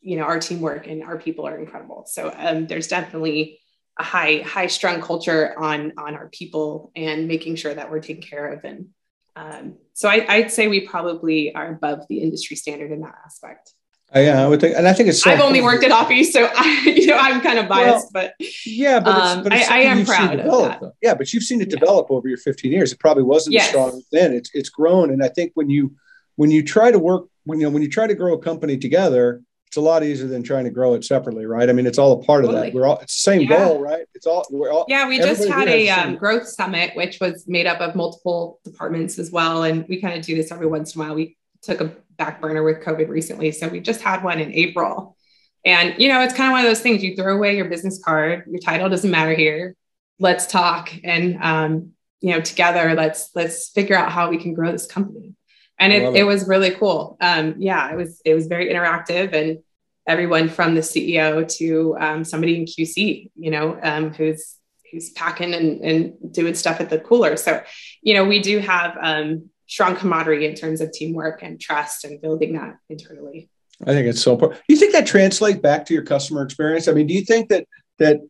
you 0.00 0.16
know 0.16 0.22
our 0.22 0.38
teamwork 0.38 0.86
and 0.86 1.02
our 1.02 1.18
people 1.18 1.46
are 1.46 1.58
incredible. 1.58 2.04
So 2.06 2.30
there's 2.68 2.86
definitely 2.86 3.60
a 3.98 4.02
high 4.02 4.42
high 4.46 4.66
strung 4.66 5.00
culture 5.00 5.58
on 5.58 5.92
on 5.98 6.14
our 6.14 6.28
people 6.28 6.90
and 6.96 7.28
making 7.28 7.56
sure 7.56 7.74
that 7.74 7.90
we're 7.90 8.00
taken 8.00 8.22
care 8.22 8.52
of 8.52 8.64
and 8.64 8.88
um, 9.36 9.76
so 9.94 10.08
I, 10.08 10.40
would 10.40 10.50
say 10.50 10.68
we 10.68 10.86
probably 10.86 11.54
are 11.54 11.72
above 11.72 12.06
the 12.08 12.20
industry 12.20 12.56
standard 12.56 12.90
in 12.90 13.00
that 13.00 13.14
aspect. 13.24 13.72
Uh, 14.14 14.20
yeah, 14.20 14.42
I 14.42 14.48
would 14.48 14.60
think, 14.60 14.76
and 14.76 14.88
I 14.88 14.92
think 14.92 15.08
it's. 15.08 15.22
So 15.22 15.30
I've 15.30 15.40
only 15.40 15.62
worked 15.62 15.84
at 15.84 15.92
Oppy, 15.92 16.24
so 16.24 16.50
I, 16.52 16.80
you 16.96 17.06
know, 17.06 17.16
I'm 17.16 17.40
kind 17.40 17.60
of 17.60 17.68
biased, 17.68 18.08
well, 18.12 18.32
but 18.38 18.46
yeah, 18.66 18.98
but, 18.98 19.16
it's, 19.16 19.26
um, 19.26 19.42
but 19.44 19.52
I, 19.52 19.58
I, 19.58 19.78
am 19.82 20.04
proud 20.04 20.36
develop, 20.36 20.74
of 20.74 20.80
that. 20.80 20.92
Yeah, 21.00 21.14
but 21.14 21.32
you've 21.32 21.44
seen 21.44 21.60
it 21.60 21.70
develop 21.70 22.08
yeah. 22.10 22.16
over 22.16 22.28
your 22.28 22.38
15 22.38 22.72
years. 22.72 22.92
It 22.92 22.98
probably 22.98 23.22
wasn't 23.22 23.54
yes. 23.54 23.68
strong 23.68 24.02
then. 24.10 24.32
It's 24.32 24.50
it's 24.52 24.68
grown, 24.68 25.10
and 25.10 25.22
I 25.22 25.28
think 25.28 25.52
when 25.54 25.70
you 25.70 25.94
when 26.34 26.50
you 26.50 26.64
try 26.64 26.90
to 26.90 26.98
work 26.98 27.28
when 27.44 27.60
you 27.60 27.66
know 27.66 27.70
when 27.70 27.82
you 27.82 27.88
try 27.88 28.08
to 28.08 28.14
grow 28.14 28.34
a 28.34 28.38
company 28.38 28.76
together, 28.76 29.42
it's 29.70 29.76
a 29.76 29.80
lot 29.80 30.02
easier 30.02 30.26
than 30.26 30.42
trying 30.42 30.64
to 30.64 30.70
grow 30.70 30.94
it 30.94 31.04
separately, 31.04 31.46
right? 31.46 31.68
I 31.70 31.72
mean, 31.72 31.86
it's 31.86 31.96
all 31.96 32.20
a 32.20 32.24
part 32.24 32.42
totally. 32.42 32.58
of 32.58 32.64
that. 32.64 32.74
We're 32.74 32.88
all 32.88 32.98
it's 32.98 33.14
the 33.14 33.30
same 33.30 33.42
yeah. 33.42 33.56
goal, 33.56 33.80
right? 33.80 34.04
It's 34.14 34.26
all 34.26 34.44
we're 34.50 34.68
all. 34.68 34.84
Yeah, 34.88 35.06
we 35.06 35.18
just 35.18 35.48
had 35.48 35.68
a 35.68 35.88
um, 35.90 36.16
growth 36.16 36.48
summit, 36.48 36.96
which 36.96 37.20
was 37.20 37.46
made 37.46 37.68
up 37.68 37.80
of 37.80 37.94
multiple 37.94 38.58
departments 38.64 39.16
as 39.20 39.30
well, 39.30 39.62
and 39.62 39.86
we 39.88 40.00
kind 40.00 40.18
of 40.18 40.26
do 40.26 40.34
this 40.34 40.50
every 40.50 40.66
once 40.66 40.96
in 40.96 41.00
a 41.00 41.04
while. 41.04 41.14
We 41.14 41.36
took 41.62 41.80
a 41.80 41.92
back 42.16 42.40
burner 42.40 42.64
with 42.64 42.80
COVID 42.80 43.08
recently, 43.08 43.52
so 43.52 43.68
we 43.68 43.78
just 43.78 44.00
had 44.02 44.24
one 44.24 44.40
in 44.40 44.52
April. 44.52 45.16
And 45.64 45.94
you 46.02 46.08
know, 46.08 46.20
it's 46.20 46.34
kind 46.34 46.48
of 46.48 46.52
one 46.52 46.64
of 46.64 46.68
those 46.68 46.80
things. 46.80 47.04
You 47.04 47.14
throw 47.14 47.36
away 47.36 47.56
your 47.56 47.68
business 47.68 48.02
card. 48.04 48.46
Your 48.50 48.58
title 48.58 48.88
doesn't 48.88 49.08
matter 49.08 49.34
here. 49.34 49.76
Let's 50.18 50.48
talk, 50.48 50.90
and 51.04 51.40
um, 51.40 51.92
you 52.20 52.34
know, 52.34 52.40
together, 52.40 52.96
let's 52.96 53.30
let's 53.36 53.68
figure 53.68 53.96
out 53.96 54.10
how 54.10 54.30
we 54.30 54.38
can 54.38 54.52
grow 54.52 54.72
this 54.72 54.86
company 54.86 55.36
and 55.80 55.92
it, 55.92 56.02
it. 56.02 56.16
it, 56.16 56.24
was 56.24 56.46
really 56.46 56.70
cool. 56.70 57.16
Um, 57.20 57.56
yeah, 57.58 57.90
it 57.90 57.96
was 57.96 58.20
it 58.24 58.34
was 58.34 58.46
very 58.46 58.72
interactive, 58.72 59.32
and 59.32 59.58
everyone 60.06 60.48
from 60.48 60.74
the 60.74 60.80
CEO 60.80 61.48
to 61.56 61.96
um, 61.98 62.24
somebody 62.24 62.56
in 62.56 62.66
QC, 62.66 63.30
you 63.34 63.50
know, 63.50 63.78
um, 63.82 64.12
who's 64.12 64.56
who's 64.90 65.10
packing 65.10 65.54
and, 65.54 65.80
and 65.80 66.32
doing 66.32 66.54
stuff 66.54 66.80
at 66.80 66.90
the 66.90 66.98
cooler. 66.98 67.36
So, 67.36 67.62
you 68.02 68.14
know, 68.14 68.24
we 68.24 68.40
do 68.40 68.58
have 68.58 68.96
um, 69.00 69.50
strong 69.66 69.96
camaraderie 69.96 70.46
in 70.46 70.54
terms 70.54 70.80
of 70.80 70.92
teamwork 70.92 71.42
and 71.42 71.60
trust 71.60 72.04
and 72.04 72.20
building 72.20 72.54
that 72.54 72.76
internally. 72.88 73.48
I 73.86 73.92
think 73.92 74.08
it's 74.08 74.20
so 74.20 74.32
important. 74.32 74.60
Do 74.68 74.74
you 74.74 74.80
think 74.80 74.92
that 74.92 75.06
translates 75.06 75.60
back 75.60 75.86
to 75.86 75.94
your 75.94 76.02
customer 76.02 76.42
experience? 76.42 76.88
I 76.88 76.92
mean, 76.92 77.06
do 77.06 77.14
you 77.14 77.24
think 77.24 77.48
that 77.48 77.66
that 77.98 78.20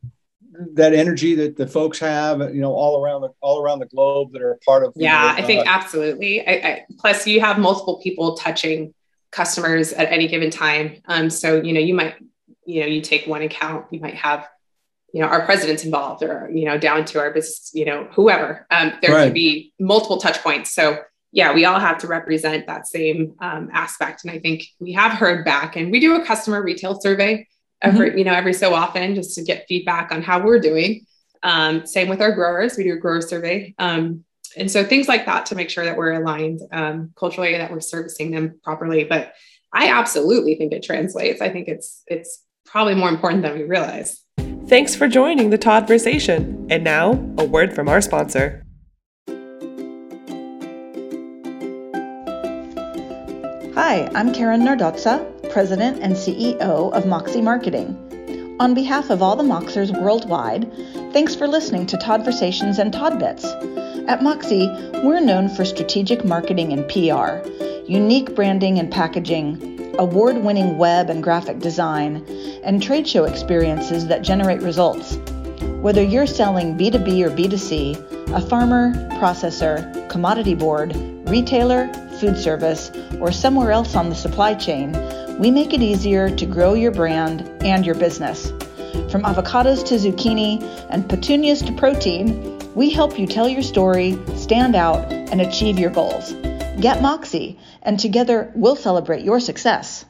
that 0.75 0.93
energy 0.93 1.35
that 1.35 1.57
the 1.57 1.67
folks 1.67 1.99
have, 1.99 2.41
you 2.55 2.61
know, 2.61 2.73
all 2.73 3.03
around 3.03 3.23
the 3.23 3.31
all 3.41 3.63
around 3.63 3.79
the 3.79 3.87
globe 3.87 4.33
that 4.33 4.43
are 4.43 4.59
part 4.65 4.85
of. 4.85 4.93
Yeah, 4.97 5.21
know, 5.21 5.43
I 5.43 5.43
think 5.43 5.67
uh, 5.67 5.71
absolutely. 5.71 6.47
I, 6.47 6.53
I, 6.53 6.87
plus, 6.99 7.27
you 7.27 7.41
have 7.41 7.59
multiple 7.59 8.01
people 8.03 8.37
touching 8.37 8.95
customers 9.31 9.93
at 9.93 10.11
any 10.11 10.29
given 10.29 10.51
time. 10.51 11.01
Um, 11.07 11.31
so 11.31 11.61
you 11.61 11.73
know, 11.73 11.81
you 11.81 11.95
might, 11.95 12.15
you 12.65 12.81
know, 12.81 12.87
you 12.87 13.01
take 13.01 13.27
one 13.27 13.43
account, 13.43 13.87
you 13.91 14.01
might 14.01 14.17
have, 14.17 14.49
you 15.13 15.21
know, 15.21 15.29
our 15.29 15.45
president's 15.45 15.85
involved, 15.85 16.23
or 16.23 16.51
you 16.53 16.65
know, 16.65 16.79
down 16.79 17.05
to 17.07 17.19
our 17.19 17.31
business, 17.33 17.71
you 17.75 17.85
know, 17.85 18.09
whoever. 18.13 18.67
Um, 18.71 18.93
there 19.03 19.15
right. 19.15 19.25
could 19.25 19.35
be 19.35 19.73
multiple 19.79 20.19
touch 20.19 20.39
points. 20.43 20.73
So 20.73 20.99
yeah, 21.33 21.55
we 21.55 21.65
all 21.65 21.79
have 21.79 21.99
to 21.99 22.07
represent 22.09 22.67
that 22.67 22.89
same 22.89 23.35
um, 23.41 23.71
aspect. 23.73 24.25
And 24.25 24.33
I 24.33 24.41
think 24.41 24.65
we 24.81 24.93
have 24.93 25.13
heard 25.13 25.45
back, 25.45 25.77
and 25.77 25.91
we 25.91 26.01
do 26.01 26.21
a 26.21 26.25
customer 26.25 26.63
retail 26.63 27.01
survey 27.01 27.47
every, 27.83 28.11
mm-hmm. 28.11 28.19
you 28.19 28.25
know, 28.25 28.33
every 28.33 28.53
so 28.53 28.75
often 28.75 29.15
just 29.15 29.35
to 29.37 29.43
get 29.43 29.67
feedback 29.69 30.13
on 30.13 30.23
how 30.23 30.43
we're 30.45 30.61
doing. 30.61 31.07
Um, 31.43 31.87
same 31.87 32.09
with 32.09 32.21
our 32.21 32.33
growers, 32.33 32.77
we 32.77 32.85
do 32.85 32.95
a 32.95 32.99
grower 32.99 33.21
survey. 33.21 33.75
Um, 33.79 34.25
and 34.57 34.71
so 34.71 34.85
things 34.85 35.09
like 35.09 35.27
that 35.27 35.47
to 35.47 35.55
make 35.55 35.71
sure 35.71 35.85
that 35.85 35.97
we're 35.97 36.13
aligned 36.13 36.61
um, 36.73 37.13
culturally, 37.17 37.57
that 37.57 37.71
we're 37.71 37.81
servicing 37.81 38.31
them 38.31 38.61
properly. 38.63 39.05
But 39.05 39.33
I 39.73 39.91
absolutely 39.91 40.57
think 40.57 40.73
it 40.73 40.83
translates. 40.83 41.41
I 41.41 41.49
think 41.49 41.69
it's 41.69 42.03
it's 42.07 42.43
probably 42.67 42.95
more 42.95 43.09
important 43.09 43.43
than 43.43 43.57
we 43.57 43.65
realize. 43.65 44.21
Thanks 44.67 44.95
for 44.95 45.09
joining 45.09 45.51
the 45.51 45.59
todd 45.59 45.87
Toddversation. 45.87 46.67
And 46.71 46.85
now, 46.85 47.13
a 47.39 47.45
word 47.45 47.75
from 47.75 47.89
our 47.89 48.01
sponsor. 48.01 48.65
Hi, 53.75 54.11
I'm 54.15 54.33
Karen 54.33 54.61
Nardozza, 54.61 55.25
President 55.51 55.99
and 56.01 56.15
CEO 56.15 56.93
of 56.93 57.05
Moxxy 57.05 57.43
Marketing. 57.43 58.57
On 58.61 58.73
behalf 58.73 59.11
of 59.11 59.21
all 59.21 59.35
the 59.35 59.43
Moxers 59.43 59.91
worldwide, 60.01 60.71
thanks 61.13 61.35
for 61.35 61.49
listening 61.49 61.87
to 61.87 61.97
Toddversations 61.97 62.79
and 62.79 62.93
Toddbits. 62.93 63.45
At 64.07 64.21
Moxxy, 64.21 65.03
we're 65.03 65.19
known 65.19 65.49
for 65.49 65.65
strategic 65.65 66.25
marketing 66.25 66.73
and 66.73 66.89
PR, 66.89 67.45
unique 67.91 68.37
branding 68.37 68.79
and 68.79 68.93
packaging, 68.93 69.95
award 69.99 70.39
winning 70.39 70.79
web 70.79 71.11
and 71.11 71.23
graphic 71.23 71.59
design, 71.59 72.25
and 72.63 72.81
trade 72.81 73.09
show 73.09 73.25
experiences 73.25 74.07
that 74.07 74.23
generate 74.23 74.63
results. 74.63 75.17
Whether 75.81 76.03
you're 76.03 76.27
selling 76.27 76.79
B2B 76.79 77.25
or 77.25 77.31
B2C, 77.31 78.33
a 78.33 78.41
farmer, 78.41 78.93
processor, 79.19 80.09
commodity 80.09 80.55
board, 80.55 80.95
retailer, 81.29 81.93
food 82.21 82.39
service, 82.39 82.93
or 83.21 83.33
somewhere 83.33 83.73
else 83.73 83.97
on 83.97 84.11
the 84.11 84.15
supply 84.15 84.55
chain, 84.55 84.95
we 85.41 85.51
make 85.51 85.73
it 85.73 85.81
easier 85.81 86.29
to 86.29 86.45
grow 86.45 86.75
your 86.75 86.93
brand 86.93 87.51
and 87.65 87.87
your 87.87 87.95
business. 87.95 88.51
From 89.11 89.23
avocados 89.23 89.83
to 89.87 89.95
zucchini 89.95 90.63
and 90.91 91.09
petunias 91.09 91.63
to 91.63 91.73
protein, 91.73 92.59
we 92.75 92.91
help 92.91 93.19
you 93.19 93.27
tell 93.27 93.49
your 93.49 93.63
story, 93.63 94.19
stand 94.37 94.77
out, 94.77 95.11
and 95.11 95.41
achieve 95.41 95.79
your 95.79 95.89
goals. 95.89 96.35
Get 96.83 96.99
Moxxy, 96.99 97.59
and 97.83 97.99
together 97.99 98.53
we'll 98.55 98.77
celebrate 98.77 99.25
your 99.25 99.41
success. 99.41 100.05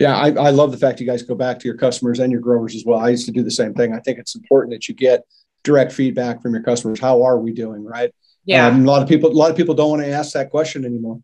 Yeah, 0.00 0.16
I, 0.16 0.30
I, 0.32 0.50
love 0.50 0.72
the 0.72 0.78
fact 0.78 0.98
you 0.98 1.06
guys 1.06 1.22
go 1.22 1.36
back 1.36 1.60
to 1.60 1.68
your 1.68 1.76
customers 1.76 2.18
and 2.18 2.32
your 2.32 2.40
growers 2.40 2.74
as 2.74 2.84
well. 2.84 2.98
I 2.98 3.10
used 3.10 3.26
to 3.26 3.32
do 3.32 3.44
the 3.44 3.52
same 3.52 3.72
thing. 3.72 3.94
I 3.94 4.00
think 4.00 4.18
it's 4.18 4.34
important 4.34 4.72
that 4.72 4.88
you 4.88 4.96
get 4.96 5.24
direct 5.62 5.92
feedback 5.92 6.42
from 6.42 6.54
your 6.54 6.62
customers. 6.64 6.98
How 6.98 7.22
are 7.22 7.38
we 7.38 7.52
doing? 7.52 7.84
Right. 7.84 8.12
Yeah. 8.44 8.66
Um, 8.66 8.82
a 8.82 8.86
lot 8.86 9.02
of 9.02 9.08
people, 9.08 9.30
a 9.30 9.32
lot 9.32 9.50
of 9.50 9.56
people 9.56 9.74
don't 9.74 9.90
want 9.90 10.02
to 10.02 10.10
ask 10.10 10.32
that 10.32 10.50
question 10.50 10.84
anymore. 10.84 11.20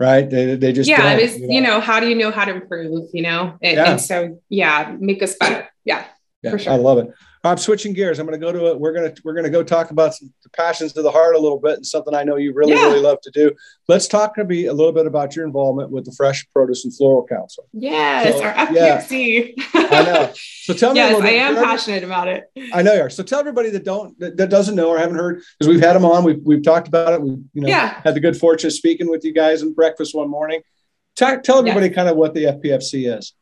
Right. 0.00 0.28
They, 0.28 0.54
they 0.54 0.72
just, 0.72 0.88
yeah. 0.88 1.12
It 1.12 1.22
was, 1.22 1.38
you 1.38 1.46
know? 1.48 1.54
you 1.54 1.60
know? 1.60 1.80
how 1.80 1.98
do 2.00 2.08
you 2.08 2.14
know 2.14 2.30
how 2.30 2.44
to 2.44 2.52
improve, 2.52 3.08
you 3.12 3.22
know? 3.22 3.58
And, 3.62 3.76
yeah. 3.76 3.90
and 3.90 4.00
so, 4.00 4.40
yeah, 4.48 4.96
make 4.98 5.22
us 5.22 5.36
better. 5.36 5.68
Yeah. 5.84 6.04
Yeah. 6.42 6.50
For 6.52 6.58
sure. 6.58 6.72
I 6.72 6.76
love 6.76 6.98
it. 6.98 7.12
I'm 7.44 7.56
switching 7.56 7.92
gears. 7.92 8.18
I'm 8.18 8.26
going 8.26 8.38
to 8.38 8.44
go 8.44 8.52
to 8.52 8.68
it. 8.68 8.80
We're 8.80 8.92
going 8.92 9.14
to 9.14 9.22
we're 9.24 9.34
going 9.34 9.44
to 9.44 9.50
go 9.50 9.62
talk 9.62 9.90
about 9.90 10.14
some, 10.14 10.32
the 10.42 10.50
passions 10.50 10.96
of 10.96 11.04
the 11.04 11.10
heart 11.10 11.34
a 11.34 11.38
little 11.38 11.58
bit 11.58 11.76
and 11.76 11.86
something 11.86 12.14
I 12.14 12.24
know 12.24 12.36
you 12.36 12.52
really 12.52 12.72
yeah. 12.72 12.86
really 12.86 13.00
love 13.00 13.20
to 13.22 13.30
do. 13.30 13.52
Let's 13.86 14.08
talk 14.08 14.34
to 14.36 14.44
be 14.44 14.66
a 14.66 14.72
little 14.72 14.92
bit 14.92 15.06
about 15.06 15.36
your 15.36 15.46
involvement 15.46 15.90
with 15.90 16.04
the 16.04 16.12
Fresh 16.12 16.48
Produce 16.50 16.84
and 16.84 16.94
Floral 16.96 17.26
Council. 17.26 17.68
Yes, 17.72 18.36
so, 18.36 18.44
our 18.44 18.52
FPFC. 18.52 19.54
Yeah. 19.56 19.64
I 19.74 20.02
know. 20.02 20.32
So 20.34 20.74
tell 20.74 20.92
me. 20.92 20.98
yes, 20.98 21.20
I 21.20 21.30
am 21.30 21.54
passionate 21.54 22.04
about 22.04 22.28
it. 22.28 22.44
I 22.72 22.82
know 22.82 22.92
you 22.92 23.02
are. 23.02 23.10
So 23.10 23.22
tell 23.22 23.40
everybody 23.40 23.70
that 23.70 23.84
don't 23.84 24.18
that, 24.18 24.36
that 24.36 24.50
doesn't 24.50 24.74
know 24.74 24.90
or 24.90 24.98
haven't 24.98 25.16
heard 25.16 25.42
because 25.58 25.72
we've 25.72 25.82
had 25.82 25.94
them 25.94 26.04
on. 26.04 26.24
We've 26.24 26.40
we've 26.42 26.62
talked 26.62 26.88
about 26.88 27.12
it. 27.12 27.22
We 27.22 27.30
you 27.30 27.62
know 27.62 27.68
yeah. 27.68 28.00
had 28.04 28.14
the 28.14 28.20
good 28.20 28.36
fortune 28.36 28.68
of 28.68 28.72
speaking 28.72 29.08
with 29.08 29.24
you 29.24 29.32
guys 29.32 29.62
in 29.62 29.72
breakfast 29.74 30.14
one 30.14 30.28
morning. 30.28 30.62
Tell, 31.16 31.40
tell 31.40 31.58
everybody 31.58 31.86
yes. 31.86 31.94
kind 31.94 32.08
of 32.08 32.16
what 32.16 32.34
the 32.34 32.44
FPFC 32.44 33.16
is. 33.16 33.34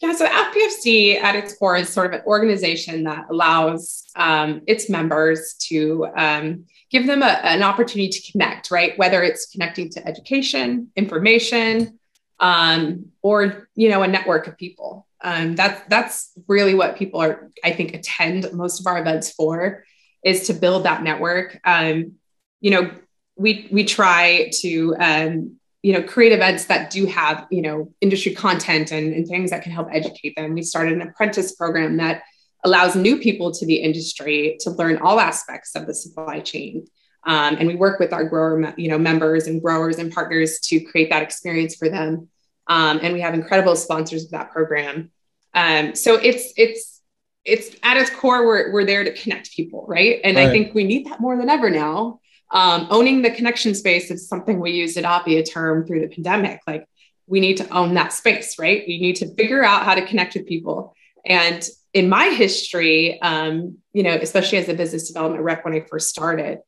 Yeah, 0.00 0.12
so 0.12 0.26
FPFC 0.26 1.22
at 1.22 1.36
its 1.36 1.56
core 1.56 1.76
is 1.76 1.88
sort 1.88 2.12
of 2.12 2.20
an 2.20 2.26
organization 2.26 3.04
that 3.04 3.26
allows 3.30 4.04
um, 4.14 4.60
its 4.66 4.90
members 4.90 5.54
to 5.68 6.06
um, 6.14 6.66
give 6.90 7.06
them 7.06 7.22
a, 7.22 7.40
an 7.44 7.62
opportunity 7.62 8.10
to 8.10 8.32
connect, 8.32 8.70
right? 8.70 8.96
Whether 8.98 9.22
it's 9.22 9.46
connecting 9.46 9.88
to 9.90 10.06
education, 10.06 10.88
information, 10.96 11.98
um, 12.40 13.06
or 13.22 13.68
you 13.74 13.88
know, 13.88 14.02
a 14.02 14.08
network 14.08 14.46
of 14.46 14.58
people. 14.58 15.06
Um, 15.22 15.56
that's 15.56 15.80
that's 15.88 16.32
really 16.46 16.74
what 16.74 16.96
people 16.96 17.20
are, 17.20 17.50
I 17.64 17.72
think, 17.72 17.94
attend 17.94 18.52
most 18.52 18.80
of 18.80 18.86
our 18.86 18.98
events 18.98 19.32
for, 19.32 19.84
is 20.22 20.48
to 20.48 20.52
build 20.52 20.84
that 20.84 21.02
network. 21.02 21.58
Um, 21.64 22.12
you 22.60 22.70
know, 22.70 22.90
we 23.34 23.68
we 23.70 23.84
try 23.84 24.50
to 24.60 24.94
um, 25.00 25.56
you 25.86 25.92
know 25.92 26.02
create 26.02 26.32
events 26.32 26.64
that 26.64 26.90
do 26.90 27.06
have 27.06 27.46
you 27.48 27.62
know 27.62 27.92
industry 28.00 28.34
content 28.34 28.90
and, 28.90 29.14
and 29.14 29.28
things 29.28 29.50
that 29.50 29.62
can 29.62 29.70
help 29.70 29.86
educate 29.92 30.34
them. 30.34 30.54
We 30.54 30.62
started 30.62 30.94
an 30.94 31.02
apprentice 31.02 31.54
program 31.54 31.98
that 31.98 32.24
allows 32.64 32.96
new 32.96 33.18
people 33.20 33.52
to 33.52 33.64
the 33.64 33.76
industry 33.76 34.56
to 34.62 34.70
learn 34.70 34.96
all 34.98 35.20
aspects 35.20 35.76
of 35.76 35.86
the 35.86 35.94
supply 35.94 36.40
chain. 36.40 36.88
Um, 37.24 37.54
and 37.56 37.68
we 37.68 37.76
work 37.76 38.00
with 38.00 38.12
our 38.12 38.24
grower 38.24 38.74
you 38.76 38.88
know 38.88 38.98
members 38.98 39.46
and 39.46 39.62
growers 39.62 39.98
and 39.98 40.12
partners 40.12 40.58
to 40.64 40.80
create 40.80 41.10
that 41.10 41.22
experience 41.22 41.76
for 41.76 41.88
them. 41.88 42.30
Um, 42.66 42.98
and 43.00 43.14
we 43.14 43.20
have 43.20 43.34
incredible 43.34 43.76
sponsors 43.76 44.24
of 44.24 44.30
that 44.32 44.50
program. 44.50 45.12
Um, 45.54 45.94
so 45.94 46.16
it's 46.16 46.52
it's 46.56 47.00
it's 47.44 47.76
at 47.84 47.96
its 47.96 48.10
core 48.10 48.44
we're, 48.44 48.72
we're 48.72 48.84
there 48.84 49.04
to 49.04 49.14
connect 49.14 49.52
people 49.52 49.86
right? 49.88 50.20
And 50.24 50.36
right. 50.36 50.48
i 50.48 50.50
think 50.50 50.74
we 50.74 50.82
need 50.82 51.06
that 51.06 51.20
more 51.20 51.36
than 51.36 51.48
ever 51.48 51.70
now 51.70 52.18
um, 52.50 52.86
owning 52.90 53.22
the 53.22 53.30
connection 53.30 53.74
space 53.74 54.10
is 54.10 54.28
something 54.28 54.60
we 54.60 54.72
used 54.72 54.96
at 54.96 55.04
Oppy, 55.04 55.38
a 55.38 55.42
term 55.42 55.86
through 55.86 56.00
the 56.00 56.08
pandemic. 56.08 56.60
Like 56.66 56.86
we 57.26 57.40
need 57.40 57.56
to 57.58 57.68
own 57.70 57.94
that 57.94 58.12
space, 58.12 58.58
right? 58.58 58.84
We 58.86 59.00
need 59.00 59.16
to 59.16 59.34
figure 59.34 59.64
out 59.64 59.84
how 59.84 59.94
to 59.94 60.06
connect 60.06 60.34
with 60.34 60.46
people. 60.46 60.94
And 61.24 61.66
in 61.92 62.08
my 62.08 62.26
history, 62.26 63.20
um, 63.20 63.78
you 63.92 64.02
know, 64.02 64.14
especially 64.14 64.58
as 64.58 64.68
a 64.68 64.74
business 64.74 65.08
development 65.08 65.42
rep 65.42 65.64
when 65.64 65.74
I 65.74 65.80
first 65.80 66.08
started, 66.08 66.58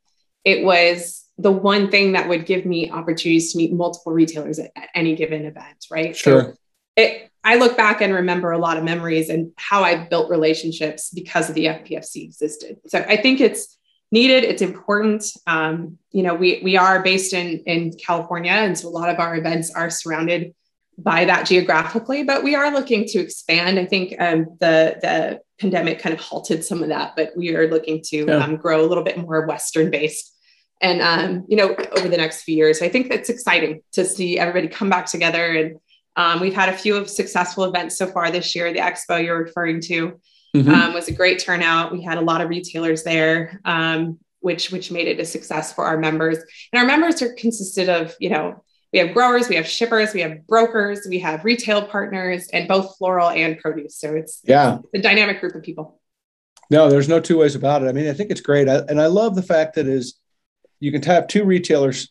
it 0.44 0.64
was 0.64 1.24
the 1.36 1.52
one 1.52 1.90
thing 1.90 2.12
that 2.12 2.28
would 2.28 2.46
give 2.46 2.66
me 2.66 2.90
opportunities 2.90 3.52
to 3.52 3.58
meet 3.58 3.72
multiple 3.72 4.12
retailers 4.12 4.58
at, 4.58 4.72
at 4.74 4.88
any 4.94 5.14
given 5.14 5.44
event, 5.44 5.86
right? 5.90 6.16
Sure. 6.16 6.42
So 6.42 6.52
it, 6.96 7.30
I 7.44 7.56
look 7.56 7.76
back 7.76 8.00
and 8.00 8.12
remember 8.12 8.50
a 8.50 8.58
lot 8.58 8.76
of 8.76 8.84
memories 8.84 9.28
and 9.28 9.52
how 9.56 9.84
I 9.84 10.08
built 10.08 10.30
relationships 10.30 11.10
because 11.10 11.48
of 11.48 11.54
the 11.54 11.66
FPFC 11.66 12.24
existed. 12.24 12.78
So 12.88 12.98
I 12.98 13.16
think 13.16 13.40
it's 13.40 13.77
needed. 14.10 14.44
It's 14.44 14.62
important. 14.62 15.24
Um, 15.46 15.98
you 16.10 16.22
know, 16.22 16.34
we 16.34 16.60
we 16.62 16.76
are 16.76 17.02
based 17.02 17.32
in 17.32 17.60
in 17.66 17.92
California, 17.92 18.52
and 18.52 18.78
so 18.78 18.88
a 18.88 18.90
lot 18.90 19.10
of 19.10 19.18
our 19.18 19.36
events 19.36 19.70
are 19.74 19.90
surrounded 19.90 20.54
by 20.96 21.24
that 21.26 21.46
geographically. 21.46 22.24
But 22.24 22.42
we 22.42 22.54
are 22.54 22.72
looking 22.72 23.04
to 23.06 23.18
expand. 23.20 23.78
I 23.78 23.86
think 23.86 24.14
um, 24.20 24.46
the 24.60 24.96
the 25.00 25.40
pandemic 25.60 25.98
kind 25.98 26.14
of 26.14 26.20
halted 26.20 26.64
some 26.64 26.82
of 26.82 26.88
that, 26.88 27.14
but 27.16 27.30
we 27.36 27.54
are 27.54 27.68
looking 27.68 28.00
to 28.06 28.26
yeah. 28.26 28.36
um, 28.36 28.56
grow 28.56 28.84
a 28.84 28.86
little 28.86 29.04
bit 29.04 29.18
more 29.18 29.46
Western 29.46 29.90
based. 29.90 30.34
and 30.80 31.02
um, 31.02 31.44
you 31.48 31.56
know 31.56 31.74
over 31.96 32.08
the 32.08 32.16
next 32.16 32.42
few 32.42 32.56
years. 32.56 32.82
I 32.82 32.88
think 32.88 33.12
it's 33.12 33.28
exciting 33.28 33.82
to 33.92 34.04
see 34.04 34.38
everybody 34.38 34.68
come 34.68 34.88
back 34.88 35.06
together, 35.06 35.52
and 35.52 35.78
um, 36.16 36.40
we've 36.40 36.54
had 36.54 36.68
a 36.68 36.76
few 36.76 36.96
of 36.96 37.08
successful 37.10 37.64
events 37.64 37.98
so 37.98 38.06
far 38.06 38.30
this 38.30 38.54
year. 38.54 38.72
The 38.72 38.80
expo 38.80 39.22
you're 39.22 39.42
referring 39.42 39.80
to 39.82 40.18
mm-hmm. 40.54 40.70
um, 40.70 40.94
was 40.94 41.08
a 41.08 41.12
great 41.12 41.38
turnout. 41.38 41.92
We 41.92 42.02
had 42.02 42.18
a 42.18 42.22
lot 42.22 42.40
of 42.40 42.48
retailers 42.48 43.02
there, 43.02 43.60
um, 43.64 44.18
which 44.40 44.70
which 44.70 44.90
made 44.90 45.08
it 45.08 45.20
a 45.20 45.24
success 45.24 45.72
for 45.72 45.84
our 45.84 45.98
members. 45.98 46.38
And 46.72 46.80
our 46.80 46.86
members 46.86 47.22
are 47.22 47.32
consisted 47.34 47.88
of 47.88 48.14
you 48.20 48.30
know 48.30 48.62
we 48.92 48.98
have 49.00 49.12
growers, 49.12 49.48
we 49.48 49.56
have 49.56 49.66
shippers, 49.66 50.14
we 50.14 50.20
have 50.20 50.46
brokers, 50.46 51.06
we 51.08 51.18
have 51.18 51.44
retail 51.44 51.86
partners, 51.86 52.48
and 52.52 52.66
both 52.66 52.96
floral 52.96 53.28
and 53.28 53.58
produce. 53.58 53.96
So 53.96 54.14
it's 54.14 54.40
yeah, 54.44 54.78
it's 54.92 55.00
a 55.04 55.08
dynamic 55.08 55.40
group 55.40 55.54
of 55.54 55.62
people. 55.62 56.00
No, 56.70 56.90
there's 56.90 57.08
no 57.08 57.20
two 57.20 57.38
ways 57.38 57.54
about 57.54 57.82
it. 57.82 57.88
I 57.88 57.92
mean, 57.92 58.08
I 58.08 58.12
think 58.12 58.30
it's 58.30 58.42
great, 58.42 58.68
I, 58.68 58.78
and 58.88 59.00
I 59.00 59.06
love 59.06 59.34
the 59.34 59.42
fact 59.42 59.74
that 59.74 59.86
is 59.86 60.18
you 60.80 60.92
can 60.92 61.02
have 61.02 61.26
two 61.26 61.44
retailers 61.44 62.10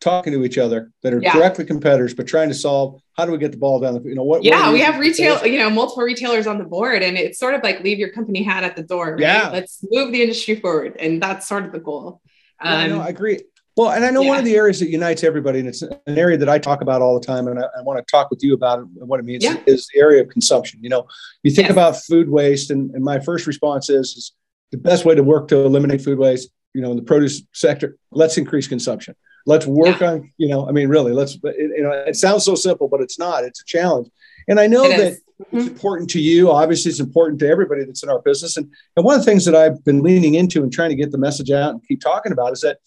talking 0.00 0.32
to 0.32 0.44
each 0.44 0.58
other 0.58 0.92
that 1.02 1.12
are 1.12 1.20
yeah. 1.20 1.32
directly 1.32 1.64
competitors, 1.64 2.14
but 2.14 2.26
trying 2.26 2.48
to 2.48 2.54
solve 2.54 3.00
how 3.16 3.26
do 3.26 3.32
we 3.32 3.38
get 3.38 3.50
the 3.50 3.58
ball 3.58 3.80
down 3.80 3.94
the 3.94 4.08
you 4.08 4.14
know 4.14 4.22
what 4.22 4.44
yeah 4.44 4.66
what 4.66 4.72
we 4.72 4.80
have 4.80 4.98
retail 4.98 5.44
you 5.44 5.58
know 5.58 5.68
multiple 5.68 6.04
retailers 6.04 6.46
on 6.46 6.56
the 6.56 6.64
board 6.64 7.02
and 7.02 7.18
it's 7.18 7.36
sort 7.36 7.52
of 7.52 7.62
like 7.64 7.80
leave 7.80 7.98
your 7.98 8.10
company 8.10 8.44
hat 8.44 8.62
at 8.62 8.76
the 8.76 8.82
door 8.84 9.12
right? 9.12 9.20
yeah 9.20 9.50
let's 9.50 9.84
move 9.90 10.12
the 10.12 10.22
industry 10.22 10.54
forward 10.54 10.96
and 11.00 11.20
that's 11.20 11.48
sort 11.48 11.64
of 11.64 11.72
the 11.72 11.80
goal 11.80 12.20
um, 12.60 12.90
no, 12.90 13.00
I 13.00 13.08
agree 13.08 13.40
well, 13.78 13.92
and 13.92 14.04
I 14.04 14.10
know 14.10 14.22
yeah. 14.22 14.30
one 14.30 14.38
of 14.38 14.44
the 14.44 14.56
areas 14.56 14.80
that 14.80 14.90
unites 14.90 15.22
everybody, 15.22 15.60
and 15.60 15.68
it's 15.68 15.82
an 15.82 16.00
area 16.08 16.36
that 16.36 16.48
I 16.48 16.58
talk 16.58 16.80
about 16.80 17.00
all 17.00 17.16
the 17.16 17.24
time, 17.24 17.46
and 17.46 17.60
I, 17.60 17.66
I 17.78 17.82
want 17.82 18.04
to 18.04 18.10
talk 18.10 18.28
with 18.28 18.42
you 18.42 18.52
about 18.52 18.84
what 18.94 19.20
it 19.20 19.22
means 19.22 19.44
yeah. 19.44 19.54
is 19.68 19.88
the 19.94 20.00
area 20.00 20.20
of 20.20 20.28
consumption. 20.30 20.80
You 20.82 20.88
know, 20.88 21.06
you 21.44 21.52
think 21.52 21.68
yes. 21.68 21.74
about 21.74 21.96
food 21.96 22.28
waste, 22.28 22.72
and, 22.72 22.90
and 22.90 23.04
my 23.04 23.20
first 23.20 23.46
response 23.46 23.88
is, 23.88 24.16
is 24.16 24.32
the 24.72 24.78
best 24.78 25.04
way 25.04 25.14
to 25.14 25.22
work 25.22 25.46
to 25.48 25.60
eliminate 25.64 26.02
food 26.02 26.18
waste, 26.18 26.50
you 26.74 26.80
know, 26.80 26.90
in 26.90 26.96
the 26.96 27.04
produce 27.04 27.42
sector, 27.52 27.96
let's 28.10 28.36
increase 28.36 28.66
consumption. 28.66 29.14
Let's 29.48 29.66
work 29.66 30.00
yeah. 30.00 30.10
on, 30.12 30.32
you 30.36 30.48
know, 30.48 30.68
I 30.68 30.72
mean, 30.72 30.88
really, 30.88 31.12
let's, 31.12 31.34
it, 31.42 31.72
you 31.76 31.82
know, 31.82 31.90
it 31.90 32.16
sounds 32.16 32.44
so 32.44 32.54
simple, 32.54 32.86
but 32.86 33.00
it's 33.00 33.18
not. 33.18 33.44
It's 33.44 33.62
a 33.62 33.64
challenge. 33.64 34.08
And 34.46 34.60
I 34.60 34.66
know 34.66 34.84
it 34.84 34.96
that 34.98 35.12
mm-hmm. 35.14 35.56
it's 35.56 35.66
important 35.66 36.10
to 36.10 36.20
you. 36.20 36.50
Obviously, 36.50 36.90
it's 36.90 37.00
important 37.00 37.40
to 37.40 37.48
everybody 37.48 37.84
that's 37.84 38.02
in 38.02 38.10
our 38.10 38.20
business. 38.20 38.56
And, 38.56 38.70
and 38.96 39.04
one 39.04 39.14
of 39.14 39.20
the 39.22 39.30
things 39.30 39.44
that 39.46 39.54
I've 39.54 39.82
been 39.84 40.02
leaning 40.02 40.34
into 40.34 40.62
and 40.62 40.72
trying 40.72 40.90
to 40.90 40.96
get 40.96 41.12
the 41.12 41.18
message 41.18 41.50
out 41.50 41.70
and 41.70 41.86
keep 41.88 42.00
talking 42.00 42.32
about 42.32 42.52
is 42.52 42.60
that 42.60 42.78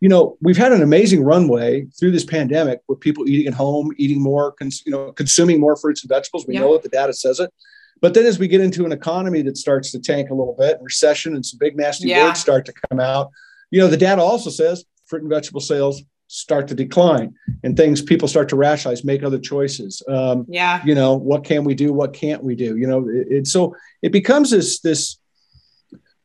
you 0.00 0.08
know, 0.08 0.36
we've 0.40 0.56
had 0.56 0.72
an 0.72 0.82
amazing 0.82 1.24
runway 1.24 1.86
through 1.98 2.12
this 2.12 2.24
pandemic 2.24 2.80
with 2.88 3.00
people 3.00 3.28
eating 3.28 3.48
at 3.48 3.54
home, 3.54 3.92
eating 3.96 4.22
more, 4.22 4.52
cons- 4.52 4.82
you 4.86 4.92
know, 4.92 5.12
consuming 5.12 5.58
more 5.58 5.76
fruits 5.76 6.02
and 6.02 6.08
vegetables. 6.08 6.46
We 6.46 6.54
yeah. 6.54 6.60
know 6.60 6.68
what 6.68 6.82
the 6.82 6.88
data 6.88 7.12
says 7.12 7.40
it. 7.40 7.52
But 8.00 8.14
then 8.14 8.26
as 8.26 8.38
we 8.38 8.46
get 8.46 8.60
into 8.60 8.86
an 8.86 8.92
economy 8.92 9.42
that 9.42 9.56
starts 9.56 9.90
to 9.92 9.98
tank 9.98 10.30
a 10.30 10.34
little 10.34 10.54
bit, 10.56 10.78
recession 10.80 11.34
and 11.34 11.44
some 11.44 11.58
big 11.58 11.76
nasty 11.76 12.08
yeah. 12.08 12.26
words 12.26 12.38
start 12.38 12.64
to 12.66 12.72
come 12.88 13.00
out, 13.00 13.30
you 13.72 13.80
know, 13.80 13.88
the 13.88 13.96
data 13.96 14.22
also 14.22 14.50
says 14.50 14.84
fruit 15.08 15.22
and 15.22 15.30
vegetable 15.30 15.60
sales 15.60 16.02
start 16.28 16.68
to 16.68 16.74
decline 16.74 17.34
and 17.64 17.76
things 17.76 18.02
people 18.02 18.28
start 18.28 18.48
to 18.50 18.56
rationalize 18.56 19.02
make 19.02 19.22
other 19.22 19.38
choices 19.38 20.02
um, 20.08 20.44
yeah 20.48 20.84
you 20.84 20.94
know 20.94 21.14
what 21.14 21.42
can 21.42 21.64
we 21.64 21.74
do 21.74 21.92
what 21.92 22.12
can't 22.12 22.44
we 22.44 22.54
do 22.54 22.76
you 22.76 22.86
know 22.86 23.08
it, 23.08 23.26
it, 23.30 23.46
so 23.46 23.74
it 24.02 24.12
becomes 24.12 24.50
this 24.50 24.80
this 24.80 25.18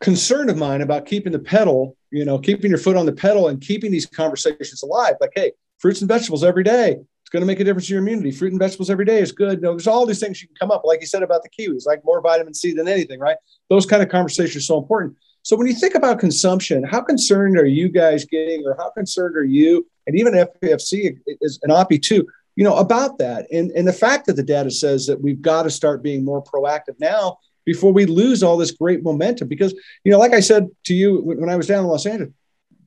concern 0.01 0.49
of 0.49 0.57
mine 0.57 0.81
about 0.81 1.05
keeping 1.05 1.31
the 1.31 1.39
pedal 1.39 1.95
you 2.13 2.25
know, 2.25 2.37
keeping 2.37 2.69
your 2.69 2.77
foot 2.77 2.95
on 2.95 3.07
the 3.07 3.11
pedal 3.11 3.47
and 3.47 3.59
keeping 3.59 3.91
these 3.91 4.05
conversations 4.05 4.83
alive. 4.83 5.15
Like, 5.19 5.31
hey, 5.35 5.51
fruits 5.79 6.01
and 6.01 6.07
vegetables 6.07 6.43
every 6.43 6.63
day. 6.63 6.91
It's 6.91 7.29
going 7.31 7.41
to 7.41 7.47
make 7.47 7.59
a 7.59 7.63
difference 7.63 7.89
in 7.89 7.93
your 7.95 8.03
immunity. 8.03 8.29
Fruit 8.29 8.51
and 8.51 8.59
vegetables 8.59 8.91
every 8.91 9.05
day 9.05 9.19
is 9.19 9.31
good. 9.31 9.57
You 9.57 9.61
know, 9.61 9.71
there's 9.71 9.87
all 9.87 10.05
these 10.05 10.19
things 10.19 10.39
you 10.39 10.47
can 10.47 10.55
come 10.55 10.69
up, 10.69 10.83
like 10.85 11.01
you 11.01 11.07
said 11.07 11.23
about 11.23 11.41
the 11.41 11.49
kiwis, 11.49 11.87
like 11.87 12.05
more 12.05 12.21
vitamin 12.21 12.53
C 12.53 12.71
than 12.71 12.87
anything, 12.87 13.19
right? 13.19 13.37
Those 13.69 13.87
kind 13.87 14.03
of 14.03 14.09
conversations 14.09 14.57
are 14.57 14.61
so 14.61 14.77
important. 14.77 15.17
So 15.43 15.57
when 15.57 15.67
you 15.67 15.73
think 15.73 15.95
about 15.95 16.19
consumption, 16.19 16.83
how 16.83 17.01
concerned 17.01 17.57
are 17.57 17.65
you 17.65 17.89
guys 17.89 18.25
getting, 18.25 18.63
or 18.65 18.75
how 18.79 18.89
concerned 18.91 19.35
are 19.35 19.43
you, 19.43 19.85
and 20.07 20.17
even 20.17 20.33
FPFC 20.33 21.19
is 21.41 21.59
an 21.63 21.69
Oppy 21.69 22.01
too, 22.01 22.25
you 22.55 22.63
know, 22.63 22.77
about 22.77 23.17
that? 23.19 23.47
And 23.51 23.71
and 23.71 23.87
the 23.87 23.93
fact 23.93 24.25
that 24.27 24.35
the 24.35 24.43
data 24.43 24.71
says 24.71 25.05
that 25.07 25.21
we've 25.21 25.41
got 25.41 25.63
to 25.63 25.69
start 25.69 26.01
being 26.01 26.23
more 26.23 26.41
proactive 26.41 26.95
now 26.99 27.37
before 27.65 27.93
we 27.93 28.05
lose 28.05 28.41
all 28.41 28.57
this 28.57 28.71
great 28.71 29.03
momentum. 29.03 29.47
Because, 29.47 29.73
you 30.03 30.11
know, 30.11 30.19
like 30.19 30.33
I 30.33 30.39
said 30.39 30.69
to 30.85 30.93
you 30.93 31.21
when 31.21 31.49
I 31.49 31.55
was 31.55 31.67
down 31.67 31.83
in 31.83 31.89
Los 31.89 32.05
Angeles, 32.05 32.33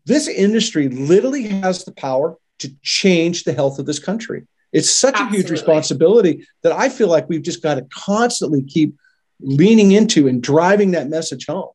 this 0.07 0.29
industry 0.29 0.89
literally 0.89 1.49
has 1.49 1.85
the 1.85 1.93
power 1.93 2.37
to 2.61 2.75
change 2.83 3.45
the 3.45 3.53
health 3.53 3.79
of 3.79 3.87
this 3.87 3.99
country. 3.99 4.47
It's 4.73 4.91
such 4.91 5.15
Absolutely. 5.15 5.39
a 5.39 5.41
huge 5.41 5.51
responsibility 5.51 6.47
that 6.63 6.73
I 6.73 6.89
feel 6.89 7.09
like 7.09 7.29
we've 7.29 7.43
just 7.43 7.63
got 7.63 7.77
to 7.77 7.87
constantly 7.93 8.63
keep 8.63 8.97
leaning 9.41 9.93
into 9.93 10.29
and 10.29 10.43
driving 10.43 10.93
that 10.93 11.09
message 11.09 11.47
home. 11.47 11.71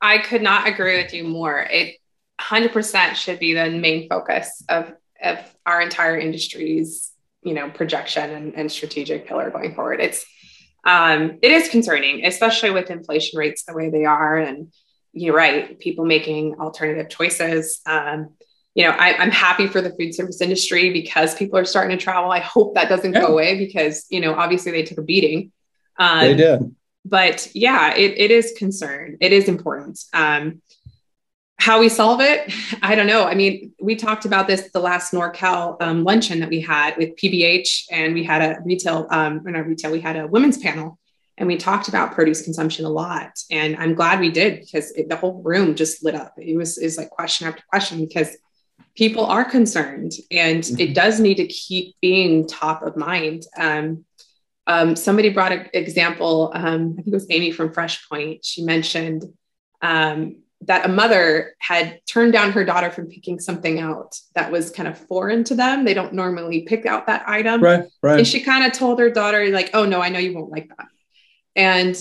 I 0.00 0.18
could 0.18 0.42
not 0.42 0.66
agree 0.66 1.02
with 1.02 1.12
you 1.12 1.24
more. 1.24 1.58
It 1.58 1.96
100% 2.40 3.14
should 3.14 3.38
be 3.38 3.54
the 3.54 3.70
main 3.70 4.08
focus 4.08 4.62
of, 4.68 4.92
of 5.22 5.38
our 5.66 5.80
entire 5.82 6.18
industry's, 6.18 7.12
you 7.42 7.54
know, 7.54 7.70
projection 7.70 8.30
and, 8.30 8.54
and 8.54 8.72
strategic 8.72 9.26
pillar 9.26 9.50
going 9.50 9.74
forward. 9.74 10.00
It's 10.00 10.24
um, 10.84 11.38
it 11.42 11.50
is 11.50 11.68
concerning, 11.68 12.24
especially 12.24 12.70
with 12.70 12.90
inflation 12.90 13.38
rates 13.38 13.64
the 13.64 13.74
way 13.74 13.90
they 13.90 14.06
are. 14.06 14.38
And 14.38 14.72
you're 15.12 15.34
right, 15.34 15.78
people 15.78 16.04
making 16.04 16.58
alternative 16.58 17.10
choices. 17.10 17.80
Um, 17.84 18.30
you 18.74 18.84
know, 18.84 18.90
I, 18.90 19.22
am 19.22 19.30
happy 19.30 19.66
for 19.66 19.82
the 19.82 19.90
food 19.90 20.14
service 20.14 20.40
industry 20.40 20.92
because 20.92 21.34
people 21.34 21.58
are 21.58 21.64
starting 21.64 21.96
to 21.96 22.02
travel. 22.02 22.30
I 22.30 22.38
hope 22.38 22.74
that 22.76 22.88
doesn't 22.88 23.12
yeah. 23.12 23.20
go 23.20 23.26
away 23.26 23.58
because, 23.58 24.06
you 24.08 24.20
know, 24.20 24.34
obviously 24.34 24.72
they 24.72 24.84
took 24.84 24.98
a 24.98 25.02
beating. 25.02 25.52
Um, 25.98 26.20
they 26.20 26.34
did. 26.34 26.74
But 27.04 27.48
yeah, 27.54 27.94
it, 27.94 28.18
it 28.18 28.30
is 28.30 28.52
concern. 28.56 29.16
It 29.20 29.32
is 29.32 29.48
important. 29.48 30.00
Um, 30.12 30.62
how 31.60 31.78
we 31.78 31.88
solve 31.88 32.20
it 32.20 32.52
i 32.82 32.94
don't 32.94 33.06
know 33.06 33.24
i 33.24 33.34
mean 33.34 33.72
we 33.80 33.94
talked 33.94 34.24
about 34.24 34.48
this 34.48 34.70
the 34.72 34.80
last 34.80 35.12
norcal 35.12 35.80
um, 35.80 36.02
luncheon 36.02 36.40
that 36.40 36.48
we 36.48 36.60
had 36.60 36.96
with 36.96 37.14
pbh 37.16 37.84
and 37.90 38.14
we 38.14 38.24
had 38.24 38.42
a 38.42 38.60
retail 38.64 39.06
um 39.10 39.42
not 39.44 39.66
retail 39.66 39.92
we 39.92 40.00
had 40.00 40.16
a 40.16 40.26
women's 40.26 40.58
panel 40.58 40.98
and 41.36 41.46
we 41.46 41.56
talked 41.56 41.88
about 41.88 42.12
produce 42.12 42.42
consumption 42.42 42.84
a 42.84 42.88
lot 42.88 43.38
and 43.50 43.76
i'm 43.76 43.94
glad 43.94 44.20
we 44.20 44.30
did 44.30 44.60
because 44.60 44.90
it, 44.92 45.08
the 45.08 45.16
whole 45.16 45.42
room 45.42 45.74
just 45.74 46.02
lit 46.02 46.14
up 46.14 46.34
it 46.38 46.56
was 46.56 46.78
is 46.78 46.96
like 46.96 47.10
question 47.10 47.46
after 47.46 47.62
question 47.68 48.00
because 48.00 48.36
people 48.96 49.26
are 49.26 49.44
concerned 49.44 50.12
and 50.30 50.64
mm-hmm. 50.64 50.80
it 50.80 50.94
does 50.94 51.20
need 51.20 51.36
to 51.36 51.46
keep 51.46 51.94
being 52.00 52.46
top 52.46 52.82
of 52.82 52.96
mind 52.96 53.44
um, 53.58 54.04
um, 54.66 54.94
somebody 54.94 55.30
brought 55.30 55.52
an 55.52 55.68
example 55.72 56.52
um, 56.54 56.94
i 56.98 57.02
think 57.02 57.08
it 57.08 57.12
was 57.12 57.26
amy 57.30 57.50
from 57.50 57.72
fresh 57.72 58.08
point 58.08 58.44
she 58.44 58.62
mentioned 58.62 59.24
um, 59.82 60.36
that 60.62 60.84
a 60.84 60.88
mother 60.88 61.54
had 61.58 62.00
turned 62.06 62.32
down 62.32 62.52
her 62.52 62.64
daughter 62.64 62.90
from 62.90 63.06
picking 63.06 63.40
something 63.40 63.80
out 63.80 64.18
that 64.34 64.52
was 64.52 64.70
kind 64.70 64.88
of 64.88 64.98
foreign 64.98 65.42
to 65.44 65.54
them. 65.54 65.84
They 65.84 65.94
don't 65.94 66.12
normally 66.12 66.62
pick 66.62 66.84
out 66.84 67.06
that 67.06 67.26
item. 67.26 67.62
Right, 67.62 67.84
right. 68.02 68.18
And 68.18 68.26
she 68.26 68.40
kind 68.40 68.66
of 68.66 68.72
told 68.72 69.00
her 69.00 69.10
daughter, 69.10 69.48
like, 69.48 69.70
oh 69.72 69.86
no, 69.86 70.02
I 70.02 70.10
know 70.10 70.18
you 70.18 70.34
won't 70.34 70.50
like 70.50 70.68
that. 70.68 70.86
And 71.56 71.96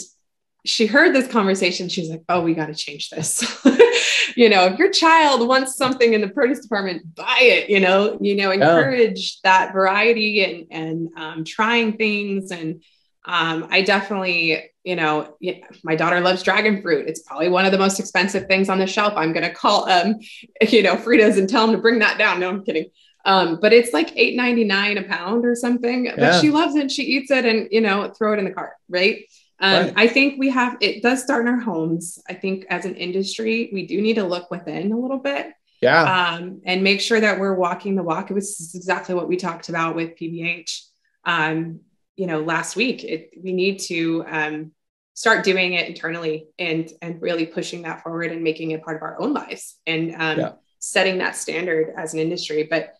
she 0.65 0.85
heard 0.85 1.15
this 1.15 1.27
conversation. 1.27 1.89
She's 1.89 2.09
like, 2.09 2.23
oh, 2.29 2.41
we 2.41 2.53
got 2.53 2.67
to 2.67 2.75
change 2.75 3.09
this. 3.09 3.41
you 4.35 4.49
know, 4.49 4.65
if 4.65 4.77
your 4.77 4.91
child 4.91 5.47
wants 5.47 5.75
something 5.75 6.13
in 6.13 6.21
the 6.21 6.29
produce 6.29 6.59
department, 6.59 7.15
buy 7.15 7.39
it, 7.41 7.69
you 7.69 7.79
know, 7.79 8.17
you 8.21 8.35
know, 8.35 8.51
encourage 8.51 9.41
that 9.41 9.73
variety 9.73 10.43
and 10.43 10.67
and 10.71 11.09
um, 11.17 11.43
trying 11.43 11.97
things 11.97 12.51
and 12.51 12.81
um, 13.25 13.67
I 13.69 13.83
definitely, 13.83 14.71
you 14.83 14.95
know, 14.95 15.35
my 15.83 15.95
daughter 15.95 16.19
loves 16.19 16.41
dragon 16.41 16.81
fruit. 16.81 17.07
It's 17.07 17.21
probably 17.21 17.49
one 17.49 17.65
of 17.65 17.71
the 17.71 17.77
most 17.77 17.99
expensive 17.99 18.47
things 18.47 18.69
on 18.69 18.79
the 18.79 18.87
shelf. 18.87 19.13
I'm 19.15 19.33
going 19.33 19.47
to 19.47 19.53
call, 19.53 19.87
um, 19.87 20.15
you 20.69 20.81
know, 20.81 20.95
Frieda's 20.95 21.37
and 21.37 21.47
tell 21.47 21.67
them 21.67 21.75
to 21.75 21.81
bring 21.81 21.99
that 21.99 22.17
down. 22.17 22.39
No, 22.39 22.49
I'm 22.49 22.63
kidding. 22.63 22.85
Um, 23.25 23.59
but 23.61 23.73
it's 23.73 23.93
like 23.93 24.15
eight 24.15 24.35
ninety 24.35 24.63
nine 24.63 24.97
a 24.97 25.03
pound 25.03 25.45
or 25.45 25.53
something. 25.53 26.05
Yeah. 26.05 26.15
But 26.15 26.41
she 26.41 26.49
loves 26.49 26.75
it. 26.75 26.89
She 26.89 27.03
eats 27.03 27.29
it, 27.29 27.45
and 27.45 27.67
you 27.69 27.81
know, 27.81 28.11
throw 28.17 28.33
it 28.33 28.39
in 28.39 28.45
the 28.45 28.51
cart, 28.51 28.73
right? 28.87 29.25
Um, 29.61 29.85
right. 29.85 29.93
I 29.95 30.07
think 30.07 30.39
we 30.39 30.49
have 30.49 30.77
it 30.81 31.03
does 31.03 31.23
start 31.23 31.45
in 31.45 31.53
our 31.53 31.59
homes. 31.59 32.19
I 32.29 32.33
think 32.33 32.65
as 32.69 32.85
an 32.85 32.95
industry, 32.95 33.69
we 33.73 33.85
do 33.85 34.01
need 34.01 34.15
to 34.15 34.23
look 34.23 34.49
within 34.49 34.91
a 34.91 34.99
little 34.99 35.19
bit. 35.19 35.53
Yeah. 35.81 36.03
Um, 36.03 36.61
and 36.65 36.83
make 36.83 36.99
sure 36.99 37.19
that 37.19 37.39
we're 37.39 37.55
walking 37.55 37.95
the 37.95 38.03
walk. 38.03 38.29
It 38.29 38.33
was 38.33 38.71
exactly 38.75 39.15
what 39.15 39.29
we 39.29 39.37
talked 39.37 39.69
about 39.69 39.95
with 39.95 40.17
PBH. 40.17 40.81
Um, 41.25 41.81
you 42.19 42.27
know 42.27 42.41
last 42.41 42.75
week 42.75 43.03
it, 43.05 43.31
we 43.41 43.53
need 43.53 43.79
to 43.79 44.25
um, 44.27 44.71
start 45.13 45.45
doing 45.45 45.73
it 45.73 45.87
internally 45.87 46.49
and 46.59 46.91
and 47.01 47.21
really 47.21 47.45
pushing 47.45 47.83
that 47.83 48.03
forward 48.03 48.31
and 48.31 48.43
making 48.43 48.71
it 48.71 48.83
part 48.83 48.97
of 48.97 49.03
our 49.03 49.19
own 49.21 49.33
lives 49.33 49.77
and 49.87 50.13
um, 50.15 50.39
yeah. 50.39 50.51
setting 50.79 51.19
that 51.19 51.37
standard 51.37 51.93
as 51.97 52.13
an 52.13 52.19
industry 52.19 52.67
but 52.69 52.93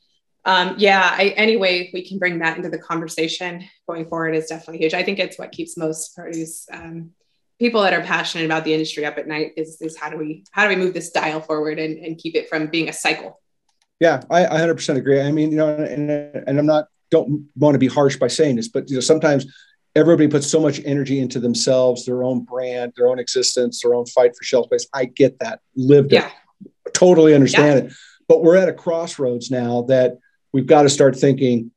um, 0.49 0.75
yeah 0.77 1.15
I, 1.17 1.33
any 1.37 1.57
way 1.57 1.89
we 1.93 2.07
can 2.07 2.17
bring 2.17 2.39
that 2.39 2.57
into 2.57 2.69
the 2.69 2.79
conversation 2.79 3.67
going 3.87 4.05
forward 4.07 4.35
is 4.35 4.47
definitely 4.47 4.79
huge 4.79 4.93
i 4.93 5.03
think 5.03 5.19
it's 5.19 5.37
what 5.37 5.51
keeps 5.51 5.77
most 5.77 6.15
produce 6.15 6.67
um, 6.71 7.11
people 7.59 7.81
that 7.81 7.93
are 7.93 8.01
passionate 8.01 8.45
about 8.45 8.63
the 8.63 8.73
industry 8.73 9.05
up 9.05 9.17
at 9.17 9.27
night 9.27 9.51
is, 9.57 9.81
is 9.81 9.97
how 9.97 10.09
do 10.09 10.17
we 10.17 10.43
how 10.51 10.63
do 10.63 10.69
we 10.69 10.75
move 10.75 10.93
this 10.93 11.11
dial 11.11 11.41
forward 11.41 11.79
and, 11.79 11.97
and 11.97 12.17
keep 12.17 12.35
it 12.35 12.49
from 12.49 12.67
being 12.67 12.89
a 12.89 12.93
cycle 12.93 13.39
yeah 13.99 14.21
I, 14.29 14.45
I 14.45 14.59
100% 14.61 14.97
agree 14.97 15.21
i 15.21 15.31
mean 15.31 15.51
you 15.51 15.57
know 15.57 15.69
and, 15.75 16.09
and 16.09 16.59
i'm 16.59 16.65
not 16.65 16.87
don't 17.09 17.47
want 17.55 17.75
to 17.75 17.79
be 17.79 17.87
harsh 17.87 18.17
by 18.17 18.27
saying 18.27 18.55
this, 18.55 18.67
but 18.67 18.89
you 18.89 18.95
know, 18.95 19.01
sometimes 19.01 19.45
everybody 19.95 20.27
puts 20.27 20.47
so 20.47 20.59
much 20.59 20.81
energy 20.85 21.19
into 21.19 21.39
themselves, 21.39 22.05
their 22.05 22.23
own 22.23 22.43
brand, 22.43 22.93
their 22.95 23.07
own 23.07 23.19
existence, 23.19 23.81
their 23.81 23.95
own 23.95 24.05
fight 24.05 24.35
for 24.35 24.43
shelf 24.43 24.65
space. 24.67 24.87
I 24.93 25.05
get 25.05 25.39
that, 25.39 25.61
lived 25.75 26.11
yeah. 26.11 26.29
it. 26.85 26.93
totally 26.93 27.33
understand 27.33 27.79
yeah. 27.79 27.85
it. 27.85 27.93
But 28.27 28.43
we're 28.43 28.57
at 28.57 28.69
a 28.69 28.73
crossroads 28.73 29.49
now 29.49 29.83
that 29.83 30.19
we've 30.53 30.67
got 30.67 30.83
to 30.83 30.89
start 30.89 31.15
thinking 31.15 31.71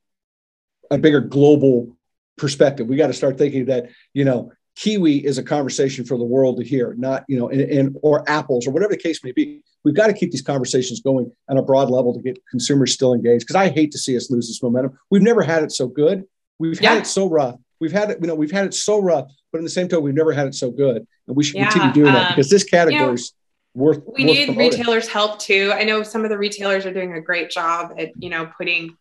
a 0.90 0.98
bigger 0.98 1.20
global 1.20 1.96
perspective. 2.36 2.86
We 2.86 2.96
got 2.96 3.08
to 3.08 3.12
start 3.12 3.38
thinking 3.38 3.66
that, 3.66 3.90
you 4.12 4.24
know, 4.24 4.52
Kiwi 4.76 5.24
is 5.24 5.38
a 5.38 5.42
conversation 5.42 6.04
for 6.04 6.16
the 6.16 6.24
world 6.24 6.56
to 6.58 6.64
hear, 6.64 6.94
not, 6.96 7.24
you 7.28 7.38
know, 7.38 7.50
and, 7.50 7.60
and 7.60 7.96
or 8.02 8.28
apples 8.28 8.66
or 8.66 8.70
whatever 8.70 8.92
the 8.92 8.98
case 8.98 9.22
may 9.22 9.32
be. 9.32 9.62
We've 9.84 9.94
got 9.94 10.06
to 10.06 10.12
keep 10.12 10.30
these 10.30 10.42
conversations 10.42 11.00
going 11.00 11.30
on 11.48 11.58
a 11.58 11.62
broad 11.62 11.90
level 11.90 12.14
to 12.14 12.22
get 12.22 12.38
consumers 12.50 12.92
still 12.92 13.12
engaged. 13.12 13.44
Because 13.44 13.56
I 13.56 13.68
hate 13.68 13.92
to 13.92 13.98
see 13.98 14.16
us 14.16 14.30
lose 14.30 14.48
this 14.48 14.62
momentum. 14.62 14.98
We've 15.10 15.22
never 15.22 15.42
had 15.42 15.62
it 15.62 15.72
so 15.72 15.88
good. 15.88 16.24
We've 16.58 16.80
yeah. 16.80 16.90
had 16.90 16.98
it 17.02 17.06
so 17.06 17.28
rough. 17.28 17.56
We've 17.80 17.92
had 17.92 18.10
it, 18.10 18.18
you 18.20 18.28
know, 18.28 18.34
we've 18.34 18.52
had 18.52 18.64
it 18.64 18.74
so 18.74 19.00
rough, 19.00 19.26
but 19.50 19.58
in 19.58 19.64
the 19.64 19.70
same 19.70 19.88
time, 19.88 20.02
we've 20.02 20.14
never 20.14 20.32
had 20.32 20.46
it 20.46 20.54
so 20.54 20.70
good. 20.70 21.06
And 21.26 21.36
we 21.36 21.42
should 21.42 21.56
yeah, 21.56 21.70
continue 21.70 21.92
doing 21.92 22.12
that 22.12 22.26
uh, 22.26 22.28
because 22.30 22.48
this 22.48 22.64
category 22.64 23.14
is 23.14 23.34
worth. 23.74 23.98
We 24.06 24.24
worth 24.24 24.34
need 24.34 24.46
promoting. 24.46 24.70
retailers' 24.70 25.08
help 25.08 25.38
too. 25.38 25.72
I 25.74 25.84
know 25.84 26.02
some 26.02 26.24
of 26.24 26.30
the 26.30 26.38
retailers 26.38 26.86
are 26.86 26.92
doing 26.92 27.14
a 27.14 27.20
great 27.20 27.50
job 27.50 27.94
at, 27.98 28.10
you 28.18 28.30
know, 28.30 28.50
putting 28.56 28.96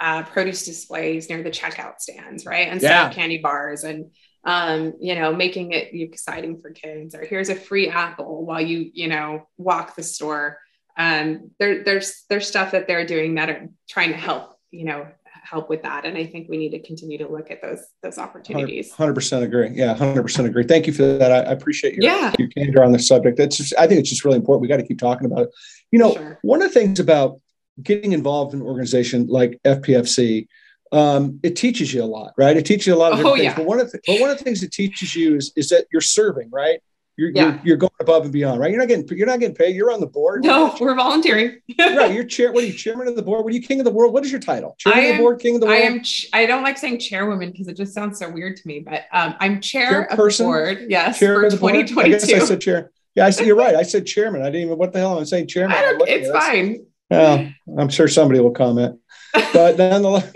uh, 0.00 0.22
produce 0.24 0.64
displays 0.64 1.28
near 1.28 1.42
the 1.42 1.50
checkout 1.50 2.00
stands, 2.00 2.44
right? 2.44 2.68
And 2.68 2.80
yeah. 2.82 3.10
candy 3.10 3.38
bars 3.38 3.84
and 3.84 4.10
um, 4.46 4.94
you 5.00 5.16
know, 5.16 5.34
making 5.34 5.72
it 5.72 5.92
exciting 5.92 6.60
for 6.60 6.70
kids, 6.70 7.16
or 7.16 7.24
here's 7.24 7.48
a 7.48 7.54
free 7.56 7.88
apple 7.88 8.46
while 8.46 8.60
you, 8.60 8.90
you 8.94 9.08
know, 9.08 9.48
walk 9.58 9.96
the 9.96 10.04
store. 10.04 10.60
Um, 10.96 11.50
there, 11.58 11.82
there's 11.82 12.24
there's 12.30 12.46
stuff 12.46 12.70
that 12.70 12.86
they're 12.86 13.04
doing 13.04 13.34
that 13.34 13.50
are 13.50 13.68
trying 13.88 14.12
to 14.12 14.16
help, 14.16 14.56
you 14.70 14.84
know, 14.84 15.08
help 15.48 15.68
with 15.68 15.82
that. 15.82 16.04
And 16.04 16.16
I 16.16 16.26
think 16.26 16.48
we 16.48 16.56
need 16.56 16.70
to 16.70 16.82
continue 16.82 17.18
to 17.18 17.28
look 17.28 17.50
at 17.50 17.62
those 17.62 17.80
those 18.02 18.18
opportunities. 18.18 18.92
Hundred 18.92 19.14
percent 19.14 19.44
agree. 19.44 19.70
Yeah, 19.72 19.94
hundred 19.94 20.22
percent 20.22 20.48
agree. 20.48 20.64
Thank 20.64 20.86
you 20.86 20.92
for 20.92 21.02
that. 21.04 21.30
I, 21.32 21.38
I 21.38 21.52
appreciate 21.52 21.94
your, 21.94 22.04
yeah. 22.04 22.34
your 22.38 22.48
candor 22.48 22.82
on 22.82 22.92
this 22.92 23.06
subject. 23.06 23.38
It's 23.38 23.56
just, 23.56 23.74
I 23.78 23.86
think 23.86 24.00
it's 24.00 24.10
just 24.10 24.24
really 24.24 24.36
important. 24.36 24.62
We 24.62 24.68
got 24.68 24.78
to 24.78 24.86
keep 24.86 24.98
talking 24.98 25.26
about 25.26 25.42
it. 25.42 25.50
You 25.90 25.98
know, 25.98 26.14
sure. 26.14 26.38
one 26.42 26.62
of 26.62 26.68
the 26.68 26.74
things 26.74 26.98
about 26.98 27.40
getting 27.82 28.12
involved 28.12 28.54
in 28.54 28.60
an 28.60 28.66
organization 28.66 29.26
like 29.26 29.60
FPFC, 29.64 30.48
um, 30.92 31.40
it 31.42 31.56
teaches 31.56 31.92
you 31.92 32.02
a 32.02 32.06
lot, 32.06 32.32
right? 32.36 32.56
It 32.56 32.66
teaches 32.66 32.86
you 32.86 32.94
a 32.94 32.96
lot 32.96 33.12
of 33.12 33.20
oh, 33.20 33.34
things. 33.34 33.44
Yeah. 33.44 33.56
But 33.56 33.66
one 33.66 33.80
of 33.80 33.90
the, 33.90 34.00
but 34.06 34.20
one 34.20 34.30
of 34.30 34.38
the 34.38 34.44
things 34.44 34.62
it 34.62 34.72
teaches 34.72 35.14
you 35.14 35.36
is, 35.36 35.52
is 35.56 35.68
that 35.68 35.86
you're 35.92 36.00
serving, 36.00 36.50
right? 36.50 36.80
You're, 37.18 37.30
yeah. 37.30 37.42
you're, 37.42 37.60
you're 37.64 37.76
going 37.78 37.92
above 37.98 38.24
and 38.24 38.32
beyond, 38.32 38.60
right? 38.60 38.70
You're 38.70 38.78
not 38.78 38.88
getting 38.88 39.08
you're 39.16 39.26
not 39.26 39.40
getting 39.40 39.56
paid. 39.56 39.74
You're 39.74 39.90
on 39.90 40.00
the 40.00 40.06
board. 40.06 40.44
No, 40.44 40.76
we're 40.78 40.94
volunteering. 40.94 41.60
right. 41.78 42.12
You're 42.12 42.24
chair. 42.24 42.52
What 42.52 42.64
are 42.64 42.66
you, 42.66 42.74
chairman 42.74 43.08
of 43.08 43.16
the 43.16 43.22
board? 43.22 43.42
What 43.42 43.52
are 43.52 43.56
you, 43.56 43.62
king 43.62 43.80
of 43.80 43.86
the 43.86 43.90
world? 43.90 44.12
What 44.12 44.24
is 44.24 44.30
your 44.30 44.40
title? 44.40 44.74
Chairman 44.78 45.04
am, 45.04 45.10
of 45.10 45.16
the 45.16 45.22
board, 45.22 45.40
king 45.40 45.54
of 45.54 45.62
the 45.62 45.66
world. 45.66 45.78
I 45.78 45.84
am. 45.84 46.02
I 46.34 46.44
don't 46.44 46.62
like 46.62 46.76
saying 46.76 46.98
chairwoman 46.98 47.52
because 47.52 47.68
it 47.68 47.76
just 47.76 47.94
sounds 47.94 48.18
so 48.18 48.28
weird 48.28 48.56
to 48.58 48.68
me. 48.68 48.80
But 48.80 49.04
um, 49.12 49.34
I'm 49.40 49.62
chair 49.62 50.04
of 50.12 50.18
the 50.18 50.42
board. 50.44 50.86
Yes, 50.88 51.18
chair 51.18 51.40
for 51.40 51.50
2022. 51.50 52.00
I 52.00 52.08
guess 52.08 52.32
I 52.32 52.38
said 52.40 52.60
chair. 52.60 52.90
Yeah, 53.14 53.24
I 53.24 53.30
see. 53.30 53.46
you're 53.46 53.56
right. 53.56 53.74
I 53.74 53.82
said 53.82 54.04
chairman. 54.04 54.42
I 54.42 54.46
didn't 54.46 54.66
even. 54.66 54.78
What 54.78 54.92
the 54.92 54.98
hell 54.98 55.16
I'm 55.16 55.22
I 55.22 55.24
saying? 55.24 55.46
Chairman. 55.46 55.76
it's 56.02 56.30
fine. 56.30 56.84
Well, 57.08 57.50
I'm 57.78 57.88
sure 57.88 58.08
somebody 58.08 58.40
will 58.40 58.50
comment, 58.50 59.00
but 59.32 59.78
nonetheless. 59.78 60.30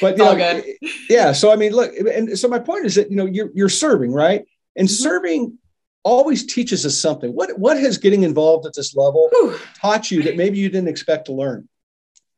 But 0.00 0.18
you 0.18 0.24
know, 0.24 0.62
yeah. 1.08 1.32
So 1.32 1.50
I 1.50 1.56
mean, 1.56 1.72
look, 1.72 1.92
and 1.96 2.38
so 2.38 2.48
my 2.48 2.58
point 2.58 2.84
is 2.84 2.96
that 2.96 3.10
you 3.10 3.16
know 3.16 3.24
you're 3.24 3.50
you're 3.54 3.68
serving 3.68 4.12
right, 4.12 4.44
and 4.76 4.86
mm-hmm. 4.86 5.02
serving 5.02 5.58
always 6.06 6.46
teaches 6.46 6.86
us 6.86 6.96
something. 6.96 7.32
What 7.32 7.58
what 7.58 7.76
has 7.78 7.98
getting 7.98 8.22
involved 8.22 8.64
at 8.64 8.72
this 8.74 8.94
level 8.94 9.28
Whew. 9.32 9.58
taught 9.80 10.10
you 10.10 10.22
that 10.22 10.36
maybe 10.36 10.56
you 10.56 10.68
didn't 10.68 10.88
expect 10.88 11.26
to 11.26 11.32
learn? 11.32 11.68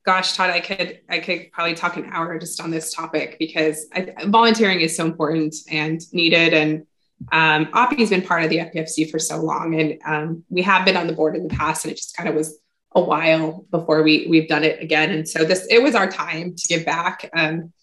Gosh, 0.05 0.35
Todd, 0.35 0.49
I 0.49 0.61
could 0.61 1.01
I 1.09 1.19
could 1.19 1.53
probably 1.53 1.75
talk 1.75 1.99
an 1.99 2.07
hour 2.11 2.39
just 2.39 2.61
on 2.63 2.71
this 2.71 2.95
topic 2.95 3.37
because 3.39 3.87
I, 3.93 4.15
volunteering 4.25 4.81
is 4.81 4.97
so 4.97 5.05
important 5.05 5.55
and 5.71 6.01
needed. 6.15 6.55
And 6.55 6.87
um, 7.31 7.67
Oppy 7.73 7.99
has 7.99 8.09
been 8.09 8.23
part 8.23 8.43
of 8.43 8.49
the 8.49 8.59
FPFC 8.59 9.11
for 9.11 9.19
so 9.19 9.37
long, 9.43 9.79
and 9.79 10.01
um, 10.07 10.45
we 10.49 10.63
have 10.63 10.87
been 10.87 10.97
on 10.97 11.07
the 11.07 11.13
board 11.13 11.37
in 11.37 11.47
the 11.47 11.55
past, 11.55 11.85
and 11.85 11.93
it 11.93 11.97
just 11.97 12.17
kind 12.17 12.29
of 12.29 12.35
was 12.35 12.59
a 12.93 13.03
while 13.03 13.67
before 13.71 14.03
we 14.03 14.27
we've 14.29 14.49
done 14.49 14.65
it 14.65 14.83
again. 14.83 15.11
And 15.11 15.29
so 15.29 15.45
this 15.45 15.67
it 15.69 15.83
was 15.83 15.95
our 15.95 16.09
time 16.09 16.55
to 16.57 16.69
give 16.69 16.87
back. 16.87 17.29
Um, 17.37 17.75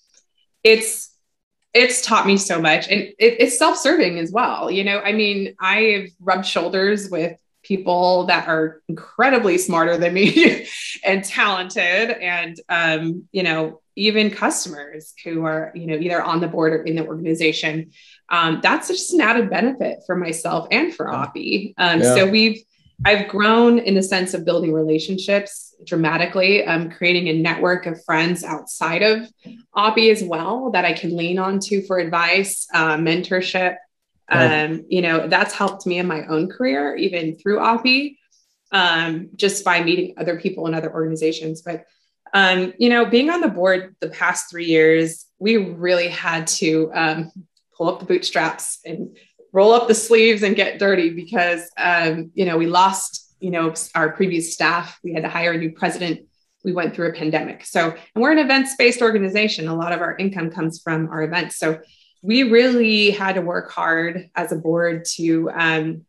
it's 0.64 1.15
it's 1.76 2.02
taught 2.02 2.26
me 2.26 2.38
so 2.38 2.60
much, 2.60 2.88
and 2.88 3.02
it, 3.02 3.16
it's 3.20 3.60
self-serving 3.60 4.18
as 4.18 4.32
well. 4.32 4.72
You 4.72 4.86
know, 4.86 5.00
I 5.00 5.12
mean, 5.12 5.56
I've 5.60 6.10
rubbed 6.22 6.46
shoulders 6.46 7.10
with 7.10 7.38
people 7.64 8.26
that 8.28 8.48
are 8.48 8.82
incredibly 8.88 9.58
smarter 9.58 9.98
than 9.98 10.14
me 10.14 10.68
and 11.04 11.24
talented, 11.24 12.12
and 12.12 12.60
um, 12.70 13.28
you 13.34 13.44
know, 13.44 13.82
even 13.98 14.32
customers 14.32 15.14
who 15.26 15.44
are 15.44 15.74
you 15.76 15.86
know 15.86 15.96
either 15.96 16.24
on 16.24 16.40
the 16.40 16.48
board 16.48 16.74
or 16.74 16.84
in 16.84 16.96
the 16.96 17.06
organization. 17.06 17.92
Um, 18.30 18.60
that's 18.64 18.88
just 18.88 19.14
an 19.14 19.22
added 19.22 19.50
benefit 19.50 20.00
for 20.08 20.16
myself 20.16 20.68
and 20.72 20.96
for 20.96 21.08
Oppy. 21.08 21.74
Um, 21.78 22.02
yeah. 22.02 22.16
So 22.16 22.26
we've 22.26 22.64
I've 23.04 23.28
grown 23.28 23.80
in 23.80 23.96
the 23.96 24.04
sense 24.04 24.34
of 24.34 24.46
building 24.46 24.72
relationships 24.72 25.65
dramatically, 25.84 26.64
um, 26.66 26.90
creating 26.90 27.28
a 27.28 27.34
network 27.34 27.86
of 27.86 28.04
friends 28.04 28.44
outside 28.44 29.02
of 29.02 29.28
Oppy 29.76 30.12
as 30.12 30.24
well 30.24 30.72
that 30.72 30.86
I 30.86 30.94
can 30.94 31.16
lean 31.16 31.38
on 31.38 31.60
to 31.62 31.82
for 31.84 31.98
advice, 32.00 32.68
uh, 32.74 32.98
mentorship. 32.98 33.78
Um, 34.28 34.86
you 34.90 35.02
know, 35.02 35.28
that's 35.28 35.54
helped 35.54 35.86
me 35.86 36.00
in 36.00 36.08
my 36.08 36.26
own 36.26 36.50
career, 36.50 36.96
even 36.96 37.36
through 37.36 37.60
Oppy, 37.60 38.18
um, 38.72 39.30
just 39.36 39.64
by 39.64 39.84
meeting 39.84 40.16
other 40.18 40.40
people 40.40 40.66
in 40.66 40.74
other 40.74 40.92
organizations. 40.92 41.62
But, 41.62 41.86
um, 42.34 42.74
you 42.80 42.90
know, 42.90 43.06
being 43.06 43.30
on 43.30 43.42
the 43.42 43.48
board 43.48 43.96
the 44.00 44.10
past 44.10 44.50
three 44.50 44.66
years, 44.66 45.26
we 45.38 45.58
really 45.58 46.08
had 46.08 46.48
to 46.48 46.92
um, 46.94 47.32
pull 47.78 47.88
up 47.88 48.00
the 48.00 48.06
bootstraps 48.06 48.80
and 48.86 49.16
roll 49.56 49.74
up 49.74 49.88
the 49.88 49.96
sleeves 49.96 50.44
and 50.44 50.56
get 50.56 50.80
dirty 50.80 51.12
because 51.12 51.72
um, 51.78 52.30
you 52.34 52.46
know 52.46 52.58
we 52.58 52.68
lost 52.68 53.25
you 53.46 53.52
know 53.52 53.72
our 53.94 54.10
previous 54.10 54.52
staff 54.56 55.00
we 55.04 55.14
had 55.14 55.22
to 55.22 55.30
hire 55.30 55.54
a 55.54 55.58
new 55.58 55.72
president. 55.72 56.22
We 56.64 56.74
went 56.74 56.96
through 56.96 57.10
a 57.10 57.14
pandemic. 57.14 57.64
So 57.64 57.92
and 57.92 58.24
we're 58.24 58.32
an 58.32 58.40
events 58.40 58.76
based 58.76 59.04
organization. 59.04 59.68
A 59.68 59.76
lot 59.76 59.92
of 59.92 60.02
our 60.02 60.18
income 60.18 60.50
comes 60.50 60.82
from 60.82 61.10
our 61.10 61.22
events. 61.22 61.58
So 61.58 61.80
we 62.24 62.42
really 62.42 63.12
had 63.12 63.36
to 63.36 63.42
work 63.42 63.72
hard 63.72 64.32
as 64.34 64.52
a 64.52 64.56
board 64.56 65.06
to 65.18 65.52
um, 65.52 66.06